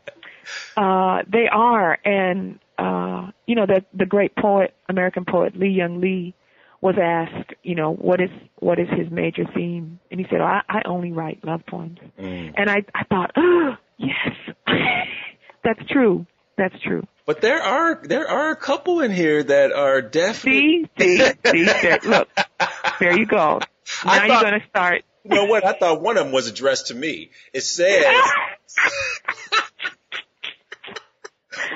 uh, 0.76 1.22
they 1.30 1.48
are, 1.50 1.98
and 2.04 2.58
uh, 2.78 3.30
you 3.46 3.54
know 3.54 3.66
the 3.66 3.84
the 3.94 4.06
great 4.06 4.34
poet, 4.34 4.74
American 4.88 5.24
poet 5.24 5.56
Li-Young 5.56 6.00
Lee, 6.00 6.34
was 6.80 6.96
asked, 7.00 7.52
you 7.62 7.74
know, 7.74 7.92
what 7.92 8.20
is 8.20 8.30
what 8.58 8.78
is 8.78 8.88
his 8.88 9.10
major 9.10 9.44
theme, 9.54 10.00
and 10.10 10.20
he 10.20 10.26
said, 10.30 10.40
oh, 10.40 10.44
I, 10.44 10.62
I 10.68 10.82
only 10.86 11.12
write 11.12 11.44
love 11.44 11.62
poems, 11.66 11.98
mm. 12.18 12.52
and 12.56 12.70
I 12.70 12.82
I 12.94 13.04
thought, 13.04 13.32
oh 13.36 13.76
yes, 13.98 14.32
that's 15.64 15.84
true, 15.88 16.26
that's 16.56 16.74
true. 16.82 17.06
But 17.24 17.40
there 17.40 17.62
are 17.62 18.00
there 18.02 18.28
are 18.28 18.50
a 18.50 18.56
couple 18.56 19.00
in 19.00 19.12
here 19.12 19.42
that 19.44 19.72
are 19.72 20.02
definitely. 20.02 20.90
See, 20.98 21.16
see, 21.44 21.66
see. 21.66 21.98
Look, 22.04 22.28
there 23.00 23.18
you 23.18 23.26
go. 23.26 23.60
Now 24.04 24.12
thought, 24.12 24.28
you're 24.28 24.40
going 24.40 24.60
to 24.60 24.66
start. 24.68 25.02
You 25.24 25.34
know 25.34 25.44
what? 25.46 25.64
I 25.64 25.72
thought 25.72 26.00
one 26.00 26.16
of 26.16 26.24
them 26.24 26.32
was 26.32 26.46
addressed 26.46 26.86
to 26.88 26.94
me. 26.94 27.30
It 27.52 27.62
says. 27.62 28.04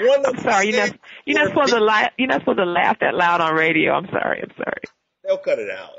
One 0.00 0.26
I'm 0.26 0.38
sorry, 0.40 0.68
you're 0.70 0.86
not, 0.86 0.98
you're 1.24 1.38
not 1.38 1.48
supposed 1.48 1.72
to 1.72 1.80
laugh. 1.80 2.12
You're 2.18 2.28
not 2.28 2.40
supposed 2.42 2.58
to 2.58 2.64
laugh 2.64 2.98
that 3.00 3.14
loud 3.14 3.40
on 3.40 3.54
radio. 3.54 3.92
I'm 3.92 4.06
sorry. 4.06 4.42
I'm 4.42 4.50
sorry. 4.56 4.82
They'll 5.24 5.38
cut 5.38 5.58
it 5.58 5.70
out. 5.70 5.98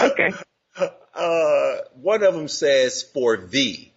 Okay. 0.00 0.30
Uh, 1.12 1.78
one 2.00 2.22
of 2.22 2.32
them 2.32 2.46
says 2.46 3.02
for 3.02 3.36
thee, 3.36 3.92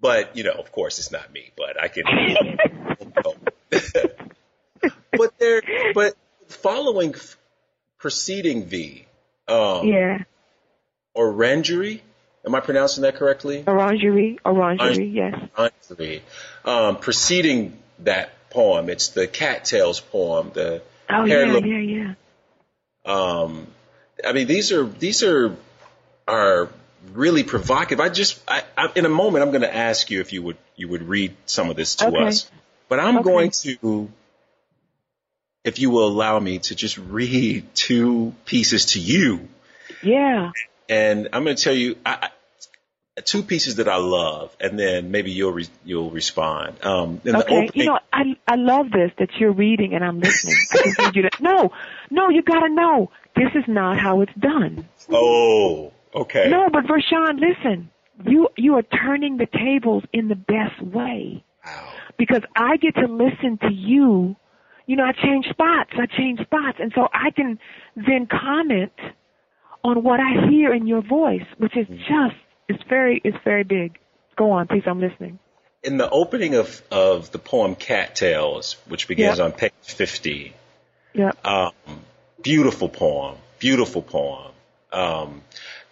but 0.00 0.36
you 0.36 0.42
know, 0.42 0.50
of 0.50 0.72
course, 0.72 0.98
it's 0.98 1.12
not 1.12 1.32
me. 1.32 1.52
But 1.56 1.80
I 1.80 1.86
can. 1.86 2.04
but 5.12 5.38
there, 5.38 5.62
but 5.94 6.14
following, 6.48 7.14
preceding 7.98 8.68
thee. 8.68 9.05
Um, 9.48 9.86
yeah. 9.86 10.24
Orangery. 11.14 12.02
Am 12.44 12.54
I 12.54 12.60
pronouncing 12.60 13.02
that 13.02 13.16
correctly? 13.16 13.64
Orangery. 13.66 14.38
Orangery. 14.44 15.06
Yes. 15.06 15.34
Orangery. 15.58 16.22
Um, 16.64 16.96
preceding 16.98 17.78
that 18.00 18.30
poem. 18.50 18.88
It's 18.88 19.08
the 19.08 19.26
cattails 19.26 20.00
poem. 20.00 20.50
The 20.54 20.82
oh 21.10 21.24
yeah, 21.24 21.58
yeah, 21.58 21.78
yeah. 21.78 22.14
Um, 23.04 23.66
I 24.24 24.32
mean, 24.32 24.46
these 24.46 24.72
are 24.72 24.84
these 24.84 25.22
are 25.22 25.56
are 26.28 26.68
really 27.12 27.44
provocative. 27.44 28.00
I 28.00 28.08
just, 28.08 28.40
I, 28.48 28.62
I, 28.76 28.90
in 28.94 29.06
a 29.06 29.08
moment, 29.08 29.44
I'm 29.44 29.50
going 29.50 29.62
to 29.62 29.74
ask 29.74 30.10
you 30.10 30.20
if 30.20 30.32
you 30.32 30.42
would 30.42 30.56
you 30.74 30.88
would 30.88 31.02
read 31.02 31.36
some 31.46 31.70
of 31.70 31.76
this 31.76 31.96
to 31.96 32.08
okay. 32.08 32.26
us. 32.26 32.50
But 32.88 33.00
I'm 33.00 33.18
okay. 33.18 33.24
going 33.24 33.50
to, 33.50 34.10
if 35.66 35.78
you 35.78 35.90
will 35.90 36.06
allow 36.06 36.38
me 36.38 36.60
to 36.60 36.74
just 36.74 36.96
read 36.96 37.66
two 37.74 38.32
pieces 38.46 38.86
to 38.86 39.00
you. 39.00 39.48
Yeah. 40.02 40.52
And 40.88 41.28
I'm 41.32 41.44
going 41.44 41.56
to 41.56 41.62
tell 41.62 41.74
you, 41.74 41.96
I, 42.06 42.30
two 43.24 43.42
pieces 43.42 43.76
that 43.76 43.88
I 43.88 43.96
love, 43.96 44.56
and 44.60 44.78
then 44.78 45.10
maybe 45.10 45.32
you'll 45.32 45.52
re- 45.52 45.68
you'll 45.84 46.10
respond. 46.10 46.76
Um, 46.84 47.20
okay, 47.26 47.36
opening- 47.36 47.70
you 47.74 47.84
know, 47.86 47.98
I 48.12 48.36
I 48.46 48.54
love 48.54 48.90
this 48.92 49.10
that 49.18 49.30
you're 49.38 49.52
reading 49.52 49.94
and 49.94 50.04
I'm 50.04 50.20
listening. 50.20 50.56
I 50.72 50.76
just 50.84 50.98
need 51.00 51.16
you 51.16 51.22
to 51.22 51.30
no, 51.40 51.72
no, 52.10 52.28
you 52.28 52.42
got 52.42 52.60
to 52.60 52.68
know 52.68 53.10
this 53.34 53.50
is 53.54 53.64
not 53.66 53.98
how 53.98 54.20
it's 54.20 54.34
done. 54.38 54.88
Oh, 55.10 55.92
okay. 56.14 56.48
No, 56.48 56.68
but 56.70 56.84
Vershawn, 56.84 57.40
listen, 57.40 57.90
you 58.24 58.48
you 58.56 58.74
are 58.76 58.82
turning 58.82 59.38
the 59.38 59.46
tables 59.46 60.04
in 60.12 60.28
the 60.28 60.36
best 60.36 60.80
way 60.80 61.42
Wow. 61.64 61.88
because 62.16 62.42
I 62.54 62.76
get 62.76 62.94
to 62.96 63.06
listen 63.08 63.58
to 63.62 63.72
you. 63.72 64.36
You 64.86 64.96
know, 64.96 65.04
I 65.04 65.12
change 65.12 65.46
spots, 65.50 65.90
I 65.94 66.06
change 66.06 66.40
spots, 66.40 66.78
and 66.80 66.92
so 66.94 67.08
I 67.12 67.30
can 67.30 67.58
then 67.96 68.26
comment 68.30 68.92
on 69.82 70.02
what 70.02 70.20
I 70.20 70.48
hear 70.48 70.72
in 70.72 70.86
your 70.86 71.02
voice, 71.02 71.44
which 71.58 71.76
is 71.76 71.86
just 71.88 72.36
it's 72.68 72.82
very 72.88 73.20
it's 73.24 73.36
very 73.44 73.64
big. 73.64 73.98
Go 74.36 74.50
on, 74.52 74.66
please. 74.68 74.82
I'm 74.86 75.00
listening. 75.00 75.38
In 75.82 75.98
the 75.98 76.08
opening 76.08 76.54
of 76.54 76.82
of 76.90 77.30
the 77.32 77.38
poem 77.38 77.74
"Cattails," 77.74 78.76
which 78.86 79.08
begins 79.08 79.38
Yep. 79.38 79.44
on 79.44 79.52
page 79.52 79.72
fifty, 79.82 80.52
Yeah. 81.12 81.32
um, 81.44 81.72
beautiful 82.42 82.88
poem, 82.88 83.36
beautiful 83.58 84.02
poem. 84.02 84.52
Um, 84.92 85.42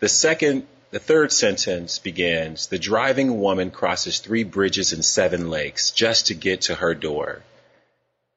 the 0.00 0.08
second, 0.08 0.66
the 0.90 0.98
third 0.98 1.32
sentence 1.32 1.98
begins: 1.98 2.68
"The 2.68 2.78
driving 2.78 3.40
woman 3.40 3.70
crosses 3.70 4.20
three 4.20 4.44
bridges 4.44 4.92
and 4.92 5.04
seven 5.04 5.50
lakes 5.50 5.90
just 5.90 6.28
to 6.28 6.34
get 6.34 6.62
to 6.62 6.74
her 6.76 6.94
door." 6.94 7.42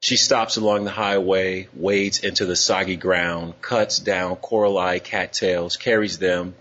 She 0.07 0.15
stops 0.15 0.55
along 0.55 0.85
the 0.85 0.91
highway, 0.91 1.67
wades 1.73 2.19
into 2.19 2.45
the 2.45 2.55
soggy 2.55 2.95
ground, 2.95 3.61
cuts 3.61 3.99
down 3.99 4.37
coralie 4.37 5.01
cattails, 5.01 5.75
carries 5.75 6.17
them 6.17 6.55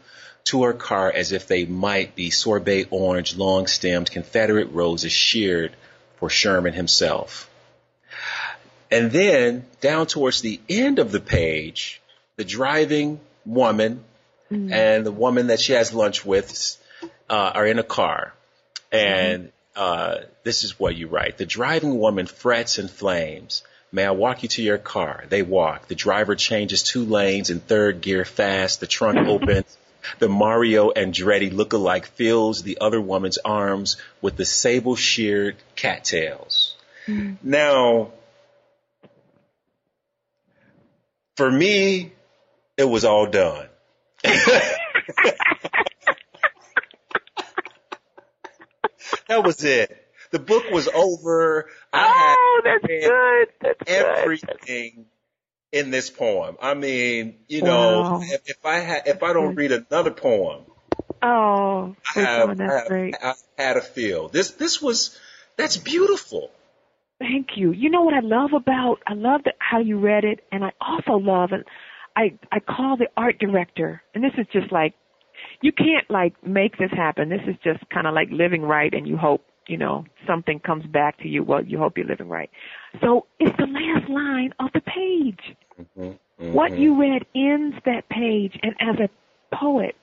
to 0.46 0.64
her 0.64 0.72
car 0.72 1.12
as 1.12 1.30
if 1.30 1.46
they 1.46 1.64
might 1.64 2.16
be 2.16 2.30
sorbet 2.30 2.88
orange, 2.90 3.36
long 3.36 3.68
stemmed 3.68 4.10
Confederate 4.10 4.72
roses 4.72 5.12
sheared 5.12 5.76
for 6.16 6.28
Sherman 6.28 6.72
himself. 6.72 7.48
And 8.90 9.12
then 9.12 9.64
down 9.80 10.08
towards 10.08 10.40
the 10.40 10.60
end 10.68 10.98
of 10.98 11.12
the 11.12 11.20
page, 11.20 12.02
the 12.34 12.44
driving 12.44 13.20
woman 13.44 14.02
Mm-hmm. 14.50 14.72
and 14.72 15.04
the 15.04 15.10
woman 15.10 15.48
that 15.48 15.58
she 15.58 15.72
has 15.72 15.92
lunch 15.92 16.24
with 16.24 16.76
uh, 17.28 17.50
are 17.54 17.66
in 17.66 17.80
a 17.80 17.82
car, 17.82 18.32
and 18.92 19.50
uh, 19.76 20.18
this 20.42 20.64
is 20.64 20.78
what 20.80 20.96
you 20.96 21.06
write: 21.06 21.38
the 21.38 21.46
driving 21.46 21.98
woman 21.98 22.26
frets 22.26 22.78
and 22.78 22.90
flames. 22.90 23.62
May 23.92 24.04
I 24.04 24.10
walk 24.10 24.42
you 24.42 24.48
to 24.50 24.62
your 24.62 24.78
car? 24.78 25.24
They 25.28 25.42
walk. 25.42 25.86
The 25.86 25.94
driver 25.94 26.34
changes 26.34 26.82
two 26.82 27.04
lanes 27.04 27.50
in 27.50 27.60
third 27.60 28.00
gear 28.00 28.24
fast. 28.24 28.80
The 28.80 28.86
trunk 28.86 29.18
opens. 29.28 29.76
The 30.18 30.28
Mario 30.28 30.90
Andretti 30.90 31.52
look-alike 31.52 32.06
fills 32.06 32.62
the 32.62 32.78
other 32.80 33.00
woman's 33.00 33.38
arms 33.38 33.96
with 34.20 34.36
the 34.36 34.44
sable-sheared 34.44 35.56
cattails. 35.74 36.76
Now, 37.42 38.10
for 41.36 41.50
me, 41.50 42.12
it 42.76 42.84
was 42.84 43.04
all 43.04 43.26
done. 43.26 43.68
that 49.28 49.44
was 49.44 49.64
it. 49.64 50.04
The 50.30 50.38
book 50.38 50.64
was 50.70 50.88
over. 50.88 51.68
I 51.92 52.36
oh, 52.38 52.60
had 52.64 52.80
that's 52.80 52.86
good. 52.86 53.48
That's 53.60 53.82
good. 53.84 54.06
everything 54.06 55.06
in 55.72 55.90
this 55.90 56.10
poem. 56.10 56.56
I 56.60 56.74
mean, 56.74 57.38
you 57.48 57.62
know, 57.62 58.00
Wow. 58.02 58.20
if, 58.22 58.42
if 58.46 58.64
I 58.66 58.76
had, 58.78 59.06
if 59.06 59.22
I 59.22 59.32
don't 59.32 59.54
read 59.54 59.72
another 59.72 60.10
poem, 60.10 60.64
Oh, 61.22 61.96
I 62.14 62.20
have, 62.20 62.48
Vershawn, 62.48 62.50
I 62.50 62.54
that's 62.54 62.72
have, 62.72 62.88
great. 62.88 63.14
I 63.22 63.34
had 63.56 63.76
a 63.76 63.80
feel. 63.80 64.28
This, 64.28 64.50
this 64.52 64.82
was, 64.82 65.18
that's 65.56 65.76
beautiful. 65.76 66.50
Thank 67.18 67.56
you. 67.56 67.72
You 67.72 67.88
know 67.90 68.02
what 68.02 68.14
I 68.14 68.20
love 68.20 68.52
about 68.52 68.98
I 69.06 69.14
love 69.14 69.42
that 69.44 69.54
how 69.58 69.78
you 69.78 69.98
read 69.98 70.24
it, 70.24 70.40
and 70.52 70.62
I 70.62 70.72
also 70.80 71.12
love 71.12 71.52
and 71.52 71.64
I 72.14 72.38
I 72.52 72.60
call 72.60 72.98
the 72.98 73.08
art 73.16 73.38
director, 73.38 74.02
and 74.14 74.22
this 74.22 74.32
is 74.36 74.46
just 74.52 74.70
like 74.70 74.92
you 75.62 75.72
can't 75.72 76.08
like 76.10 76.34
make 76.46 76.78
this 76.78 76.90
happen. 76.92 77.28
This 77.28 77.40
is 77.46 77.56
just 77.64 77.88
kind 77.90 78.06
of 78.06 78.14
like 78.14 78.28
living 78.30 78.62
right, 78.62 78.92
and 78.92 79.06
you 79.06 79.16
hope 79.16 79.42
you 79.68 79.76
know 79.76 80.04
something 80.26 80.60
comes 80.60 80.86
back 80.86 81.18
to 81.18 81.28
you. 81.28 81.42
Well, 81.42 81.64
you 81.64 81.78
hope 81.78 81.96
you're 81.96 82.06
living 82.06 82.28
right. 82.28 82.50
So 83.00 83.26
it's 83.38 83.56
the 83.58 83.66
last 83.66 84.08
line 84.10 84.52
of 84.60 84.70
the 84.74 84.80
page. 84.80 85.56
Mm-hmm. 85.98 86.52
What 86.52 86.78
you 86.78 87.00
read 87.00 87.24
ends 87.34 87.76
that 87.84 88.08
page, 88.08 88.58
and 88.62 88.74
as 88.80 88.96
a 89.00 89.56
poet, 89.56 89.94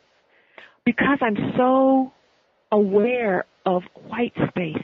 because 0.85 1.19
I'm 1.21 1.37
so 1.57 2.11
aware 2.71 3.45
of 3.65 3.83
white 4.07 4.33
space 4.49 4.83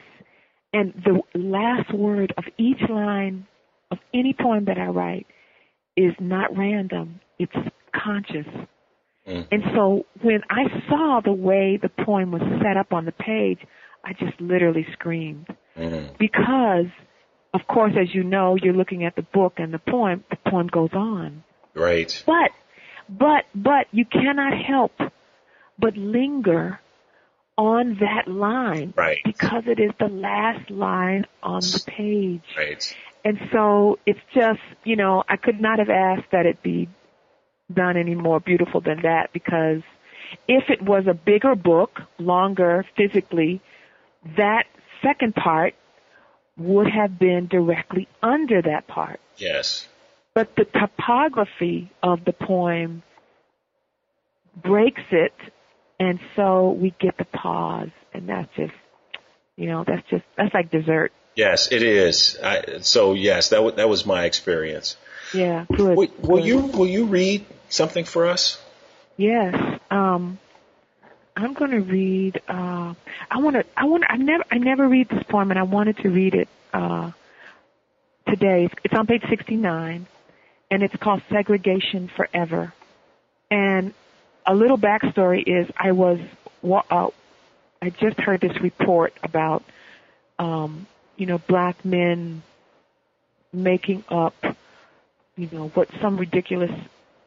and 0.73 0.93
the 1.03 1.21
last 1.33 1.93
word 1.93 2.33
of 2.37 2.43
each 2.57 2.81
line 2.89 3.47
of 3.91 3.97
any 4.13 4.35
poem 4.39 4.65
that 4.65 4.77
I 4.77 4.87
write 4.87 5.25
is 5.97 6.13
not 6.19 6.55
random, 6.55 7.19
it's 7.39 7.51
conscious. 7.93 8.45
Mhm. 9.29 9.47
And 9.51 9.63
so 9.75 10.05
when 10.21 10.41
I 10.49 10.65
saw 10.89 11.21
the 11.23 11.31
way 11.31 11.77
the 11.77 11.89
poem 11.89 12.31
was 12.31 12.41
set 12.61 12.77
up 12.77 12.93
on 12.93 13.05
the 13.05 13.11
page, 13.11 13.59
I 14.03 14.13
just 14.13 14.39
literally 14.41 14.87
screamed. 14.93 15.47
Mhm. 15.77 16.17
Because, 16.17 16.87
of 17.53 17.67
course, 17.67 17.93
as 17.95 18.13
you 18.13 18.23
know, 18.23 18.55
you're 18.55 18.73
looking 18.73 19.05
at 19.05 19.15
the 19.15 19.21
book 19.21 19.53
and 19.59 19.73
the 19.73 19.79
poem, 19.79 20.23
the 20.29 20.37
poem 20.49 20.67
goes 20.67 20.93
on. 20.93 21.43
Right. 21.75 22.23
But, 22.25 22.51
but, 23.07 23.45
but 23.53 23.87
you 23.91 24.05
cannot 24.05 24.53
help 24.57 24.93
but 25.77 25.95
linger 25.95 26.79
on 27.57 27.95
that 27.99 28.27
line 28.27 28.93
Right. 28.95 29.19
because 29.23 29.63
it 29.67 29.79
is 29.79 29.91
the 29.99 30.07
last 30.07 30.69
line 30.69 31.25
on 31.43 31.61
the 31.61 31.83
page. 31.85 32.41
Right. 32.57 32.95
And 33.25 33.37
so 33.51 33.99
it's 34.05 34.19
just, 34.33 34.61
you 34.85 34.95
know, 34.95 35.23
I 35.27 35.35
could 35.35 35.59
not 35.59 35.79
have 35.79 35.89
asked 35.89 36.31
that 36.31 36.45
it 36.45 36.63
be 36.63 36.87
done 37.73 37.97
any 37.97 38.15
more 38.15 38.39
beautiful 38.39 38.81
than 38.81 39.01
that 39.03 39.31
because 39.33 39.81
if 40.47 40.69
it 40.69 40.81
was 40.81 41.05
a 41.07 41.13
bigger 41.13 41.55
book, 41.55 41.99
longer 42.17 42.85
physically, 42.95 43.61
that 44.37 44.65
second 45.01 45.35
part 45.35 45.73
would 46.57 46.87
have 46.87 47.17
been 47.17 47.47
directly 47.47 48.07
under 48.21 48.61
that 48.61 48.87
part. 48.87 49.19
Yes. 49.37 49.87
But 50.33 50.55
the 50.55 50.65
topography 50.65 51.91
of 52.03 52.25
the 52.25 52.33
poem 52.33 53.03
breaks 54.61 55.01
it, 55.11 55.33
and 55.99 56.19
so 56.35 56.71
we 56.71 56.93
get 56.99 57.17
the 57.17 57.25
pause, 57.25 57.89
and 58.13 58.29
that's 58.29 58.53
just, 58.55 58.73
you 59.55 59.67
know, 59.67 59.83
that's 59.87 60.07
just, 60.09 60.23
that's 60.37 60.53
like 60.53 60.69
dessert. 60.71 61.11
Yes, 61.35 61.71
it 61.71 61.83
is. 61.83 62.37
I, 62.43 62.79
so 62.81 63.13
yes, 63.13 63.49
that 63.49 63.57
w- 63.57 63.75
that 63.75 63.87
was 63.87 64.05
my 64.05 64.25
experience. 64.25 64.97
Yeah, 65.33 65.65
good. 65.73 65.95
Will, 65.97 66.07
will 66.19 66.37
good. 66.37 66.45
you 66.45 66.57
will 66.59 66.87
you 66.87 67.05
read 67.05 67.45
something 67.69 68.05
for 68.05 68.27
us? 68.27 68.61
Yes. 69.17 69.79
Um, 69.91 70.39
I'm 71.35 71.53
going 71.53 71.71
to 71.71 71.79
read. 71.81 72.41
Uh, 72.47 72.93
I 73.31 73.37
want 73.39 73.55
to. 73.55 73.65
I 73.77 73.85
want. 73.85 74.03
I 74.09 74.17
never. 74.17 74.43
I 74.51 74.57
never 74.57 74.87
read 74.87 75.09
this 75.09 75.23
poem, 75.23 75.51
and 75.51 75.59
I 75.59 75.63
wanted 75.63 75.97
to 75.97 76.09
read 76.09 76.35
it 76.35 76.47
uh, 76.73 77.11
today. 78.27 78.69
It's, 78.83 78.93
on 78.93 79.07
page 79.07 79.23
69, 79.29 80.05
and 80.71 80.83
it's 80.83 80.95
called 80.97 81.21
"Segregation 81.29 82.09
Forever." 82.09 82.73
And 83.51 83.93
a 84.45 84.53
little 84.53 84.77
backstory 84.77 85.43
is, 85.45 85.69
I 85.77 85.91
was. 85.93 86.19
wa- 86.61 86.83
Uh, 86.89 87.09
I 87.81 87.89
just 87.91 88.19
heard 88.19 88.41
this 88.41 88.59
report 88.59 89.13
about, 89.23 89.63
um, 90.37 90.85
you 91.15 91.25
know, 91.25 91.37
black 91.37 91.85
men 91.85 92.43
making 93.53 94.03
up, 94.09 94.35
you 95.37 95.47
know, 95.51 95.69
what 95.69 95.87
some 96.01 96.17
ridiculous 96.17 96.71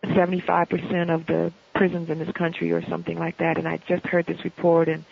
75% 0.04 1.14
of 1.14 1.26
the 1.26 1.52
prisons 1.74 2.10
in 2.10 2.18
this 2.18 2.32
country 2.32 2.72
or 2.72 2.82
something 2.82 3.18
like 3.18 3.38
that. 3.38 3.58
And 3.58 3.68
I 3.68 3.78
just 3.88 4.06
heard 4.06 4.26
this 4.26 4.44
report 4.44 4.88
and 4.88 5.04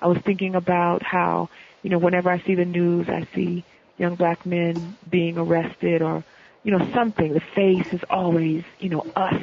I 0.00 0.06
was 0.06 0.18
thinking 0.18 0.54
about 0.54 1.02
how, 1.02 1.48
you 1.82 1.90
know, 1.90 1.98
whenever 1.98 2.30
I 2.30 2.40
see 2.40 2.54
the 2.54 2.64
news, 2.64 3.08
I 3.08 3.26
see 3.34 3.64
young 3.98 4.14
black 4.14 4.44
men 4.46 4.96
being 5.08 5.38
arrested 5.38 6.02
or, 6.02 6.22
you 6.62 6.76
know, 6.76 6.90
something. 6.92 7.32
The 7.32 7.40
face 7.40 7.92
is 7.92 8.02
always, 8.10 8.64
you 8.78 8.88
know, 8.90 9.06
us 9.16 9.42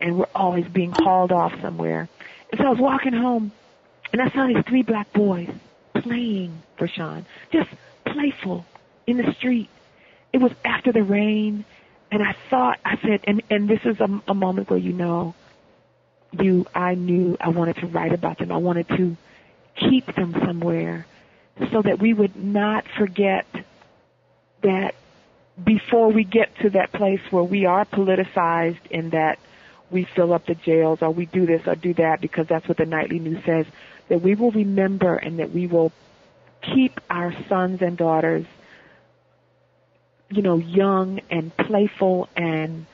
and 0.00 0.18
we're 0.18 0.26
always 0.34 0.66
being 0.66 0.92
hauled 0.92 1.32
off 1.32 1.52
somewhere. 1.60 2.08
And 2.50 2.60
so 2.60 2.66
I 2.66 2.70
was 2.70 2.78
walking 2.78 3.12
home 3.12 3.52
and 4.12 4.22
I 4.22 4.30
saw 4.30 4.46
these 4.46 4.64
three 4.66 4.82
black 4.82 5.12
boys 5.12 5.50
playing 5.94 6.62
Vershawn, 6.78 7.24
just 7.52 7.70
playful 8.04 8.64
in 9.06 9.16
the 9.16 9.32
street. 9.34 9.68
It 10.32 10.38
was 10.38 10.52
after 10.64 10.92
the 10.92 11.02
rain 11.02 11.64
and 12.10 12.22
I 12.22 12.34
thought, 12.50 12.78
I 12.84 12.96
said, 13.02 13.20
and, 13.24 13.42
and 13.50 13.68
this 13.68 13.80
is 13.84 14.00
a, 14.00 14.22
a 14.28 14.34
moment 14.34 14.70
where 14.70 14.78
you 14.78 14.92
know, 14.92 15.34
you, 16.32 16.66
I 16.74 16.94
knew 16.94 17.36
I 17.40 17.48
wanted 17.48 17.76
to 17.76 17.86
write 17.86 18.12
about 18.12 18.38
them. 18.38 18.52
I 18.52 18.56
wanted 18.56 18.88
to 18.88 19.16
keep 19.76 20.14
them 20.14 20.32
somewhere 20.44 21.06
so 21.72 21.82
that 21.82 22.00
we 22.00 22.12
would 22.12 22.36
not 22.36 22.84
forget 22.98 23.46
that 24.62 24.94
before 25.62 26.10
we 26.10 26.24
get 26.24 26.56
to 26.58 26.70
that 26.70 26.92
place 26.92 27.20
where 27.30 27.44
we 27.44 27.66
are 27.66 27.84
politicized 27.84 28.86
in 28.90 29.10
that 29.10 29.38
we 29.90 30.04
fill 30.04 30.32
up 30.32 30.46
the 30.46 30.54
jails 30.54 31.00
or 31.02 31.10
we 31.10 31.26
do 31.26 31.46
this 31.46 31.62
or 31.66 31.76
do 31.76 31.94
that 31.94 32.20
because 32.20 32.46
that's 32.48 32.66
what 32.66 32.76
the 32.76 32.86
nightly 32.86 33.18
news 33.18 33.44
says, 33.44 33.66
that 34.08 34.20
we 34.20 34.34
will 34.34 34.50
remember 34.50 35.14
and 35.14 35.38
that 35.38 35.52
we 35.52 35.66
will 35.66 35.92
keep 36.62 37.00
our 37.10 37.34
sons 37.48 37.82
and 37.82 37.96
daughters 37.96 38.46
you 40.30 40.42
know, 40.42 40.56
young 40.58 41.20
and 41.30 41.56
playful 41.56 42.28
and 42.36 42.86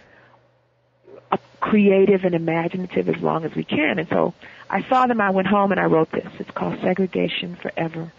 uh, 1.30 1.36
creative 1.60 2.24
and 2.24 2.34
imaginative 2.34 3.08
as 3.08 3.20
long 3.22 3.44
as 3.44 3.54
we 3.54 3.64
can. 3.64 3.98
And 3.98 4.08
so 4.08 4.34
I 4.68 4.82
saw 4.88 5.06
them, 5.06 5.20
I 5.20 5.30
went 5.30 5.48
home 5.48 5.70
and 5.72 5.80
I 5.80 5.84
wrote 5.84 6.10
this. 6.10 6.28
It's 6.38 6.50
called 6.50 6.78
Segregation 6.80 7.56
Forever. 7.56 8.12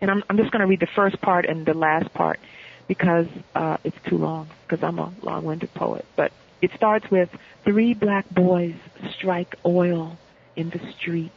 And 0.00 0.10
I'm, 0.10 0.24
I'm 0.28 0.36
just 0.36 0.50
going 0.50 0.60
to 0.60 0.66
read 0.66 0.80
the 0.80 0.86
first 0.86 1.20
part 1.20 1.46
and 1.46 1.64
the 1.64 1.74
last 1.74 2.12
part 2.12 2.38
because 2.86 3.26
uh, 3.54 3.78
it's 3.84 3.96
too 4.06 4.18
long 4.18 4.48
because 4.66 4.82
I'm 4.82 4.98
a 4.98 5.12
long-winded 5.22 5.72
poet. 5.74 6.04
But 6.16 6.32
it 6.60 6.70
starts 6.74 7.10
with 7.10 7.28
three 7.64 7.94
black 7.94 8.28
boys 8.30 8.74
strike 9.10 9.56
oil 9.64 10.18
in 10.54 10.70
the 10.70 10.80
street 10.92 11.32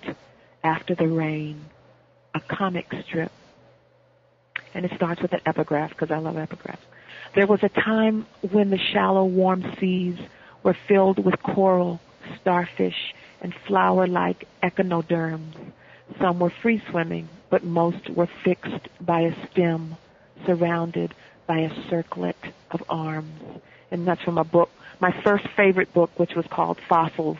after 0.63 0.95
the 0.95 1.07
rain, 1.07 1.65
a 2.33 2.39
comic 2.39 2.93
strip 3.05 3.31
and 4.73 4.85
it 4.85 4.91
starts 4.95 5.21
with 5.21 5.33
an 5.33 5.41
epigraph 5.45 5.89
because 5.89 6.11
I 6.11 6.17
love 6.17 6.35
epigraphs. 6.35 6.77
There 7.35 7.47
was 7.47 7.63
a 7.63 7.69
time 7.69 8.25
when 8.51 8.69
the 8.69 8.77
shallow, 8.77 9.25
warm 9.25 9.75
seas 9.79 10.17
were 10.63 10.75
filled 10.87 11.23
with 11.23 11.41
coral, 11.43 11.99
starfish, 12.41 13.13
and 13.41 13.53
flower-like 13.67 14.47
echinoderms. 14.61 15.55
Some 16.19 16.39
were 16.39 16.49
free 16.49 16.81
swimming, 16.89 17.29
but 17.49 17.63
most 17.63 18.09
were 18.09 18.29
fixed 18.43 18.89
by 18.99 19.21
a 19.21 19.47
stem, 19.51 19.95
surrounded 20.45 21.13
by 21.47 21.59
a 21.59 21.89
circlet 21.89 22.37
of 22.71 22.83
arms. 22.89 23.41
And 23.91 24.07
that's 24.07 24.21
from 24.21 24.37
a 24.37 24.43
book, 24.43 24.69
my 24.99 25.11
first 25.23 25.47
favorite 25.55 25.93
book, 25.93 26.11
which 26.17 26.35
was 26.35 26.45
called 26.47 26.79
Fossils, 26.87 27.37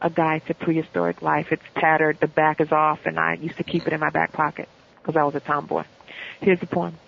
A 0.00 0.10
Guide 0.10 0.42
to 0.46 0.54
Prehistoric 0.54 1.20
Life. 1.22 1.48
It's 1.50 1.62
tattered, 1.74 2.18
the 2.20 2.26
back 2.26 2.60
is 2.60 2.72
off, 2.72 3.00
and 3.04 3.18
I 3.18 3.34
used 3.34 3.56
to 3.58 3.64
keep 3.64 3.86
it 3.86 3.92
in 3.92 4.00
my 4.00 4.10
back 4.10 4.32
pocket 4.32 4.68
because 5.00 5.16
I 5.16 5.24
was 5.24 5.34
a 5.34 5.40
tomboy. 5.40 5.84
Here's 6.42 6.58
the 6.58 6.66
poem. 6.66 6.98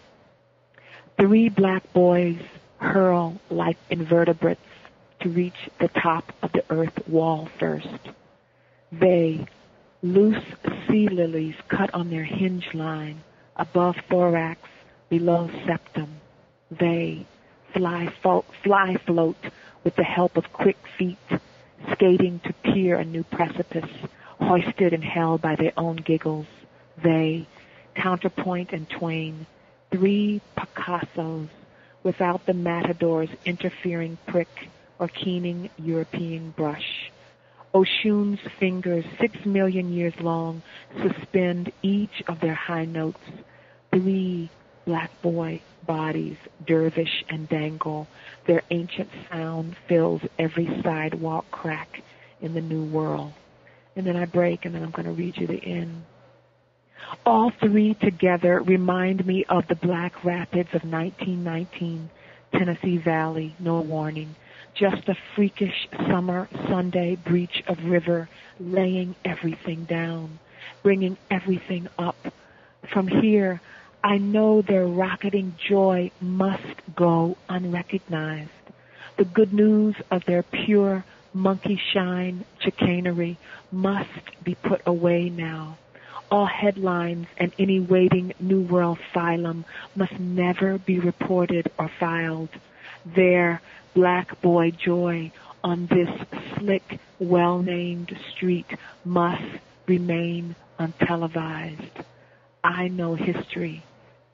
Three 1.19 1.49
black 1.49 1.93
boys 1.93 2.39
hurl 2.79 3.41
like 3.51 3.77
invertebrates 3.91 4.61
to 5.21 5.29
reach 5.29 5.69
the 5.81 5.89
top 5.89 6.33
of 6.41 6.53
the 6.53 6.65
earth 6.71 7.09
wall 7.09 7.49
first. 7.59 7.89
They, 8.93 9.45
loose 10.03 10.45
sea 10.87 11.09
lilies 11.09 11.57
cut 11.67 11.93
on 11.93 12.11
their 12.11 12.23
hinge 12.23 12.73
line, 12.75 13.25
above 13.57 13.97
thorax, 14.09 14.61
below 15.09 15.51
septum. 15.67 16.21
They, 16.71 17.27
fly, 17.73 18.15
fo- 18.23 18.45
fly 18.63 18.99
float 19.05 19.37
with 19.83 19.97
the 19.97 20.05
help 20.05 20.37
of 20.37 20.53
quick 20.53 20.79
feet, 20.97 21.19
skating 21.93 22.39
to 22.45 22.53
peer 22.53 23.01
a 23.01 23.05
new 23.05 23.25
precipice, 23.25 23.91
hoisted 24.39 24.93
and 24.93 25.03
held 25.03 25.43
by 25.43 25.57
their 25.57 25.73
own 25.77 25.97
giggles. 25.97 26.47
They, 27.03 27.49
counterpoint 27.95 28.73
and 28.73 28.89
twain, 28.89 29.47
three 29.91 30.41
Picassos, 30.57 31.49
without 32.03 32.47
the 32.47 32.55
matador's 32.55 33.31
interfering 33.45 34.19
prick 34.27 34.69
or 34.99 35.09
keening 35.09 35.71
European 35.79 36.51
brush. 36.51 37.11
Oshun's 37.75 38.39
fingers, 38.61 39.05
six 39.19 39.45
million 39.45 39.93
years 39.93 40.15
long, 40.21 40.63
suspend 41.03 41.73
each 41.83 42.23
of 42.29 42.39
their 42.41 42.55
high 42.55 42.85
notes. 42.85 43.19
Three 43.91 44.49
black 44.85 45.11
boy 45.23 45.61
bodies 45.87 46.37
dervish 46.65 47.25
and 47.29 47.49
dangle. 47.49 48.07
Their 48.47 48.63
ancient 48.71 49.11
sound 49.29 49.77
fills 49.89 50.23
every 50.39 50.67
sidewalk 50.83 51.51
crack 51.51 52.03
in 52.41 52.55
the 52.55 52.61
new 52.61 52.85
world. 52.85 53.33
And 53.97 54.07
then 54.07 54.17
I 54.17 54.25
break 54.25 54.65
and 54.65 54.75
then 54.75 54.83
I'm 54.83 54.91
going 54.91 55.07
to 55.07 55.13
read 55.13 55.37
you 55.37 55.47
the 55.47 55.63
end. 55.65 56.05
All 57.27 57.51
three 57.51 57.95
together 57.95 58.61
remind 58.61 59.27
me 59.27 59.45
of 59.49 59.67
the 59.69 59.75
Black 59.75 60.25
Rapids 60.25 60.71
of 60.75 60.85
1919, 60.85 62.11
Tennessee 62.53 62.97
Valley, 62.99 63.55
no 63.59 63.81
warning. 63.81 64.35
Just 64.75 65.09
a 65.09 65.17
freakish 65.35 65.89
summer 66.09 66.49
Sunday 66.69 67.17
breach 67.17 67.63
of 67.67 67.85
river, 67.85 68.29
laying 68.59 69.15
everything 69.25 69.85
down, 69.85 70.39
bringing 70.83 71.17
everything 71.31 71.89
up. 71.99 72.17
From 72.93 73.09
here, 73.09 73.61
I 74.03 74.19
know 74.19 74.61
their 74.61 74.87
rocketing 74.87 75.55
joy 75.57 76.11
must 76.21 76.95
go 76.95 77.37
unrecognized. 77.49 78.51
The 79.17 79.25
good 79.25 79.53
news 79.53 79.95
of 80.11 80.25
their 80.27 80.43
pure 80.43 81.05
monkey 81.33 81.81
shine 81.93 82.45
chicanery 82.59 83.39
must 83.71 84.45
be 84.45 84.55
put 84.57 84.83
away 84.87 85.31
now. 85.31 85.79
All 86.31 86.47
headlines 86.47 87.27
and 87.37 87.53
any 87.59 87.81
waiting 87.81 88.35
New 88.41 88.61
World 88.61 88.99
phylum 89.15 89.65
must 89.95 90.19
never 90.19 90.79
be 90.79 90.99
reported 90.99 91.71
or 91.79 91.91
filed. 92.01 92.49
There, 93.05 93.61
black 93.95 94.41
boy 94.41 94.71
joy 94.71 95.31
on 95.63 95.87
this 95.87 96.09
slick, 96.57 96.99
well-named 97.19 98.17
street 98.31 98.67
must 99.05 99.43
remain 99.87 100.57
untelevised. 100.79 102.05
I 102.63 102.89
know 102.89 103.15
history, 103.15 103.83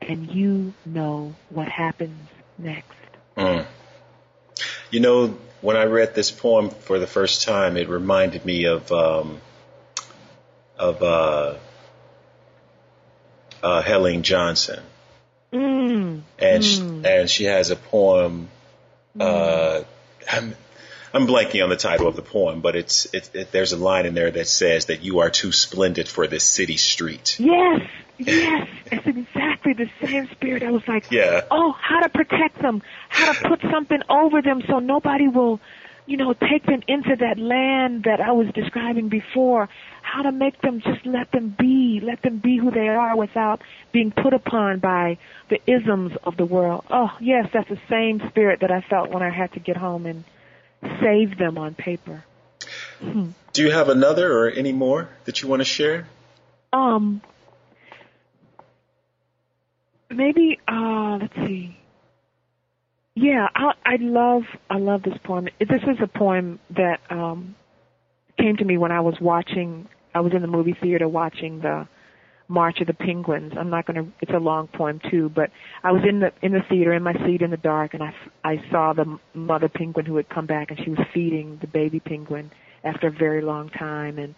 and 0.01 0.31
you 0.31 0.73
know 0.87 1.35
what 1.49 1.69
happens 1.69 2.29
next. 2.59 2.97
Mm. 3.37 3.67
You 4.91 5.01
know, 5.01 5.37
when 5.61 5.77
I 5.77 5.85
read 5.85 6.15
this 6.15 6.31
poem 6.31 6.71
for 6.71 6.99
the 6.99 7.07
first 7.07 7.45
time, 7.47 7.77
it 7.77 7.89
reminded 7.89 8.45
me 8.45 8.65
of 8.65 8.91
um, 8.93 9.41
of 10.79 11.03
uh, 11.03 11.55
uh, 13.63 13.83
Helene 13.83 14.23
Johnson, 14.23 14.81
Mm. 15.53 16.21
and 16.39 16.65
sh- 16.65 16.79
and 17.05 17.29
she 17.29 17.45
has 17.45 17.71
a 17.71 17.77
poem. 17.77 18.49
Uh, 19.19 19.83
I'm 20.31 20.55
I'm 21.13 21.27
blanking 21.27 21.63
on 21.65 21.71
the 21.71 21.77
title 21.77 22.07
of 22.07 22.15
the 22.15 22.23
poem, 22.23 22.61
but 22.61 22.77
it's 22.77 23.07
it, 23.13 23.31
it, 23.35 23.51
there's 23.53 23.73
a 23.73 23.77
line 23.77 24.07
in 24.07 24.15
there 24.15 24.31
that 24.31 24.47
says 24.47 24.87
that 24.87 25.03
you 25.03 25.19
are 25.21 25.31
too 25.31 25.51
splendid 25.51 26.09
for 26.09 26.29
this 26.29 26.45
city 26.45 26.77
street. 26.77 27.37
Yes, 27.41 27.81
yes, 28.19 28.69
it's 28.93 29.07
exactly 29.07 29.73
the 29.73 29.91
same 30.01 30.29
spirit. 30.31 30.63
I 30.63 30.71
was 30.71 30.87
like, 30.87 31.11
Yeah. 31.11 31.41
oh, 31.51 31.73
how 31.73 31.99
to 32.01 32.09
protect 32.09 32.63
them, 32.63 32.83
how 33.09 33.33
to 33.33 33.49
put 33.49 33.61
something 33.73 34.01
over 34.09 34.41
them 34.41 34.63
so 34.69 34.79
nobody 34.79 35.27
will, 35.27 35.59
you 36.11 36.17
know, 36.17 36.33
take 36.33 36.67
them 36.67 36.83
into 36.89 37.15
that 37.15 37.39
land 37.39 38.03
that 38.03 38.21
I 38.21 38.33
was 38.33 38.49
describing 38.53 39.09
before. 39.09 39.69
How 40.03 40.23
to 40.23 40.33
make 40.33 40.61
them 40.61 40.81
just 40.81 41.07
let 41.07 41.31
them 41.31 41.55
be, 41.57 42.01
let 42.03 42.21
them 42.23 42.39
be 42.39 42.57
who 42.57 42.73
they 42.73 42.89
are 42.89 43.17
without 43.17 43.63
being 43.93 44.11
put 44.11 44.35
upon 44.35 44.81
by 44.81 45.19
the 45.51 45.61
isms 45.71 46.11
of 46.25 46.37
the 46.37 46.45
world. 46.45 46.85
Oh, 46.91 47.11
yes, 47.21 47.49
that's 47.53 47.69
the 47.69 47.79
same 47.89 48.21
spirit 48.29 48.59
that 48.63 48.73
I 48.73 48.81
felt 48.81 49.11
when 49.11 49.23
I 49.23 49.31
had 49.31 49.53
to 49.53 49.61
get 49.61 49.77
home 49.77 50.05
and 50.05 50.25
save 51.01 51.39
them 51.39 51.57
on 51.57 51.77
paper. 51.77 52.25
Do 53.53 53.63
you 53.63 53.71
have 53.71 53.89
another 53.89 54.33
or 54.37 54.51
any 54.51 54.73
more 54.73 55.09
that 55.27 55.43
you 55.43 55.49
want 55.49 55.61
to 55.61 55.65
share? 55.65 56.09
Um, 56.73 57.23
maybe 60.11 60.59
uh, 60.67 61.19
let's 61.21 61.37
see. 61.37 61.80
Yeah, 63.21 63.49
I, 63.55 63.73
I 63.85 63.97
love 64.01 64.45
I 64.71 64.79
love 64.79 65.03
this 65.03 65.13
poem. 65.25 65.47
This 65.59 65.83
is 65.83 65.99
a 66.03 66.07
poem 66.07 66.59
that 66.75 67.01
um, 67.11 67.55
came 68.39 68.57
to 68.57 68.65
me 68.65 68.79
when 68.79 68.93
I 68.93 69.01
was 69.01 69.15
watching. 69.21 69.89
I 70.15 70.21
was 70.21 70.33
in 70.35 70.41
the 70.41 70.49
movie 70.49 70.75
theater 70.81 71.07
watching 71.07 71.61
the 71.61 71.87
March 72.49 72.81
of 72.81 72.87
the 72.87 72.95
Penguins. 72.95 73.53
I'm 73.59 73.69
not 73.69 73.85
going 73.87 74.03
to. 74.03 74.11
It's 74.23 74.33
a 74.33 74.39
long 74.39 74.69
poem 74.69 75.03
too, 75.11 75.31
but 75.35 75.51
I 75.85 75.93
was 75.93 76.01
in 76.09 76.21
the 76.21 76.33
in 76.41 76.53
the 76.53 76.63
theater 76.71 76.95
in 76.95 77.03
my 77.03 77.13
seat 77.27 77.43
in 77.43 77.51
the 77.51 77.59
dark, 77.59 77.93
and 77.93 78.03
I 78.03 78.15
I 78.43 78.57
saw 78.71 78.95
the 78.95 79.19
mother 79.35 79.69
penguin 79.69 80.07
who 80.07 80.17
had 80.17 80.31
come 80.31 80.47
back, 80.47 80.71
and 80.71 80.81
she 80.83 80.89
was 80.89 81.01
feeding 81.13 81.59
the 81.61 81.67
baby 81.67 82.01
penguin 82.01 82.51
after 82.85 83.09
a 83.09 83.13
very 83.13 83.43
long 83.43 83.69
time, 83.69 84.19
and 84.19 84.35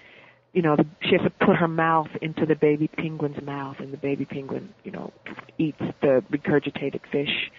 you 0.54 0.62
know, 0.62 0.74
the, 0.74 0.84
she 1.02 1.12
has 1.12 1.22
to 1.22 1.46
put 1.46 1.54
her 1.54 1.68
mouth 1.68 2.08
into 2.20 2.46
the 2.46 2.56
baby 2.56 2.88
penguin's 2.88 3.40
mouth, 3.44 3.76
and 3.78 3.92
the 3.92 3.96
baby 3.96 4.24
penguin, 4.24 4.74
you 4.82 4.90
know, 4.90 5.12
eats 5.56 5.78
the 6.00 6.24
regurgitated 6.32 7.00
fish. 7.12 7.50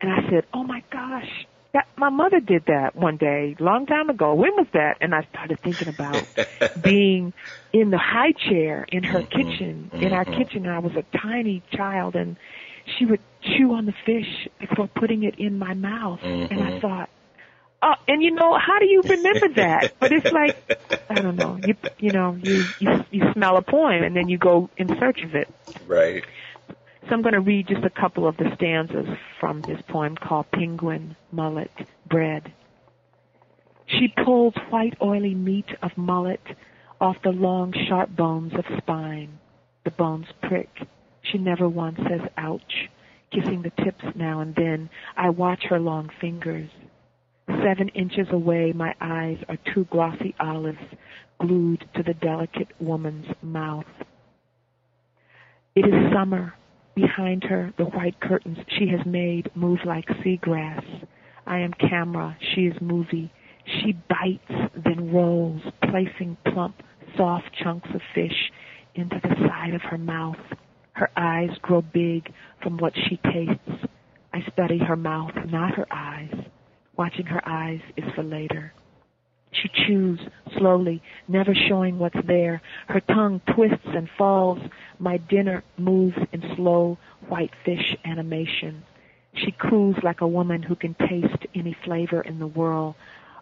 And 0.00 0.12
I 0.12 0.28
said, 0.30 0.46
"Oh 0.52 0.62
my 0.62 0.82
gosh, 0.90 1.46
that 1.72 1.88
my 1.96 2.08
mother 2.08 2.40
did 2.40 2.66
that 2.66 2.94
one 2.96 3.16
day, 3.16 3.56
long 3.58 3.86
time 3.86 4.10
ago. 4.10 4.34
When 4.34 4.54
was 4.56 4.66
that?" 4.72 4.98
And 5.00 5.14
I 5.14 5.26
started 5.30 5.60
thinking 5.60 5.88
about 5.88 6.24
being 6.82 7.32
in 7.72 7.90
the 7.90 7.98
high 7.98 8.32
chair 8.32 8.86
in 8.90 9.02
her 9.04 9.20
mm-hmm. 9.20 9.50
kitchen, 9.50 9.90
in 9.94 10.12
our 10.12 10.24
mm-hmm. 10.24 10.42
kitchen. 10.42 10.66
And 10.66 10.74
I 10.74 10.78
was 10.78 10.92
a 10.94 11.04
tiny 11.18 11.62
child, 11.72 12.14
and 12.14 12.36
she 12.98 13.04
would 13.04 13.20
chew 13.42 13.74
on 13.74 13.86
the 13.86 13.94
fish 14.06 14.48
before 14.58 14.88
putting 14.88 15.24
it 15.24 15.38
in 15.38 15.58
my 15.58 15.74
mouth. 15.74 16.20
And 16.22 16.44
I 16.44 16.56
mm-hmm. 16.56 16.80
thought, 16.80 17.10
Oh, 17.80 17.94
and 18.08 18.22
you 18.22 18.32
know, 18.32 18.58
how 18.58 18.80
do 18.80 18.86
you 18.86 19.02
remember 19.02 19.48
that? 19.54 19.94
But 20.00 20.10
it's 20.10 20.32
like, 20.32 20.56
I 21.10 21.14
don't 21.14 21.36
know, 21.36 21.60
you 21.64 21.76
you 21.98 22.10
know, 22.10 22.36
you 22.42 22.64
you 22.80 23.04
you 23.10 23.32
smell 23.32 23.56
a 23.56 23.62
poem 23.62 24.02
and 24.02 24.16
then 24.16 24.28
you 24.28 24.36
go 24.36 24.68
in 24.76 24.88
search 24.98 25.22
of 25.22 25.34
it. 25.36 25.48
Right. 25.86 26.24
So 27.08 27.14
I'm 27.14 27.22
going 27.22 27.32
to 27.32 27.40
read 27.40 27.68
just 27.68 27.84
a 27.84 28.00
couple 28.00 28.28
of 28.28 28.36
the 28.36 28.50
stanzas 28.56 29.06
from 29.40 29.62
this 29.62 29.80
poem 29.88 30.14
called 30.14 30.50
Penguin 30.52 31.16
Mullet 31.32 31.70
Bread. 32.06 32.52
She 33.86 34.12
pulls 34.22 34.52
white 34.68 34.92
oily 35.00 35.34
meat 35.34 35.64
of 35.82 35.90
mullet 35.96 36.42
off 37.00 37.16
the 37.24 37.30
long 37.30 37.72
sharp 37.88 38.14
bones 38.14 38.52
of 38.52 38.64
spine. 38.76 39.38
The 39.84 39.90
bones 39.92 40.26
prick. 40.42 40.68
She 41.22 41.38
never 41.38 41.66
once 41.66 41.96
says 41.96 42.28
ouch, 42.36 42.90
kissing 43.32 43.62
the 43.62 43.82
tips 43.82 44.04
now 44.14 44.40
and 44.40 44.54
then. 44.54 44.90
I 45.16 45.30
watch 45.30 45.62
her 45.70 45.78
long 45.78 46.10
fingers. 46.20 46.68
Seven 47.46 47.88
inches 47.94 48.26
away, 48.30 48.72
my 48.74 48.94
eyes 49.00 49.38
are 49.48 49.56
two 49.72 49.86
glossy 49.90 50.34
olives 50.38 50.76
glued 51.40 51.88
to 51.96 52.02
the 52.02 52.12
delicate 52.12 52.68
woman's 52.78 53.28
mouth. 53.40 53.86
It 55.74 55.86
is 55.86 56.12
summer. 56.12 56.52
Behind 57.00 57.44
her, 57.44 57.72
the 57.78 57.84
white 57.84 58.18
curtains 58.18 58.58
she 58.76 58.88
has 58.88 59.06
made 59.06 59.52
move 59.54 59.78
like 59.84 60.06
seagrass. 60.24 60.82
I 61.46 61.58
am 61.58 61.72
camera. 61.74 62.36
She 62.40 62.62
is 62.62 62.74
movie. 62.80 63.30
She 63.64 63.92
bites, 64.08 64.72
then 64.84 65.12
rolls, 65.12 65.62
placing 65.88 66.36
plump, 66.52 66.82
soft 67.16 67.50
chunks 67.62 67.88
of 67.94 68.00
fish 68.16 68.50
into 68.96 69.20
the 69.22 69.32
side 69.46 69.74
of 69.74 69.82
her 69.82 69.98
mouth. 69.98 70.40
Her 70.94 71.08
eyes 71.16 71.50
grow 71.62 71.82
big 71.82 72.32
from 72.64 72.78
what 72.78 72.94
she 73.08 73.20
tastes. 73.32 73.86
I 74.32 74.40
study 74.52 74.78
her 74.78 74.96
mouth, 74.96 75.34
not 75.46 75.76
her 75.76 75.86
eyes. 75.92 76.34
Watching 76.96 77.26
her 77.26 77.48
eyes 77.48 77.80
is 77.96 78.10
for 78.16 78.24
later. 78.24 78.72
She 79.52 79.68
chews 79.68 80.20
slowly, 80.56 81.02
never 81.26 81.54
showing 81.54 81.98
what's 81.98 82.26
there. 82.26 82.60
Her 82.88 83.00
tongue 83.00 83.40
twists 83.54 83.86
and 83.86 84.08
falls. 84.18 84.58
My 84.98 85.16
dinner 85.16 85.64
moves 85.76 86.18
in 86.32 86.42
slow 86.56 86.98
white 87.28 87.52
fish 87.64 87.96
animation. 88.04 88.82
She 89.34 89.52
coos 89.52 89.96
like 90.02 90.20
a 90.20 90.28
woman 90.28 90.62
who 90.62 90.74
can 90.74 90.94
taste 90.94 91.46
any 91.54 91.76
flavor 91.84 92.20
in 92.20 92.38
the 92.38 92.46
world. 92.46 92.94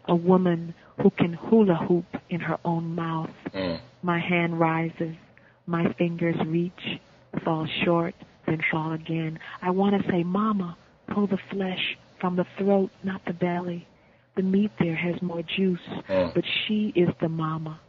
A 0.07 0.14
woman 0.14 0.74
who 1.00 1.11
can 1.11 1.32
hula 1.32 1.74
hoop 1.74 2.07
in 2.30 2.40
her 2.40 2.59
own 2.64 2.94
mouth. 2.94 3.30
Mm. 3.52 3.80
My 4.02 4.18
hand 4.18 4.61
rises. 4.61 5.16
My 5.66 5.92
fingers 5.94 6.36
reach, 6.46 7.00
fall 7.44 7.66
short, 7.84 8.14
then 8.46 8.62
fall 8.70 8.92
again. 8.92 9.40
I 9.61 9.70
want 9.70 10.00
to 10.00 10.09
say, 10.09 10.22
Mama, 10.22 10.76
pull 11.09 11.26
the 11.26 11.38
flesh 11.50 11.98
from 12.20 12.36
the 12.36 12.46
throat, 12.57 12.90
not 13.02 13.24
the 13.26 13.32
belly. 13.32 13.86
The 14.37 14.43
meat 14.43 14.70
there 14.78 14.95
has 14.95 15.20
more 15.22 15.43
juice, 15.43 15.80
Mm. 16.09 16.34
but 16.34 16.45
she 16.66 16.93
is 16.95 17.09
the 17.20 17.28
mama. 17.28 17.80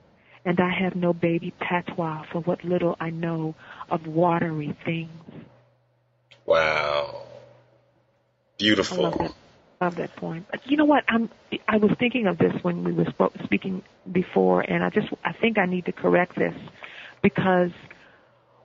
And 0.45 0.59
I 0.61 0.69
have 0.69 0.95
no 0.95 1.11
baby 1.13 1.51
patois 1.59 2.23
for 2.31 2.39
what 2.39 2.63
little 2.63 2.95
I 3.01 3.09
know 3.09 3.53
of 3.89 4.07
watery 4.07 4.75
things. 4.85 5.45
Wow. 6.45 7.07
I 7.09 7.09
love 7.09 8.57
Beautiful. 8.57 9.11
that. 9.11 9.33
Love 9.81 9.95
that 9.97 10.15
poem. 10.15 10.45
But 10.49 10.61
You 10.65 10.77
know 10.77 10.85
what? 10.85 11.03
I'm. 11.07 11.29
I 11.67 11.77
was 11.77 11.91
thinking 11.99 12.25
of 12.25 12.37
this 12.37 12.53
when 12.63 12.83
we 12.83 12.93
were 12.93 13.05
speaking 13.43 13.83
before, 14.11 14.61
and 14.61 14.83
I 14.83 14.89
just. 14.89 15.07
I 15.23 15.33
think 15.33 15.57
I 15.59 15.65
need 15.65 15.85
to 15.85 15.91
correct 15.91 16.35
this 16.35 16.55
because 17.21 17.71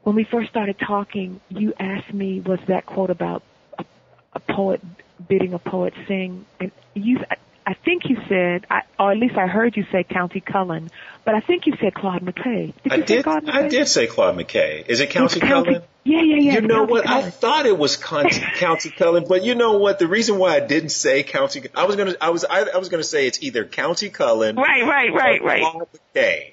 when 0.05 0.16
we 0.16 0.24
first 0.24 0.49
started 0.49 0.76
talking, 0.78 1.41
you 1.51 1.74
asked 1.78 2.14
me, 2.14 2.41
"Was 2.41 2.61
that 2.68 2.87
quote 2.87 3.11
about 3.11 3.43
a, 3.78 3.85
a 4.33 4.41
poet 4.41 4.80
bidding 5.28 5.53
a 5.53 5.59
poet 5.59 5.93
sing?" 6.09 6.47
And 6.61 6.70
you. 6.95 7.18
I, 7.66 7.74
think 7.74 8.08
you 8.08 8.16
said, 8.28 8.66
I, 8.70 8.82
or 8.98 9.12
at 9.12 9.18
least 9.18 9.36
I 9.36 9.46
heard 9.46 9.76
you 9.76 9.84
say 9.92 10.04
Countee 10.04 10.44
Cullen, 10.44 10.90
but 11.24 11.34
I 11.34 11.40
think 11.40 11.66
you 11.66 11.74
said 11.80 11.94
Claude 11.94 12.22
McKay. 12.22 12.72
Did 12.82 12.92
I 12.92 12.96
you 12.96 13.02
say 13.02 13.06
did. 13.06 13.24
Claude 13.24 13.44
McKay? 13.44 13.52
I 13.52 13.68
did 13.68 13.88
say 13.88 14.06
Claude 14.06 14.36
McKay. 14.36 14.86
Is 14.86 15.00
it 15.00 15.10
Countee 15.10 15.36
It's 15.36 15.46
Cullen? 15.46 15.82
Yeah, 16.04 16.20
yeah, 16.20 16.36
yeah. 16.36 16.52
You 16.54 16.60
know 16.62 16.86
Countee 16.86 16.90
what? 16.90 17.08
I 17.08 17.30
thought 17.30 17.66
it 17.66 17.78
was 17.78 17.96
Countee, 17.96 18.40
Countee 18.56 18.96
Cullen, 18.96 19.24
but 19.28 19.44
you 19.44 19.54
know 19.54 19.78
what? 19.78 19.98
The 19.98 20.08
reason 20.08 20.38
why 20.38 20.56
I 20.56 20.60
didn't 20.60 20.90
say 20.90 21.22
Countee, 21.22 21.68
I 21.74 21.84
was 21.86 21.96
gonna, 21.96 22.14
I 22.20 22.30
was, 22.30 22.44
I, 22.44 22.62
I 22.62 22.78
was 22.78 22.88
gonna 22.88 23.04
say 23.04 23.26
it's 23.26 23.42
either 23.42 23.64
Countee 23.64 24.12
Cullen 24.12 24.56
Right, 24.56 24.82
right, 24.84 25.12
right, 25.14 25.40
or 25.40 25.46
right. 25.46 25.62
Claude 25.62 25.88
McKay. 26.14 26.52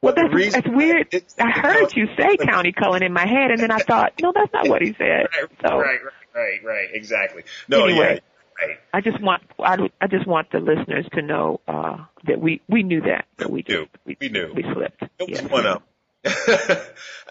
Well, 0.00 0.12
that's, 0.14 0.34
reason 0.34 0.60
that's 0.62 0.74
weird. 0.76 1.24
I 1.40 1.50
heard 1.50 1.94
you 1.96 2.06
say 2.16 2.36
Countee 2.36 2.76
Cullen 2.76 3.02
in 3.02 3.12
my 3.12 3.26
head, 3.26 3.50
and 3.50 3.58
then 3.58 3.70
I 3.70 3.78
thought, 3.78 4.12
no, 4.20 4.32
that's 4.34 4.52
not 4.52 4.68
what 4.68 4.82
he 4.82 4.92
said. 4.98 5.28
Right, 5.40 5.50
So 5.66 5.78
right, 5.78 5.98
right, 6.04 6.12
right, 6.34 6.64
right, 6.64 6.88
exactly. 6.92 7.44
No, 7.68 7.84
Anyway. 7.84 8.14
yeah, 8.14 8.18
right. 8.60 8.78
I 8.92 9.00
just 9.00 9.20
want 9.20 9.42
I, 9.58 9.76
I 10.00 10.06
just 10.06 10.26
want 10.26 10.50
the 10.52 10.60
listeners 10.60 11.06
to 11.14 11.22
know 11.22 11.60
uh, 11.66 11.98
that 12.26 12.40
we 12.40 12.60
we 12.68 12.82
knew 12.82 13.00
that, 13.02 13.26
but 13.36 13.50
we 13.50 13.64
knew. 13.68 13.84
just 13.86 13.90
we, 14.04 14.16
We 14.20 14.28
knew. 14.28 14.52
we 14.54 14.62
slipped. 14.62 15.02
It 15.18 15.28
Yes. 15.28 15.50
one 15.50 15.64
them. 15.64 15.82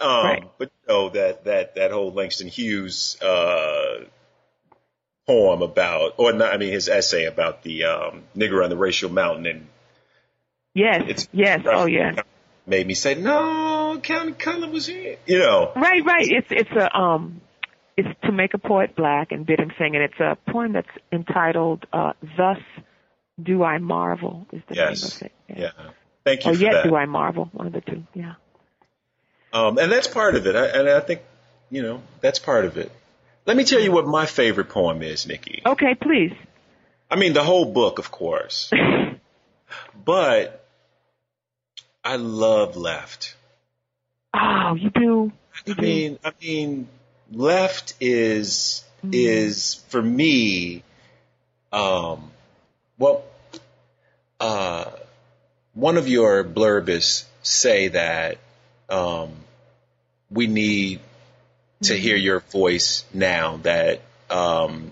um, 0.02 0.26
Right. 0.26 0.44
But 0.58 0.72
you 0.88 0.94
know 0.94 1.10
that 1.10 1.46
that 1.46 1.76
that 1.76 1.92
whole 1.92 2.12
Langston 2.12 2.48
Hughes 2.48 3.18
uh, 3.22 4.06
poem 5.26 5.62
about, 5.62 6.14
or 6.18 6.34
not, 6.34 6.54
I 6.54 6.58
mean 6.58 6.72
his 6.72 6.90
essay 6.90 7.26
about 7.26 7.64
the 7.64 7.86
um, 7.86 8.24
nigger 8.36 8.64
on 8.64 8.70
the 8.70 8.78
racial 8.78 9.10
mountain, 9.10 9.46
and 9.48 9.68
Yes, 10.76 11.04
it's 11.08 11.28
yes, 11.32 11.62
oh 11.66 11.86
yeah, 11.86 12.24
made 12.66 12.88
me 12.88 12.96
say 12.96 13.14
no. 13.16 14.00
Countee 14.02 14.38
Cullen 14.40 14.72
was 14.72 14.88
here, 14.88 15.18
you 15.28 15.38
know. 15.40 15.72
right, 15.76 16.04
right. 16.04 16.28
It's 16.28 16.48
it's 16.50 16.72
a 16.72 16.96
um, 16.98 17.42
make 18.34 18.54
a 18.54 18.58
poet 18.58 18.96
black 18.96 19.32
and 19.32 19.46
bid 19.46 19.60
him 19.60 19.72
sing, 19.78 19.96
and 19.96 20.04
it's 20.04 20.20
a 20.20 20.38
poem 20.52 20.74
that's 20.74 20.88
entitled 21.12 21.86
uh, 21.94 22.14
"Thus 22.38 22.58
Do 23.42 23.64
I 23.64 23.78
Marvel." 23.78 24.46
Is 24.52 24.62
the 24.68 24.76
Yes. 24.76 25.22
name 25.22 25.32
of 25.52 25.58
it? 25.58 25.62
Yeah. 25.62 25.92
Thank 26.24 26.46
you 26.46 26.52
Or 26.52 26.56
yet 26.56 26.72
that. 26.74 26.84
do 26.86 26.96
I 26.96 27.06
marvel? 27.06 27.50
One 27.54 27.68
of 27.68 27.74
the 27.74 27.82
two. 27.82 28.04
Yeah. 28.14 28.36
Um, 29.52 29.78
and 29.78 29.92
that's 29.92 30.08
part 30.08 30.36
of 30.36 30.48
it. 30.48 30.56
I, 30.56 30.66
and 30.68 30.90
I 30.90 31.00
think, 31.02 31.22
you 31.70 31.84
know, 31.84 32.02
that's 32.22 32.40
part 32.40 32.66
of 32.66 32.78
it. 32.78 32.92
Let 33.46 33.58
me 33.58 33.66
tell 33.66 33.80
you 33.82 33.92
what 33.92 34.08
my 34.08 34.26
favorite 34.26 34.70
poem 34.70 35.02
is, 35.04 35.26
Nikky. 35.26 35.62
Okay, 35.66 35.96
please. 35.96 36.32
I 37.12 37.18
mean, 37.18 37.34
the 37.34 37.44
whole 37.44 37.66
book, 37.66 38.00
of 38.00 38.10
course. 38.10 38.72
but 40.06 40.66
I 42.04 42.16
love 42.16 42.78
Left. 42.78 43.36
Oh, 44.34 44.76
you 44.76 44.90
do. 44.90 45.32
You 45.68 45.74
I 45.74 45.80
do. 45.80 45.82
mean, 45.82 46.20
I 46.24 46.32
mean, 46.42 46.88
Left 47.34 47.94
is 48.00 48.84
Mm. 49.04 49.10
is 49.14 49.74
for 49.90 50.02
me, 50.02 50.82
um, 51.74 52.32
well, 52.98 53.24
uh, 54.40 54.86
one 55.74 55.98
of 55.98 56.08
your 56.08 56.44
blurbis 56.44 57.26
say 57.42 57.90
that 57.90 58.38
um, 58.90 59.32
we 60.32 60.48
need 60.48 61.02
to 61.82 61.96
hear 61.96 62.16
your 62.16 62.40
voice 62.40 63.04
now. 63.14 63.58
That 63.64 64.00
um, 64.30 64.92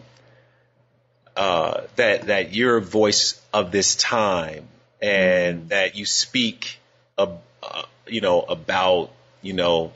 uh, 1.37 1.81
that 1.95 2.27
that 2.27 2.53
you're 2.53 2.77
a 2.77 2.81
voice 2.81 3.39
of 3.53 3.71
this 3.71 3.95
time, 3.95 4.67
and 5.01 5.69
that 5.69 5.95
you 5.95 6.05
speak, 6.05 6.79
ab- 7.17 7.41
uh, 7.63 7.83
you 8.07 8.19
know, 8.19 8.41
about 8.41 9.11
you 9.41 9.53
know 9.53 9.93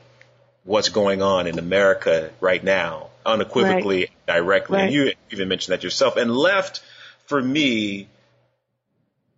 what's 0.66 0.90
going 0.90 1.22
on 1.22 1.48
in 1.48 1.58
America 1.60 2.32
right 2.42 2.64
now, 2.64 3.08
unequivocally, 3.26 4.10
directly. 4.28 4.78
Right. 4.78 4.84
And 4.86 4.94
you 4.94 5.14
even 5.32 5.48
mentioned 5.48 5.74
that 5.74 5.84
yourself. 5.84 6.18
And 6.18 6.36
left 6.36 6.82
for 7.28 7.42
me 7.42 8.08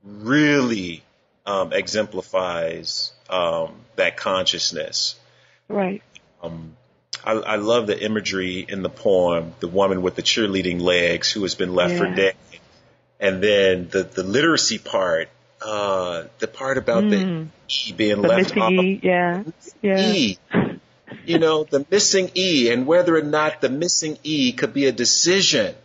really 0.04 1.04
um, 1.46 1.74
exemplifies 1.74 3.12
um, 3.30 3.76
that 3.98 4.18
consciousness. 4.18 5.16
right. 5.68 6.02
Um, 6.42 6.76
I, 7.26 7.32
I 7.34 7.56
love 7.58 7.88
the 7.88 8.02
imagery 8.02 8.66
in 8.68 8.84
the 8.84 8.90
poem, 8.90 9.54
the 9.60 9.68
woman 9.68 10.02
with 10.02 10.16
the 10.16 10.22
cheerleading 10.22 10.80
legs 10.80 11.32
who 11.32 11.42
has 11.42 11.56
been 11.56 11.74
left 11.74 11.98
for 11.98 12.06
dead. 12.14 12.36
And 13.20 13.44
then 13.44 13.90
the, 13.90 14.04
the 14.04 14.24
literacy 14.24 14.78
part, 14.78 15.30
uh, 15.62 16.26
the 16.40 16.48
part 16.48 16.78
about 16.78 17.04
Mm. 17.04 17.10
the 17.10 17.90
E 17.90 17.92
being 17.92 18.22
The 18.22 18.28
left 18.28 18.56
off. 18.56 18.72
E. 18.72 19.00
Yeah. 19.02 19.44
Yeah. 19.82 20.67
You 21.26 21.40
know, 21.40 21.64
the 21.64 21.86
missing 21.90 22.32
E 22.36 22.70
and 22.70 22.86
whether 22.86 23.16
or 23.16 23.22
not 23.22 23.62
the 23.62 23.70
missing 23.70 24.18
E 24.24 24.52
could 24.52 24.74
be 24.74 24.86
a 24.86 24.92
decision 24.92 25.76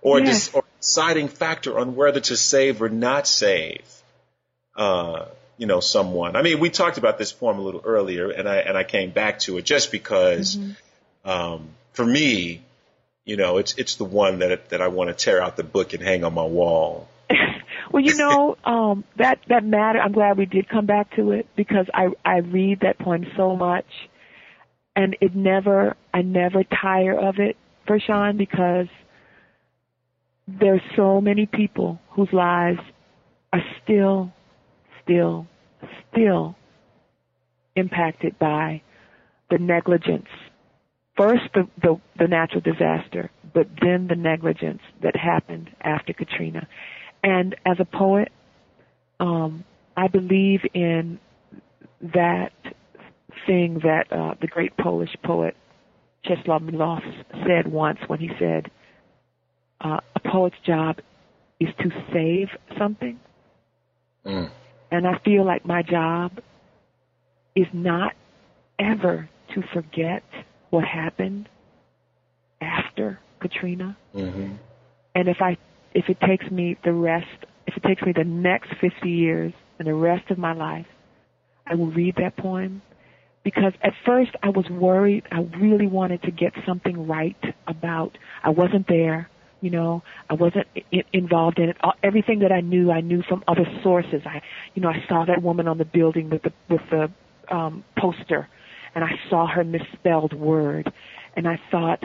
or, 0.00 0.18
a 0.18 0.24
Yes. 0.24 0.46
dis- 0.46 0.54
or 0.54 0.64
deciding 0.80 1.28
factor 1.28 1.78
on 1.78 1.94
whether 1.94 2.20
to 2.20 2.36
save 2.36 2.82
or 2.82 2.88
not 2.88 3.26
save, 3.28 3.82
uh, 4.76 5.26
you 5.56 5.66
know, 5.66 5.80
someone. 5.80 6.34
I 6.34 6.42
mean, 6.42 6.58
we 6.58 6.70
talked 6.70 6.98
about 6.98 7.18
this 7.18 7.32
poem 7.32 7.58
a 7.58 7.62
little 7.62 7.82
earlier 7.84 8.30
and 8.30 8.48
I, 8.48 8.56
and 8.56 8.76
I 8.76 8.84
came 8.84 9.10
back 9.10 9.38
to 9.40 9.58
it 9.58 9.64
just 9.64 9.92
because, 9.92 10.58
um, 11.24 11.68
for 11.92 12.04
me, 12.04 12.62
you 13.24 13.36
know, 13.36 13.58
it's, 13.58 13.74
it's 13.78 13.94
the 13.96 14.04
one 14.04 14.40
that, 14.40 14.70
that 14.70 14.80
I 14.80 14.88
want 14.88 15.08
to 15.10 15.14
tear 15.14 15.40
out 15.40 15.56
the 15.56 15.62
book 15.62 15.92
and 15.92 16.02
hang 16.02 16.24
on 16.24 16.34
my 16.34 16.44
wall. 16.44 17.08
well, 17.92 18.02
you 18.02 18.16
know, 18.16 18.56
um, 18.64 19.04
that 19.16 19.40
that 19.48 19.64
matter. 19.64 20.00
I'm 20.00 20.12
glad 20.12 20.36
we 20.38 20.46
did 20.46 20.68
come 20.68 20.86
back 20.86 21.14
to 21.16 21.32
it 21.32 21.46
because 21.56 21.86
I 21.92 22.08
I 22.24 22.38
read 22.38 22.80
that 22.80 22.98
poem 22.98 23.26
so 23.36 23.56
much, 23.56 23.86
and 24.94 25.16
it 25.20 25.34
never 25.34 25.96
I 26.12 26.22
never 26.22 26.64
tire 26.64 27.18
of 27.18 27.36
it, 27.38 27.56
Vershawn, 27.88 28.36
because 28.36 28.86
there's 30.46 30.82
so 30.96 31.20
many 31.20 31.46
people 31.46 32.00
whose 32.10 32.28
lives 32.32 32.80
are 33.52 33.62
still, 33.82 34.32
still, 35.02 35.46
still 36.10 36.56
impacted 37.76 38.38
by 38.38 38.82
the 39.50 39.58
negligence. 39.58 40.28
First, 41.16 41.42
the, 41.54 41.68
the, 41.80 42.00
the 42.18 42.26
natural 42.26 42.60
disaster, 42.62 43.30
but 43.54 43.66
then 43.80 44.08
the 44.08 44.16
negligence 44.16 44.80
that 45.02 45.14
happened 45.14 45.70
after 45.80 46.12
Katrina. 46.12 46.66
And 47.22 47.54
as 47.66 47.76
a 47.78 47.84
poet, 47.84 48.32
um, 49.20 49.64
I 49.96 50.08
believe 50.08 50.60
in 50.74 51.20
that 52.14 52.52
thing 53.46 53.80
that 53.82 54.12
uh, 54.12 54.34
the 54.40 54.46
great 54.46 54.76
Polish 54.76 55.14
poet 55.24 55.56
Czesław 56.24 56.62
Milosz 56.62 57.24
said 57.46 57.70
once 57.70 57.98
when 58.06 58.20
he 58.20 58.30
said, 58.38 58.70
uh, 59.80 60.00
"A 60.14 60.20
poet's 60.20 60.56
job 60.64 60.98
is 61.60 61.68
to 61.80 61.90
save 62.12 62.48
something." 62.78 63.18
Mm. 64.24 64.50
And 64.90 65.06
I 65.06 65.18
feel 65.24 65.44
like 65.44 65.64
my 65.66 65.82
job 65.82 66.38
is 67.56 67.66
not 67.72 68.12
ever 68.78 69.28
to 69.54 69.62
forget 69.74 70.22
what 70.70 70.84
happened 70.84 71.48
after 72.60 73.18
Katrina. 73.40 73.96
hmm 74.12 74.52
And 75.14 75.28
if 75.28 75.38
I 75.40 75.56
if 75.94 76.08
it 76.08 76.18
takes 76.20 76.50
me 76.50 76.76
the 76.84 76.92
rest 76.92 77.26
if 77.66 77.76
it 77.76 77.82
takes 77.82 78.02
me 78.02 78.12
the 78.12 78.24
next 78.24 78.70
50 78.80 79.08
years 79.08 79.52
and 79.78 79.88
the 79.88 79.94
rest 79.94 80.30
of 80.30 80.38
my 80.38 80.52
life, 80.52 80.86
I 81.66 81.74
will 81.74 81.90
read 81.90 82.16
that 82.16 82.36
poem 82.36 82.82
because 83.44 83.72
at 83.82 83.92
first 84.06 84.30
I 84.42 84.50
was 84.50 84.68
worried. 84.70 85.24
I 85.32 85.40
really 85.58 85.86
wanted 85.86 86.22
to 86.22 86.30
get 86.30 86.52
something 86.66 87.06
right 87.06 87.36
about 87.66 88.16
I 88.44 88.50
wasn't 88.50 88.86
there, 88.88 89.28
you 89.60 89.70
know, 89.70 90.02
I 90.30 90.34
wasn't 90.34 90.66
I- 90.76 91.04
involved 91.12 91.58
in 91.58 91.68
it. 91.68 91.76
All- 91.82 91.94
Everything 92.02 92.40
that 92.40 92.52
I 92.52 92.60
knew, 92.60 92.90
I 92.90 93.00
knew 93.00 93.22
from 93.22 93.42
other 93.48 93.66
sources. 93.82 94.22
I, 94.26 94.42
you 94.74 94.82
know, 94.82 94.88
I 94.88 95.04
saw 95.08 95.24
that 95.24 95.42
woman 95.42 95.66
on 95.68 95.78
the 95.78 95.84
building 95.84 96.30
with 96.30 96.42
the 96.42 96.52
with 96.68 96.82
the 96.90 97.10
um, 97.54 97.84
poster, 97.98 98.48
and 98.94 99.04
I 99.04 99.18
saw 99.28 99.46
her 99.46 99.64
misspelled 99.64 100.32
word, 100.32 100.92
and 101.36 101.46
I 101.48 101.60
thought, 101.70 102.02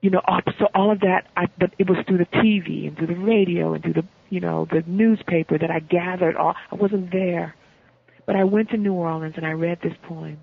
you 0.00 0.10
know, 0.10 0.20
all- 0.24 0.40
so 0.58 0.66
all 0.74 0.90
of 0.92 1.00
that. 1.00 1.26
I, 1.36 1.46
but 1.58 1.72
it 1.78 1.88
was 1.88 1.98
through 2.06 2.18
the 2.18 2.26
TV 2.26 2.86
and 2.88 2.96
through 2.96 3.08
the 3.08 3.14
radio 3.16 3.74
and 3.74 3.82
through 3.82 3.94
the, 3.94 4.04
you 4.30 4.40
know, 4.40 4.66
the 4.70 4.82
newspaper 4.86 5.58
that 5.58 5.70
I 5.70 5.80
gathered. 5.80 6.36
All 6.36 6.54
I 6.70 6.74
wasn't 6.76 7.10
there, 7.12 7.54
but 8.26 8.36
I 8.36 8.44
went 8.44 8.70
to 8.70 8.76
New 8.76 8.94
Orleans 8.94 9.34
and 9.36 9.46
I 9.46 9.52
read 9.52 9.78
this 9.82 9.94
poem, 10.02 10.38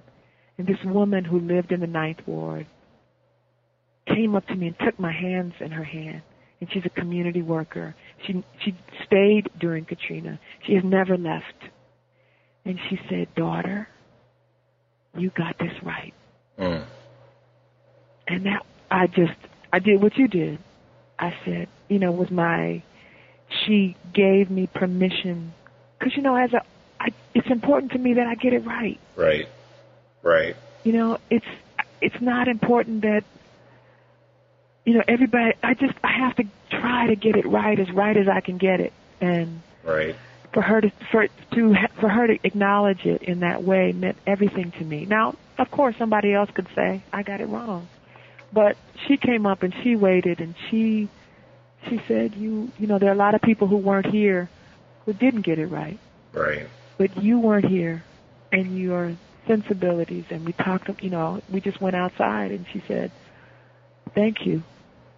and 0.58 0.68
this 0.68 0.78
woman 0.86 1.24
who 1.24 1.40
lived 1.40 1.72
in 1.72 1.80
the 1.80 1.88
Ninth 1.88 2.20
Ward 2.26 2.68
came 4.08 4.36
up 4.36 4.48
to 4.48 4.56
me 4.56 4.68
and 4.68 4.76
took 4.80 5.00
my 5.00 5.12
hands 5.12 5.54
in 5.60 5.72
her 5.72 5.84
hand, 5.84 6.22
and 6.60 6.70
she's 6.72 6.84
a 6.86 6.90
community 6.90 7.42
worker. 7.42 7.96
She 8.26 8.44
she 8.64 8.76
stayed 9.06 9.50
during 9.60 9.86
Katrina. 9.86 10.40
She 10.66 10.74
has 10.76 10.84
never 10.84 11.18
left. 11.18 11.46
And 12.66 12.80
she 12.90 13.00
said, 13.10 13.34
"Daughter, 13.36 13.88
you 15.18 15.32
got 15.32 15.58
this 15.58 15.74
right." 15.84 16.14
Mm. 16.60 16.86
And 18.28 18.46
that 18.46 18.66
I 18.92 19.08
just 19.08 19.34
I 19.74 19.80
did 19.80 20.02
what 20.02 20.16
you 20.18 20.28
did. 20.28 20.60
I 21.18 21.34
said, 21.46 21.68
you 21.90 22.00
know, 22.00 22.12
with 22.12 22.32
my 22.32 22.84
she 23.66 23.96
gave 24.14 24.50
me 24.50 24.68
permission 24.68 25.54
because 25.98 26.16
you 26.16 26.22
know 26.22 26.36
as 26.36 26.52
a 26.54 26.62
I, 27.02 27.12
it's 27.34 27.50
important 27.50 27.94
to 27.94 27.98
me 27.98 28.14
that 28.14 28.28
I 28.28 28.36
get 28.36 28.54
it 28.54 28.60
right. 28.66 29.00
Right. 29.16 29.48
Right. 30.22 30.56
You 30.84 30.94
know, 30.94 31.18
it's 31.32 31.46
it's 32.00 32.22
not 32.22 32.48
important 32.48 33.02
that 33.02 33.24
you 34.86 34.94
know 34.94 35.04
everybody. 35.08 35.54
I 35.64 35.74
just 35.74 35.94
I 36.04 36.12
have 36.12 36.36
to 36.36 36.44
try 36.70 37.08
to 37.08 37.16
get 37.16 37.36
it 37.36 37.46
right 37.48 37.80
as 37.80 37.90
right 37.92 38.16
as 38.16 38.28
I 38.28 38.42
can 38.42 38.58
get 38.58 38.80
it, 38.80 38.94
and 39.20 39.62
Right. 39.84 40.16
for 40.54 40.62
her 40.62 40.80
to 40.82 40.92
for 41.12 41.28
to 41.28 41.76
for 42.00 42.10
her 42.10 42.28
to 42.28 42.40
acknowledge 42.44 43.06
it 43.06 43.24
in 43.24 43.40
that 43.40 43.64
way 43.64 43.94
meant 43.94 44.18
everything 44.28 44.72
to 44.74 44.84
me. 44.84 45.06
Now, 45.06 45.36
of 45.58 45.72
course, 45.72 45.96
somebody 45.98 46.34
else 46.34 46.52
could 46.52 46.68
say 46.76 47.02
I 47.12 47.24
got 47.24 47.42
it 47.42 47.48
wrong, 47.48 47.88
but 48.54 48.78
she 49.08 49.18
came 49.18 49.46
up 49.48 49.64
and 49.64 49.74
she 49.84 49.96
waited 49.96 50.40
and 50.40 50.54
she 50.70 51.10
she 51.90 52.00
said 52.08 52.36
you 52.36 52.72
you 52.78 52.86
know 52.86 53.00
there 53.00 53.10
are 53.10 53.14
a 53.14 53.24
lot 53.26 53.34
of 53.34 53.42
people 53.42 53.68
who 53.68 53.78
weren't 53.78 54.06
here 54.06 54.50
who 55.06 55.14
didn't 55.14 55.42
get 55.42 55.58
it 55.58 55.66
right, 55.68 55.98
Right. 56.32 56.68
But 57.02 57.24
you 57.24 57.40
weren't 57.40 57.66
here, 57.66 58.04
and 58.52 58.78
your 58.78 59.16
sensibilities 59.48 60.26
and 60.30 60.46
we 60.46 60.54
talked 60.54 60.88
you 61.02 61.10
know 61.10 61.42
we 61.50 61.60
just 61.60 61.82
went 61.82 61.96
outside 61.96 62.52
and 62.52 62.64
she 62.72 62.80
said 62.88 63.12
thank 64.14 64.46
you 64.46 64.62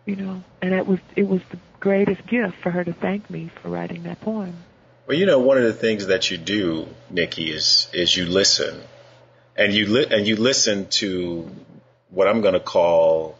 you 0.05 0.15
know? 0.15 0.43
And 0.61 0.73
it 0.73 0.85
was 0.85 0.99
it 1.15 1.27
was 1.27 1.41
the 1.51 1.57
greatest 1.79 2.25
gift 2.27 2.55
for 2.61 2.71
her 2.71 2.83
to 2.83 2.93
thank 2.93 3.29
me 3.29 3.49
for 3.61 3.69
writing 3.69 4.03
that 4.03 4.21
poem. 4.21 4.55
Well, 5.07 5.17
you 5.17 5.25
know, 5.25 5.39
one 5.39 5.57
of 5.57 5.63
the 5.63 5.73
things 5.73 6.07
that 6.07 6.31
you 6.31 6.37
do, 6.37 6.87
Nikky, 7.11 7.49
is 7.49 7.87
is 7.93 8.15
you 8.15 8.25
listen, 8.25 8.81
and 9.55 9.73
you 9.73 9.87
li- 9.87 10.07
and 10.09 10.27
you 10.27 10.35
listen 10.35 10.87
to 11.01 11.49
what 12.09 12.27
I'm 12.27 12.41
going 12.41 12.53
to 12.53 12.59
call 12.59 13.37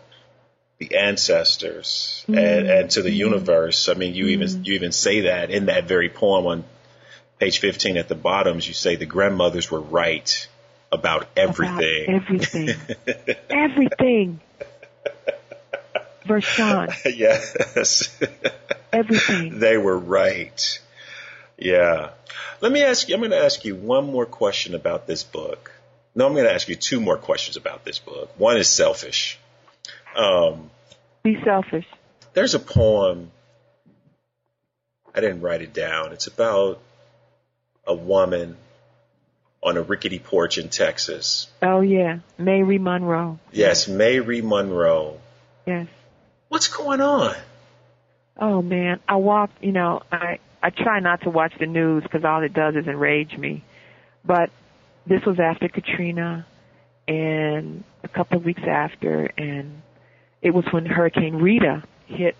the 0.79 0.95
ancestors 0.95 2.25
mm-hmm. 2.27 2.37
and, 2.37 2.67
and 2.67 2.91
to 2.91 3.01
the 3.01 3.09
mm-hmm. 3.09 3.17
universe. 3.17 3.87
I 3.87 3.93
mean, 3.93 4.13
you 4.13 4.27
even 4.27 4.47
mm-hmm. 4.47 4.63
you 4.63 4.73
even 4.73 4.91
say 4.91 5.21
that 5.21 5.51
in 5.51 5.67
that 5.67 5.85
very 5.87 6.09
poem 6.09 6.45
on 6.47 6.63
page 7.43 7.59
15 7.59 7.97
at 7.97 8.07
the 8.07 8.15
bottoms. 8.15 8.65
You 8.65 8.73
say 8.73 8.95
the 8.95 9.05
grandmothers 9.05 9.69
were 9.69 9.81
right 9.81 10.47
about 10.93 11.27
everything. 11.35 12.05
About 12.07 12.23
everything. 12.23 12.69
everything. 13.49 14.39
Vershawn, 16.25 16.95
yes, 17.17 18.17
everything. 18.93 19.59
they 19.59 19.75
were 19.75 19.97
right. 19.97 20.79
Yeah. 21.57 22.11
Let 22.61 22.71
me 22.71 22.81
ask 22.81 23.09
you, 23.09 23.15
I'm 23.15 23.19
going 23.19 23.31
to 23.31 23.43
ask 23.43 23.65
you 23.65 23.75
one 23.75 24.09
more 24.09 24.25
question 24.25 24.73
about 24.73 25.05
this 25.05 25.25
book. 25.25 25.69
No, 26.15 26.25
I'm 26.25 26.31
going 26.31 26.45
to 26.45 26.53
ask 26.53 26.69
you 26.69 26.75
two 26.75 27.01
more 27.01 27.17
questions 27.17 27.57
about 27.57 27.83
this 27.83 27.99
book. 27.99 28.31
One 28.37 28.55
is 28.55 28.69
selfish. 28.69 29.37
Um, 30.15 30.69
Be 31.23 31.37
selfish. 31.43 31.87
there's 32.33 32.53
a 32.53 32.59
poem, 32.59 33.31
I 35.13 35.19
didn't 35.19 35.41
write 35.41 35.61
it 35.61 35.73
down. 35.73 36.13
It's 36.13 36.27
about 36.27 36.79
a 37.86 37.93
woman 37.93 38.57
on 39.61 39.77
a 39.77 39.81
rickety 39.81 40.19
porch 40.19 40.57
in 40.57 40.69
Texas. 40.69 41.47
Oh 41.61 41.81
yeah, 41.81 42.19
Mary 42.38 42.77
Monroe. 42.77 43.39
Yes, 43.51 43.88
Mary 43.88 44.41
Monroe. 44.41 45.19
Yes. 45.65 45.88
What's 46.49 46.67
going 46.67 47.01
on? 47.01 47.36
Oh 48.38 48.61
man, 48.61 48.99
I 49.07 49.15
walk. 49.15 49.51
You 49.61 49.71
know, 49.71 50.01
I 50.11 50.39
I 50.61 50.69
try 50.69 50.99
not 50.99 51.21
to 51.21 51.29
watch 51.29 51.53
the 51.59 51.65
news 51.65 52.03
because 52.03 52.23
all 52.23 52.43
it 52.43 52.53
does 52.53 52.75
is 52.75 52.88
enrage 52.88 53.38
me. 53.38 53.63
But 54.25 54.49
this 55.05 55.23
was 55.25 55.39
after 55.39 55.67
Katrina, 55.67 56.45
and 57.07 57.84
a 58.03 58.07
couple 58.07 58.38
of 58.38 58.45
weeks 58.45 58.63
after, 58.67 59.31
and 59.38 59.81
it 60.41 60.51
was 60.51 60.65
when 60.71 60.86
Hurricane 60.86 61.36
Rita 61.36 61.84
hit. 62.07 62.36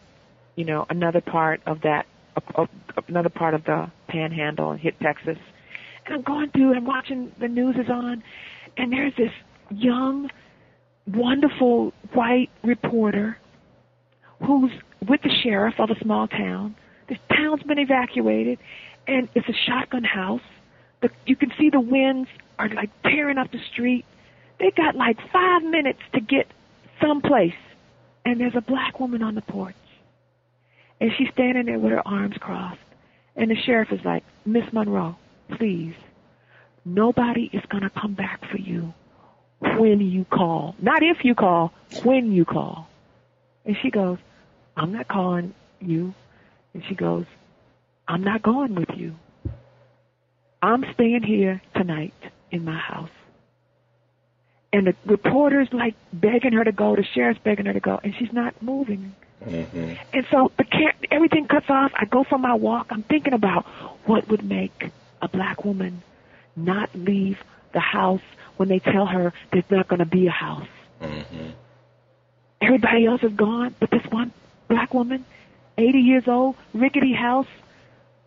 You 0.56 0.66
know, 0.66 0.86
another 0.88 1.20
part 1.20 1.62
of 1.66 1.82
that, 1.82 2.06
uh, 2.36 2.62
uh, 2.62 2.66
another 3.08 3.30
part 3.30 3.54
of 3.54 3.64
the 3.66 3.92
Panhandle 4.08 4.72
and 4.72 4.80
hit 4.80 5.00
Texas. 5.00 5.38
And 6.06 6.16
I'm 6.16 6.22
going 6.22 6.52
through 6.52 6.74
and 6.74 6.86
watching 6.86 7.32
the 7.40 7.48
news 7.48 7.76
is 7.76 7.90
on, 7.90 8.24
and 8.78 8.92
there's 8.92 9.14
this 9.18 9.32
young, 9.70 10.30
wonderful 11.08 11.94
white 12.14 12.50
reporter 12.64 13.38
who's 14.46 14.72
with 15.08 15.22
the 15.22 15.32
sheriff 15.44 15.76
of 15.80 15.90
a 15.90 16.00
small 16.04 16.28
town. 16.28 16.76
The 17.10 17.16
town's 17.36 17.64
been 17.64 17.80
evacuated, 17.80 18.60
and 19.08 19.30
it's 19.36 19.48
a 19.48 19.54
shotgun 19.66 20.04
house. 20.04 20.42
The, 21.02 21.10
you 21.26 21.36
can 21.36 21.52
see 21.58 21.70
the 21.70 21.82
winds 21.82 22.30
are 22.60 22.70
like 22.70 22.90
tearing 23.04 23.38
up 23.38 23.52
the 23.52 23.60
street. 23.72 24.06
They 24.60 24.72
got 24.72 24.96
like 24.96 25.18
five 25.32 25.64
minutes 25.64 26.00
to 26.14 26.22
get 26.22 26.48
someplace, 27.02 27.54
and 28.26 28.40
there's 28.40 28.56
a 28.56 28.62
black 28.62 29.00
woman 29.00 29.22
on 29.22 29.36
the 29.36 29.42
porch, 29.42 29.76
and 31.00 31.12
she's 31.18 31.30
standing 31.34 31.66
there 31.66 31.80
with 31.80 31.92
her 31.92 32.08
arms 32.08 32.36
crossed. 32.40 32.80
And 33.36 33.50
the 33.50 33.56
sheriff 33.56 33.92
is 33.92 34.04
like, 34.06 34.24
Miss 34.46 34.72
Monroe, 34.72 35.16
please, 35.58 35.96
nobody 36.86 37.50
is 37.52 37.64
gonna 37.70 37.90
come 37.90 38.14
back 38.14 38.42
for 38.52 38.58
you 38.58 38.94
when 39.60 40.02
you 40.02 40.26
call. 40.26 40.76
Not 40.80 41.04
if 41.04 41.24
you 41.24 41.36
call, 41.36 41.74
when 42.04 42.32
you 42.32 42.46
call. 42.46 42.88
And 43.66 43.76
she 43.82 43.90
goes, 43.90 44.18
I'm 44.76 44.92
not 44.92 45.08
calling 45.08 45.54
you. 45.80 46.14
And 46.74 46.84
she 46.88 46.96
goes, 46.96 47.26
I'm 48.08 48.24
not 48.24 48.42
going 48.42 48.76
with 48.76 48.90
you. 48.96 49.16
I'm 50.62 50.86
staying 50.94 51.24
here 51.24 51.62
tonight 51.76 52.14
in 52.52 52.64
my 52.66 52.78
house. 52.78 53.10
And 54.72 54.88
the 54.88 54.96
reporter's 55.06 55.68
like 55.72 55.96
begging 56.12 56.54
her 56.54 56.64
to 56.64 56.72
go, 56.72 56.96
the 56.96 57.04
sheriff's 57.14 57.40
begging 57.44 57.68
her 57.68 57.74
to 57.74 57.80
go, 57.80 58.00
and 58.04 58.14
she's 58.18 58.34
not 58.34 58.62
moving. 58.62 59.14
Mm-hmm. 59.46 59.94
And 60.14 60.26
so 60.32 60.52
the 60.58 60.64
car- 60.64 60.94
everything 61.12 61.48
cuts 61.48 61.70
off. 61.70 61.92
I 61.96 62.06
go 62.06 62.24
for 62.24 62.38
my 62.38 62.54
walk. 62.54 62.88
I'm 62.90 63.04
thinking 63.04 63.34
about 63.34 63.66
what 64.06 64.28
would 64.30 64.44
make 64.44 64.92
a 65.22 65.28
black 65.28 65.64
woman 65.66 66.02
not 66.56 66.90
leave 66.94 67.38
the 67.74 67.80
house 67.80 68.22
when 68.58 68.70
they 68.70 68.80
tell 68.80 69.06
her 69.06 69.34
there's 69.52 69.70
not 69.70 69.88
going 69.88 70.00
to 70.00 70.06
be 70.06 70.28
a 70.28 70.32
house. 70.32 70.68
Mm-hmm. 71.02 71.50
Everybody 72.62 73.06
else 73.06 73.24
is 73.24 73.34
gone, 73.34 73.76
but 73.80 73.92
this 73.92 74.06
one 74.10 74.32
black 74.68 74.94
woman, 74.94 75.26
80 75.78 76.00
years 76.00 76.28
old, 76.28 76.56
rickety 76.74 77.14
house, 77.14 77.48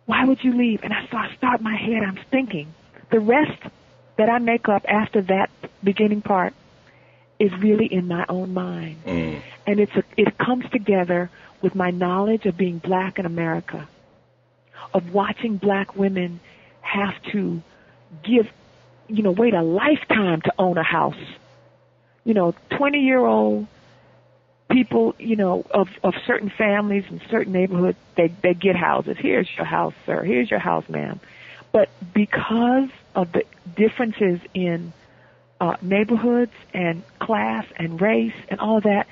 why 0.05 0.25
would 0.25 0.43
you 0.43 0.55
leave? 0.55 0.83
And 0.83 0.93
I, 0.93 1.07
so 1.09 1.17
I 1.17 1.33
start 1.35 1.61
my 1.61 1.75
head, 1.75 2.03
I'm 2.03 2.19
thinking. 2.29 2.73
The 3.09 3.19
rest 3.19 3.61
that 4.17 4.29
I 4.29 4.39
make 4.39 4.69
up 4.69 4.83
after 4.87 5.21
that 5.23 5.49
beginning 5.83 6.21
part 6.21 6.53
is 7.39 7.51
really 7.59 7.85
in 7.85 8.07
my 8.07 8.25
own 8.29 8.53
mind. 8.53 8.97
Mm. 9.05 9.41
And 9.65 9.79
it's 9.79 9.95
a, 9.95 10.03
it 10.15 10.37
comes 10.37 10.69
together 10.71 11.29
with 11.61 11.75
my 11.75 11.91
knowledge 11.91 12.45
of 12.45 12.57
being 12.57 12.77
black 12.79 13.19
in 13.19 13.25
America, 13.25 13.87
of 14.93 15.13
watching 15.13 15.57
black 15.57 15.95
women 15.95 16.39
have 16.81 17.21
to 17.31 17.61
give, 18.23 18.47
you 19.07 19.23
know, 19.23 19.31
wait 19.31 19.53
a 19.53 19.61
lifetime 19.61 20.41
to 20.41 20.53
own 20.57 20.77
a 20.77 20.83
house. 20.83 21.15
You 22.23 22.33
know, 22.33 22.53
20 22.71 22.99
year 22.99 23.23
old 23.25 23.67
people, 24.69 25.15
you 25.17 25.35
know, 25.35 25.65
of, 25.71 25.89
of 26.03 26.13
certain 26.25 26.49
families 26.49 27.05
and 27.09 27.21
certain 27.29 27.53
neighborhoods, 27.53 27.97
they, 28.15 28.27
they 28.27 28.53
get 28.53 28.75
houses. 28.75 29.17
Here's 29.19 29.49
your 29.55 29.65
house, 29.65 29.93
sir. 30.05 30.23
Here's 30.23 30.49
your 30.49 30.59
house, 30.59 30.87
ma'am. 30.89 31.19
But 31.71 31.89
because 32.13 32.89
of 33.15 33.31
the 33.31 33.43
differences 33.75 34.39
in 34.53 34.93
uh, 35.59 35.75
neighborhoods 35.81 36.51
and 36.73 37.03
class 37.19 37.65
and 37.77 38.01
race 38.01 38.33
and 38.49 38.59
all 38.59 38.77
of 38.77 38.83
that, 38.83 39.07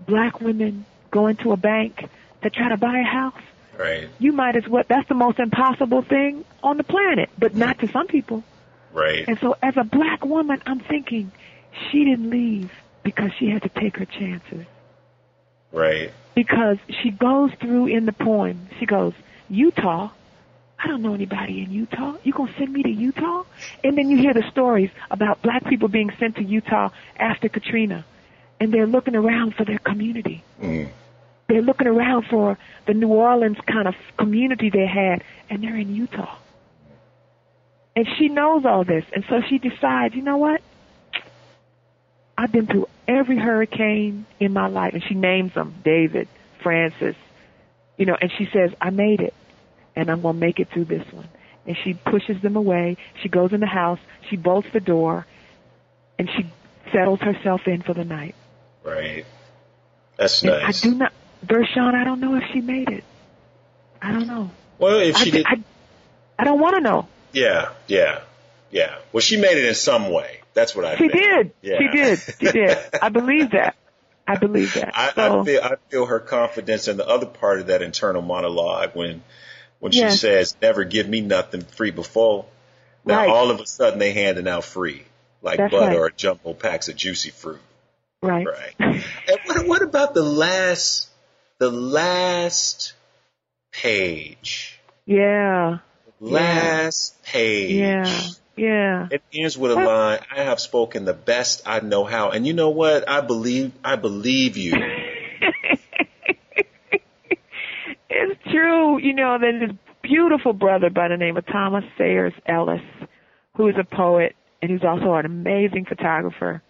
black 0.00 0.40
women 0.40 0.84
go 1.10 1.26
into 1.26 1.52
a 1.52 1.56
bank 1.56 2.08
to 2.42 2.50
try 2.50 2.68
to 2.68 2.76
buy 2.76 2.98
a 2.98 3.04
house. 3.04 3.40
Right. 3.78 4.08
You 4.18 4.32
might 4.32 4.56
as 4.56 4.68
well, 4.68 4.84
that's 4.86 5.08
the 5.08 5.14
most 5.14 5.38
impossible 5.38 6.02
thing 6.02 6.44
on 6.62 6.76
the 6.76 6.84
planet, 6.84 7.30
but 7.38 7.54
not 7.54 7.78
to 7.80 7.88
some 7.88 8.06
people. 8.06 8.44
Right. 8.92 9.26
And 9.26 9.38
so 9.38 9.56
as 9.62 9.76
a 9.76 9.84
black 9.84 10.24
woman, 10.24 10.62
I'm 10.66 10.80
thinking 10.80 11.32
she 11.90 12.04
didn't 12.04 12.30
leave 12.30 12.70
because 13.02 13.30
she 13.38 13.48
had 13.48 13.62
to 13.62 13.68
take 13.68 13.96
her 13.96 14.04
chances. 14.04 14.66
Right. 15.72 16.12
Because 16.34 16.78
she 17.02 17.10
goes 17.10 17.50
through 17.60 17.86
in 17.86 18.04
the 18.06 18.12
poem, 18.12 18.68
she 18.78 18.86
goes, 18.86 19.14
Utah, 19.48 20.10
I 20.82 20.88
don't 20.88 21.02
know 21.02 21.14
anybody 21.14 21.62
in 21.62 21.70
Utah. 21.70 22.16
You 22.24 22.32
gonna 22.32 22.52
send 22.58 22.72
me 22.72 22.82
to 22.82 22.90
Utah? 22.90 23.44
And 23.84 23.96
then 23.96 24.10
you 24.10 24.16
hear 24.16 24.34
the 24.34 24.42
stories 24.50 24.90
about 25.12 25.40
black 25.40 25.64
people 25.66 25.86
being 25.86 26.10
sent 26.18 26.36
to 26.36 26.42
Utah 26.42 26.90
after 27.16 27.48
Katrina. 27.48 28.04
And 28.58 28.74
they're 28.74 28.86
looking 28.86 29.14
around 29.14 29.54
for 29.54 29.64
their 29.64 29.78
community. 29.78 30.42
Mm. 30.60 30.90
They're 31.48 31.62
looking 31.62 31.86
around 31.86 32.26
for 32.26 32.58
the 32.86 32.94
New 32.94 33.08
Orleans 33.08 33.58
kind 33.66 33.86
of 33.86 33.94
community 34.16 34.70
they 34.70 34.86
had, 34.86 35.22
and 35.48 35.62
they're 35.62 35.76
in 35.76 35.94
Utah. 35.94 36.36
And 37.94 38.06
she 38.18 38.28
knows 38.28 38.64
all 38.64 38.84
this, 38.84 39.04
and 39.14 39.24
so 39.28 39.40
she 39.48 39.58
decides, 39.58 40.14
you 40.14 40.22
know 40.22 40.38
what? 40.38 40.62
I've 42.38 42.50
been 42.50 42.66
through 42.66 42.88
every 43.06 43.36
hurricane 43.36 44.26
in 44.40 44.52
my 44.52 44.68
life, 44.68 44.94
and 44.94 45.04
she 45.04 45.14
names 45.14 45.52
them: 45.54 45.74
David, 45.84 46.26
Frances, 46.62 47.14
you 47.98 48.06
know, 48.06 48.16
and 48.20 48.32
she 48.38 48.48
says, 48.52 48.72
I 48.80 48.90
made 48.90 49.20
it 49.20 49.34
and 49.96 50.10
I'm 50.10 50.22
going 50.22 50.34
to 50.34 50.40
make 50.40 50.58
it 50.60 50.68
through 50.72 50.86
this 50.86 51.04
one. 51.12 51.28
And 51.66 51.76
she 51.84 51.94
pushes 51.94 52.40
them 52.42 52.56
away. 52.56 52.96
She 53.22 53.28
goes 53.28 53.52
in 53.52 53.60
the 53.60 53.66
house. 53.66 54.00
She 54.28 54.36
bolts 54.36 54.68
the 54.72 54.80
door 54.80 55.26
and 56.18 56.28
she 56.28 56.46
settles 56.92 57.20
herself 57.20 57.62
in 57.66 57.82
for 57.82 57.94
the 57.94 58.04
night. 58.04 58.34
Right. 58.82 59.24
That's 60.16 60.42
And 60.42 60.52
nice. 60.52 60.84
I 60.84 60.88
do 60.88 60.94
not, 60.96 61.12
Vershawn, 61.46 61.94
I 61.94 62.04
don't 62.04 62.20
know 62.20 62.34
if 62.36 62.44
she 62.52 62.60
made 62.60 62.88
it. 62.90 63.04
I 64.00 64.12
don't 64.12 64.26
know. 64.26 64.50
well, 64.78 64.98
if 64.98 65.16
she 65.18 65.30
I, 65.30 65.32
did, 65.32 65.46
I, 65.46 65.62
I 66.38 66.44
don't 66.44 66.58
want 66.60 66.74
to 66.76 66.80
know. 66.80 67.08
yeah, 67.32 67.70
yeah, 67.86 68.22
yeah. 68.70 68.96
Well, 69.12 69.20
she 69.20 69.36
made 69.40 69.56
it 69.56 69.64
in 69.64 69.74
some 69.74 70.10
way. 70.10 70.40
That's 70.54 70.74
what 70.74 70.84
I 70.84 70.96
She 70.96 71.08
think. 71.08 71.12
did. 71.12 71.52
Yeah. 71.62 71.78
She 71.78 71.88
did. 71.88 72.18
She 72.40 72.52
did. 72.52 72.78
I 73.02 73.08
believe 73.08 73.52
that. 73.52 73.76
I 74.26 74.36
believe 74.36 74.74
that. 74.74 74.92
I, 74.96 75.12
so, 75.12 75.40
I 75.40 75.44
feel 75.44 75.62
I 75.62 75.74
feel 75.88 76.06
her 76.06 76.20
confidence 76.20 76.88
in 76.88 76.96
the 76.96 77.06
other 77.06 77.26
part 77.26 77.60
of 77.60 77.66
that 77.68 77.82
internal 77.82 78.22
monologue 78.22 78.90
when 78.94 79.22
when 79.82 79.90
she 79.90 79.98
Yes. 79.98 80.20
says, 80.20 80.54
"Never 80.62 80.84
give 80.84 81.08
me 81.08 81.20
nothing 81.20 81.62
free 81.62 81.90
before." 81.90 82.44
Now 83.04 83.16
Right. 83.16 83.28
all 83.28 83.50
of 83.50 83.58
a 83.58 83.66
sudden 83.66 83.98
they 83.98 84.12
handing 84.12 84.46
out 84.46 84.62
free 84.62 85.02
like 85.42 85.56
That's 85.58 85.72
butter 85.72 85.86
right. 85.88 85.96
or 85.96 86.10
jumbo 86.10 86.54
packs 86.54 86.88
of 86.88 86.94
juicy 86.94 87.30
fruit. 87.30 87.58
right. 88.22 88.46
Right. 88.46 88.74
and 88.78 89.02
what, 89.46 89.66
what 89.66 89.82
about 89.82 90.14
the 90.14 90.22
last 90.22 91.08
the 91.58 91.68
last 91.70 92.92
page? 93.72 94.78
Yeah. 95.04 95.78
Last 96.20 97.20
page. 97.24 97.72
Yeah. 97.72 98.20
Yeah. 98.56 99.08
It 99.10 99.22
ends 99.34 99.58
with 99.58 99.72
a 99.72 99.74
line, 99.74 100.20
I 100.30 100.44
have 100.44 100.60
spoken 100.60 101.04
the 101.04 101.14
best 101.14 101.62
I 101.66 101.80
know 101.80 102.04
how. 102.04 102.30
And 102.30 102.46
you 102.46 102.52
know 102.52 102.70
what? 102.70 103.08
I 103.08 103.20
believe 103.20 103.72
I 103.82 103.96
believe 103.96 104.56
you. 104.56 104.74
true. 108.62 108.98
You 108.98 109.14
know, 109.14 109.38
there's 109.40 109.68
this 109.68 109.76
beautiful 110.02 110.52
brother 110.52 110.90
by 110.90 111.08
the 111.08 111.16
name 111.16 111.36
of 111.36 111.46
Thomas 111.46 111.84
Sayers 111.98 112.32
Ellis, 112.46 112.80
who 113.56 113.68
is 113.68 113.74
a 113.78 113.84
poet 113.84 114.34
and 114.60 114.70
who's 114.70 114.82
also 114.86 115.14
an 115.14 115.26
amazing 115.26 115.84
photographer. 115.88 116.62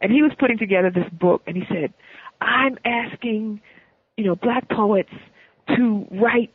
And 0.00 0.12
he 0.12 0.22
was 0.22 0.32
putting 0.38 0.58
together 0.58 0.90
this 0.90 1.08
book 1.12 1.42
and 1.46 1.56
he 1.56 1.62
said, 1.68 1.92
I'm 2.40 2.76
asking, 2.84 3.60
you 4.16 4.24
know, 4.24 4.36
black 4.36 4.68
poets 4.68 5.10
to 5.76 6.06
write 6.10 6.52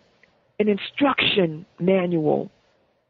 an 0.60 0.68
instruction 0.68 1.66
manual 1.80 2.52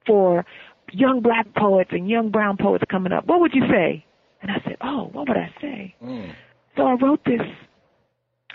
for 0.06 0.46
young 0.92 1.22
black 1.22 1.54
poets 1.56 1.90
and 1.92 2.10
young 2.10 2.30
brown 2.30 2.58
poets 2.58 2.84
coming 2.90 3.12
up. 3.12 3.26
What 3.26 3.40
would 3.40 3.54
you 3.54 3.64
say? 3.70 4.06
And 4.42 4.52
I 4.52 4.62
said, 4.64 4.78
Oh, 4.82 5.10
what 5.12 5.28
would 5.28 5.38
I 5.38 5.52
say? 5.60 5.96
Mm. 6.04 6.34
So 6.76 6.84
I 6.84 6.94
wrote 6.94 7.22
this 7.26 7.42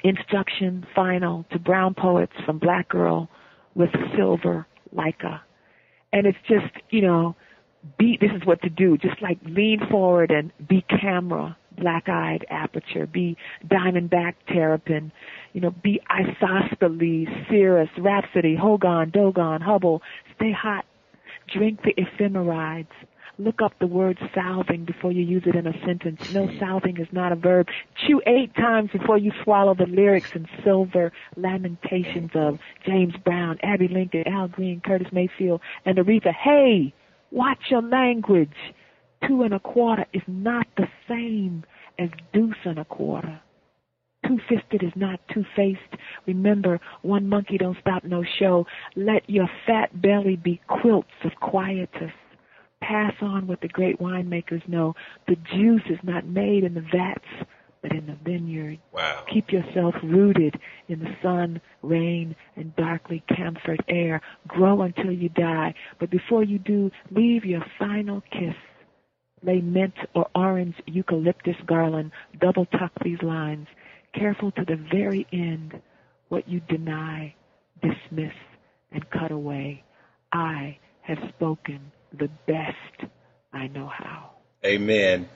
instruction 0.05 0.87
final 0.95 1.45
to 1.53 1.59
brown 1.59 1.95
poets 1.95 2.33
from 2.45 2.59
Black 2.59 2.89
Girl 2.89 3.29
with 3.75 3.91
silver 4.17 4.67
Leica. 4.95 5.41
And 6.13 6.27
it's 6.27 6.39
just, 6.47 6.75
you 6.91 7.01
know, 7.01 7.35
be, 7.99 8.19
this 8.21 8.31
is 8.35 8.47
what 8.47 8.61
to 8.63 8.69
do. 8.69 8.97
Just 8.99 9.21
like 9.23 9.39
lean 9.45 9.81
forward 9.91 10.31
and 10.31 10.53
be 10.69 10.85
camera, 10.89 11.57
black 11.77 12.09
eyed 12.09 12.45
aperture, 12.51 13.07
be 13.07 13.37
diamondback 13.67 14.35
terrapin, 14.49 15.11
you 15.53 15.61
know, 15.61 15.71
be 15.83 16.01
isosceles, 16.11 17.29
cirrus, 17.51 17.89
rhapsody, 17.99 18.57
hogon, 18.57 19.13
dogon, 19.13 19.61
hubble, 19.61 20.03
stay 20.37 20.53
hot, 20.53 20.85
drink 21.53 21.81
the 21.83 21.95
ephemerides, 21.95 22.87
Look 23.39 23.63
up 23.63 23.73
the 23.81 23.87
word 23.87 24.19
salving 24.35 24.85
before 24.85 25.11
you 25.11 25.23
use 25.23 25.45
it 25.47 25.55
in 25.55 25.67
a 25.67 25.73
sentence. 25.87 26.33
No, 26.35 26.51
salving 26.59 26.99
is 26.99 27.09
not 27.13 27.33
a 27.33 27.37
verb. 27.37 27.67
Chew 28.07 28.21
eight 28.27 28.55
times 28.55 28.91
before 28.93 29.17
you 29.17 29.33
swallow 29.43 29.75
the 29.75 29.87
lyrics 29.87 30.33
and 30.35 30.47
silver 30.63 31.13
lamentations 31.37 32.31
of 32.35 32.59
James 32.85 33.15
Brown, 33.25 33.59
Abbey 33.63 33.89
Lincoln, 33.89 34.25
Al 34.27 34.49
Green, 34.49 34.81
Curtis 34.85 35.09
Mayfield, 35.13 35.61
and 35.87 35.97
Aretha. 35.99 36.33
Hey, 36.33 36.93
watch 37.31 37.59
your 37.71 37.83
language. 37.83 38.75
Two 39.27 39.43
and 39.43 39.55
a 39.55 39.61
quarter 39.61 40.05
is 40.13 40.23
not 40.27 40.67
the 40.77 40.89
same 41.09 41.65
as 41.99 42.11
deuce 42.33 42.55
and 42.65 42.79
a 42.79 42.85
quarter. 42.85 43.41
Two-fisted 44.27 44.83
is 44.83 44.93
not 44.95 45.21
two-faced. 45.33 45.81
Remember, 46.27 46.81
one 47.03 47.29
monkey 47.29 47.59
don't 47.59 47.79
stop 47.81 48.05
no 48.05 48.23
show. 48.39 48.67
Let 48.95 49.29
your 49.29 49.49
fat 49.67 50.01
belly 50.01 50.37
be 50.37 50.61
quilts 50.69 51.09
of 51.25 51.33
quietus. 51.41 52.13
Pass 52.83 53.15
on 53.21 53.47
what 53.47 53.61
the 53.61 53.69
great 53.69 54.01
winemakers 54.01 54.67
know. 54.69 54.95
The 55.29 55.37
juice 55.37 55.83
is 55.89 55.99
not 56.03 56.27
made 56.27 56.65
in 56.65 56.75
the 56.75 56.85
vats, 56.93 57.25
but 57.81 57.93
in 57.93 58.07
the 58.07 58.17
vineyard. 58.25 58.81
Wow. 58.93 59.25
Keep 59.33 59.53
yourself 59.53 59.95
rooted 60.03 60.59
in 60.89 60.99
the 60.99 61.15
sun, 61.23 61.61
rain, 61.83 62.35
and 62.57 62.75
darkly 62.75 63.23
camphor 63.29 63.77
air. 63.89 64.21
Grow 64.49 64.83
until 64.83 65.13
you 65.13 65.29
die. 65.29 65.75
But 66.01 66.11
before 66.11 66.43
you 66.43 66.59
do, 66.59 66.91
leave 67.11 67.45
your 67.45 67.65
final 67.79 68.21
kiss. 68.33 68.55
Lay 69.45 69.61
mint 69.61 69.95
or 70.15 70.29
orange 70.35 70.75
eucalyptus 70.87 71.57
garland. 71.67 72.11
Double 72.41 72.67
tuck 72.67 72.93
these 73.05 73.23
lines. 73.23 73.69
Careful 74.13 74.51
to 74.53 74.65
the 74.65 74.77
very 74.93 75.27
end. 75.33 75.81
What 76.29 76.49
you 76.49 76.61
deny, 76.69 77.35
dismiss, 77.81 78.35
and 78.91 79.09
cut 79.11 79.31
away. 79.31 79.85
I 80.33 80.79
have 81.03 81.19
spoken 81.37 81.93
the 82.17 82.29
best 82.47 83.11
I 83.53 83.69
know 83.69 83.87
how. 83.87 84.31
Amen. 84.65 85.29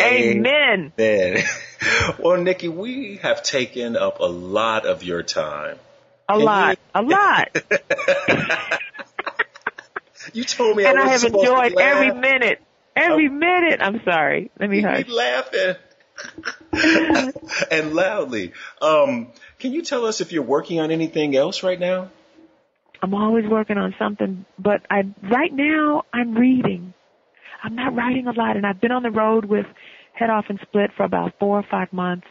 Amen. 0.00 0.92
Amen. 0.98 1.44
well, 2.18 2.38
Nikky, 2.38 2.72
we 2.72 3.16
have 3.22 3.42
taken 3.42 3.96
up 3.96 4.20
a 4.20 4.24
lot 4.26 4.86
of 4.86 5.02
your 5.02 5.22
time. 5.22 5.78
A 6.28 6.34
Can 6.36 6.44
lot. 6.44 6.78
A 6.94 7.02
lot. 7.14 7.48
You 10.32 10.44
told 10.44 10.76
me 10.76 10.84
and 10.84 10.98
I 10.98 11.04
I 11.04 11.08
have 11.08 11.24
enjoyed 11.24 11.78
every 11.78 12.12
minute. 12.12 12.60
Every 12.94 13.28
minute. 13.28 13.80
I'm 13.80 14.02
sorry. 14.04 14.50
Let 14.60 14.68
me 14.70 14.80
You 14.80 14.86
hush. 14.86 14.98
keep 14.98 15.08
laughing. 15.12 15.76
and 17.70 17.94
loudly. 17.94 18.52
Um, 18.82 19.28
can 19.58 19.72
you 19.72 19.82
tell 19.82 20.04
us 20.04 20.20
if 20.20 20.32
you're 20.32 20.42
working 20.42 20.80
on 20.80 20.90
anything 20.90 21.34
else 21.36 21.62
right 21.62 21.78
now? 21.78 22.10
I'm 23.02 23.14
always 23.14 23.44
working 23.48 23.78
on 23.78 23.94
something, 23.98 24.44
but 24.58 24.82
I 24.90 25.02
right 25.30 25.52
now 25.52 26.02
I'm 26.12 26.34
reading. 26.34 26.94
I'm 27.62 27.74
not 27.74 27.94
writing 27.94 28.26
a 28.26 28.32
lot, 28.32 28.56
and 28.56 28.66
I've 28.66 28.80
been 28.80 28.92
on 28.92 29.02
the 29.02 29.10
road 29.10 29.44
with 29.44 29.66
Head 30.14 30.30
Off 30.30 30.46
and 30.48 30.58
Split 30.62 30.90
for 30.96 31.04
about 31.04 31.32
four 31.38 31.58
or 31.58 31.64
five 31.70 31.92
months. 31.92 32.26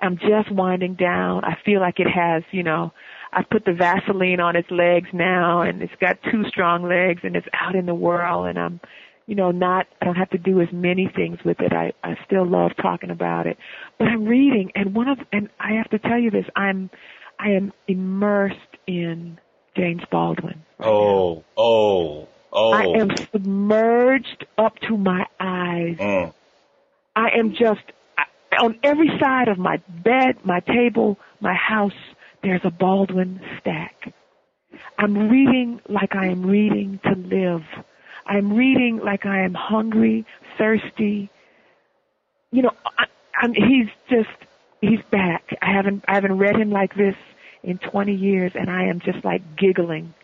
I'm 0.00 0.16
just 0.16 0.52
winding 0.52 0.94
down. 0.94 1.44
I 1.44 1.56
feel 1.64 1.80
like 1.80 1.98
it 1.98 2.06
has, 2.06 2.42
you 2.52 2.62
know, 2.62 2.92
I 3.32 3.42
put 3.42 3.64
the 3.64 3.72
Vaseline 3.72 4.40
on 4.40 4.56
its 4.56 4.70
legs 4.70 5.08
now, 5.12 5.62
and 5.62 5.82
it's 5.82 5.92
got 6.00 6.18
two 6.30 6.44
strong 6.48 6.84
legs, 6.88 7.20
and 7.24 7.36
it's 7.36 7.46
out 7.52 7.74
in 7.74 7.86
the 7.86 7.94
world, 7.94 8.46
and 8.46 8.58
I'm, 8.58 8.80
you 9.26 9.34
know, 9.34 9.50
not. 9.50 9.86
I 10.00 10.04
don't 10.04 10.16
have 10.16 10.30
to 10.30 10.38
do 10.38 10.60
as 10.60 10.68
many 10.72 11.10
things 11.14 11.38
with 11.44 11.60
it. 11.60 11.72
I 11.72 11.92
I 12.02 12.14
still 12.24 12.46
love 12.46 12.72
talking 12.80 13.10
about 13.10 13.46
it, 13.46 13.58
but 13.98 14.08
I'm 14.08 14.24
reading, 14.24 14.70
and 14.74 14.94
one 14.94 15.08
of, 15.08 15.18
and 15.32 15.48
I 15.60 15.72
have 15.72 15.90
to 15.90 15.98
tell 15.98 16.18
you 16.18 16.30
this, 16.30 16.46
I'm, 16.56 16.90
I 17.38 17.50
am 17.50 17.72
immersed 17.86 18.56
in 18.86 19.38
James 19.78 20.02
Baldwin. 20.10 20.62
right 20.78 20.86
now. 20.86 20.90
Oh, 20.90 21.44
oh, 21.56 22.28
oh. 22.52 22.72
I 22.72 22.84
am 23.00 23.10
submerged 23.32 24.46
up 24.58 24.78
to 24.88 24.96
my 24.96 25.24
eyes. 25.38 25.96
Mm. 25.98 26.34
I 27.14 27.28
am 27.38 27.50
just 27.50 27.82
I, 28.18 28.24
on 28.60 28.78
every 28.82 29.10
side 29.20 29.48
of 29.48 29.58
my 29.58 29.76
bed, 29.88 30.44
my 30.44 30.60
table, 30.60 31.18
my 31.40 31.54
house. 31.54 31.92
There's 32.42 32.60
a 32.64 32.70
Baldwin 32.70 33.40
stack. 33.60 34.12
I'm 34.98 35.28
reading 35.28 35.80
like 35.88 36.14
I 36.14 36.26
am 36.26 36.44
reading 36.44 37.00
to 37.04 37.14
live. 37.16 37.62
I'm 38.26 38.52
reading 38.52 39.00
like 39.02 39.26
I 39.26 39.44
am 39.44 39.54
hungry, 39.54 40.26
thirsty. 40.56 41.30
You 42.52 42.62
know, 42.62 42.72
I, 42.98 43.04
I'm, 43.42 43.54
he's 43.54 43.88
just 44.10 44.28
he's 44.80 45.00
back. 45.10 45.56
I 45.62 45.72
haven't 45.72 46.04
I 46.06 46.14
haven't 46.14 46.38
read 46.38 46.56
him 46.56 46.70
like 46.70 46.94
this 46.94 47.16
in 47.62 47.78
20 47.78 48.14
years, 48.14 48.52
and 48.54 48.70
I 48.70 48.84
am 48.84 49.00
just 49.00 49.24
like 49.24 49.56
giggling. 49.56 50.14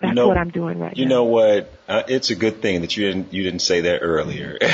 That's 0.00 0.14
know- 0.14 0.28
what 0.28 0.38
I'm 0.38 0.50
doing 0.50 0.78
right 0.78 0.96
You 0.96 1.04
now. 1.06 1.08
You 1.08 1.14
know 1.16 1.24
what? 1.24 1.72
Uh, 1.88 2.02
it's 2.08 2.30
a 2.30 2.36
good 2.36 2.62
thing 2.62 2.82
that 2.82 2.96
you 2.96 3.08
didn't 3.08 3.32
you 3.32 3.42
didn't 3.42 3.62
say 3.62 3.80
that 3.82 3.98
earlier, 4.00 4.58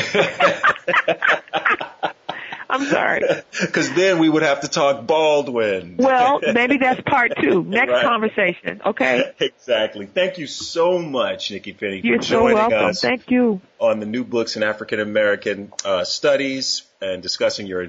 I'm 2.68 2.86
sorry. 2.86 3.22
because 3.60 3.92
then 3.92 4.18
we 4.18 4.28
would 4.28 4.42
have 4.42 4.62
to 4.62 4.68
talk 4.68 5.06
Baldwin. 5.06 5.96
Well, 5.98 6.40
maybe 6.54 6.78
that's 6.78 7.00
part 7.02 7.32
two. 7.40 7.62
Next 7.62 7.90
Right. 7.92 8.04
conversation. 8.04 8.80
Okay. 8.84 9.32
exactly. 9.38 10.06
Thank 10.06 10.38
you 10.38 10.46
so 10.48 10.98
much, 10.98 11.50
Nikky 11.50 11.76
Finney, 11.76 12.00
You're 12.02 12.18
for 12.18 12.24
so 12.24 12.38
joining 12.40 12.56
welcome. 12.56 12.86
us 12.86 13.00
Thank 13.00 13.30
you. 13.30 13.60
on 13.78 14.00
the 14.00 14.06
new 14.06 14.24
books 14.24 14.56
in 14.56 14.62
African 14.64 14.98
American 14.98 15.72
uh, 15.84 16.02
studies 16.04 16.82
and 17.00 17.22
discussing 17.22 17.66
your 17.66 17.88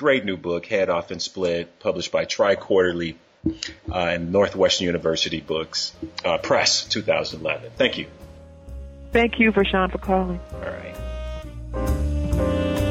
great 0.00 0.24
new 0.24 0.38
book, 0.38 0.64
Head 0.64 0.88
Off 0.88 1.10
and 1.10 1.20
Split, 1.20 1.78
published 1.78 2.10
by 2.10 2.24
TriQuarterly 2.24 3.16
uh, 3.46 3.94
and 3.94 4.32
Northwestern 4.32 4.86
University 4.86 5.42
Books 5.42 5.92
uh, 6.24 6.38
Press, 6.38 6.86
2011. 6.86 7.72
Thank 7.76 7.98
you. 7.98 8.06
Thank 9.12 9.38
you 9.38 9.52
Vershawn 9.52 9.92
for 9.92 9.98
calling. 9.98 10.40
All 10.54 10.60
right. 10.60 10.96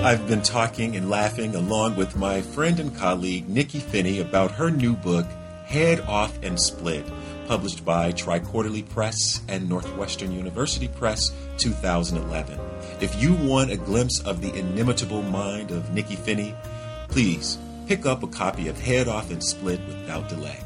I've 0.06 0.28
been 0.28 0.44
talking 0.44 0.96
and 0.96 1.10
laughing 1.10 1.56
along 1.56 1.96
with 1.96 2.16
my 2.16 2.42
friend 2.42 2.80
and 2.80 2.96
colleague 2.96 3.48
Nikky 3.48 3.82
Finney 3.82 4.20
about 4.20 4.52
her 4.52 4.70
new 4.70 4.96
book, 4.96 5.26
Head 5.66 6.02
Off 6.02 6.38
and 6.44 6.60
Split, 6.60 7.06
published 7.48 7.84
by 7.84 8.12
TriQuarterly 8.12 8.88
Press 8.88 9.42
and 9.48 9.68
Northwestern 9.68 10.32
University 10.32 10.88
Press 10.88 11.32
2011. 11.58 12.60
If 13.02 13.20
you 13.20 13.34
want 13.34 13.72
a 13.72 13.78
glimpse 13.78 14.22
of 14.22 14.42
the 14.42 14.54
inimitable 14.54 15.24
mind 15.24 15.72
of 15.72 15.86
Nikky 15.86 16.16
Finney, 16.16 16.54
please 17.10 17.58
pick 17.88 18.06
up 18.06 18.24
a 18.24 18.28
copy 18.28 18.68
of 18.68 18.80
Head 18.80 19.08
Off 19.08 19.32
and 19.32 19.44
Split 19.44 19.80
without 19.88 20.30
delay. 20.30 20.60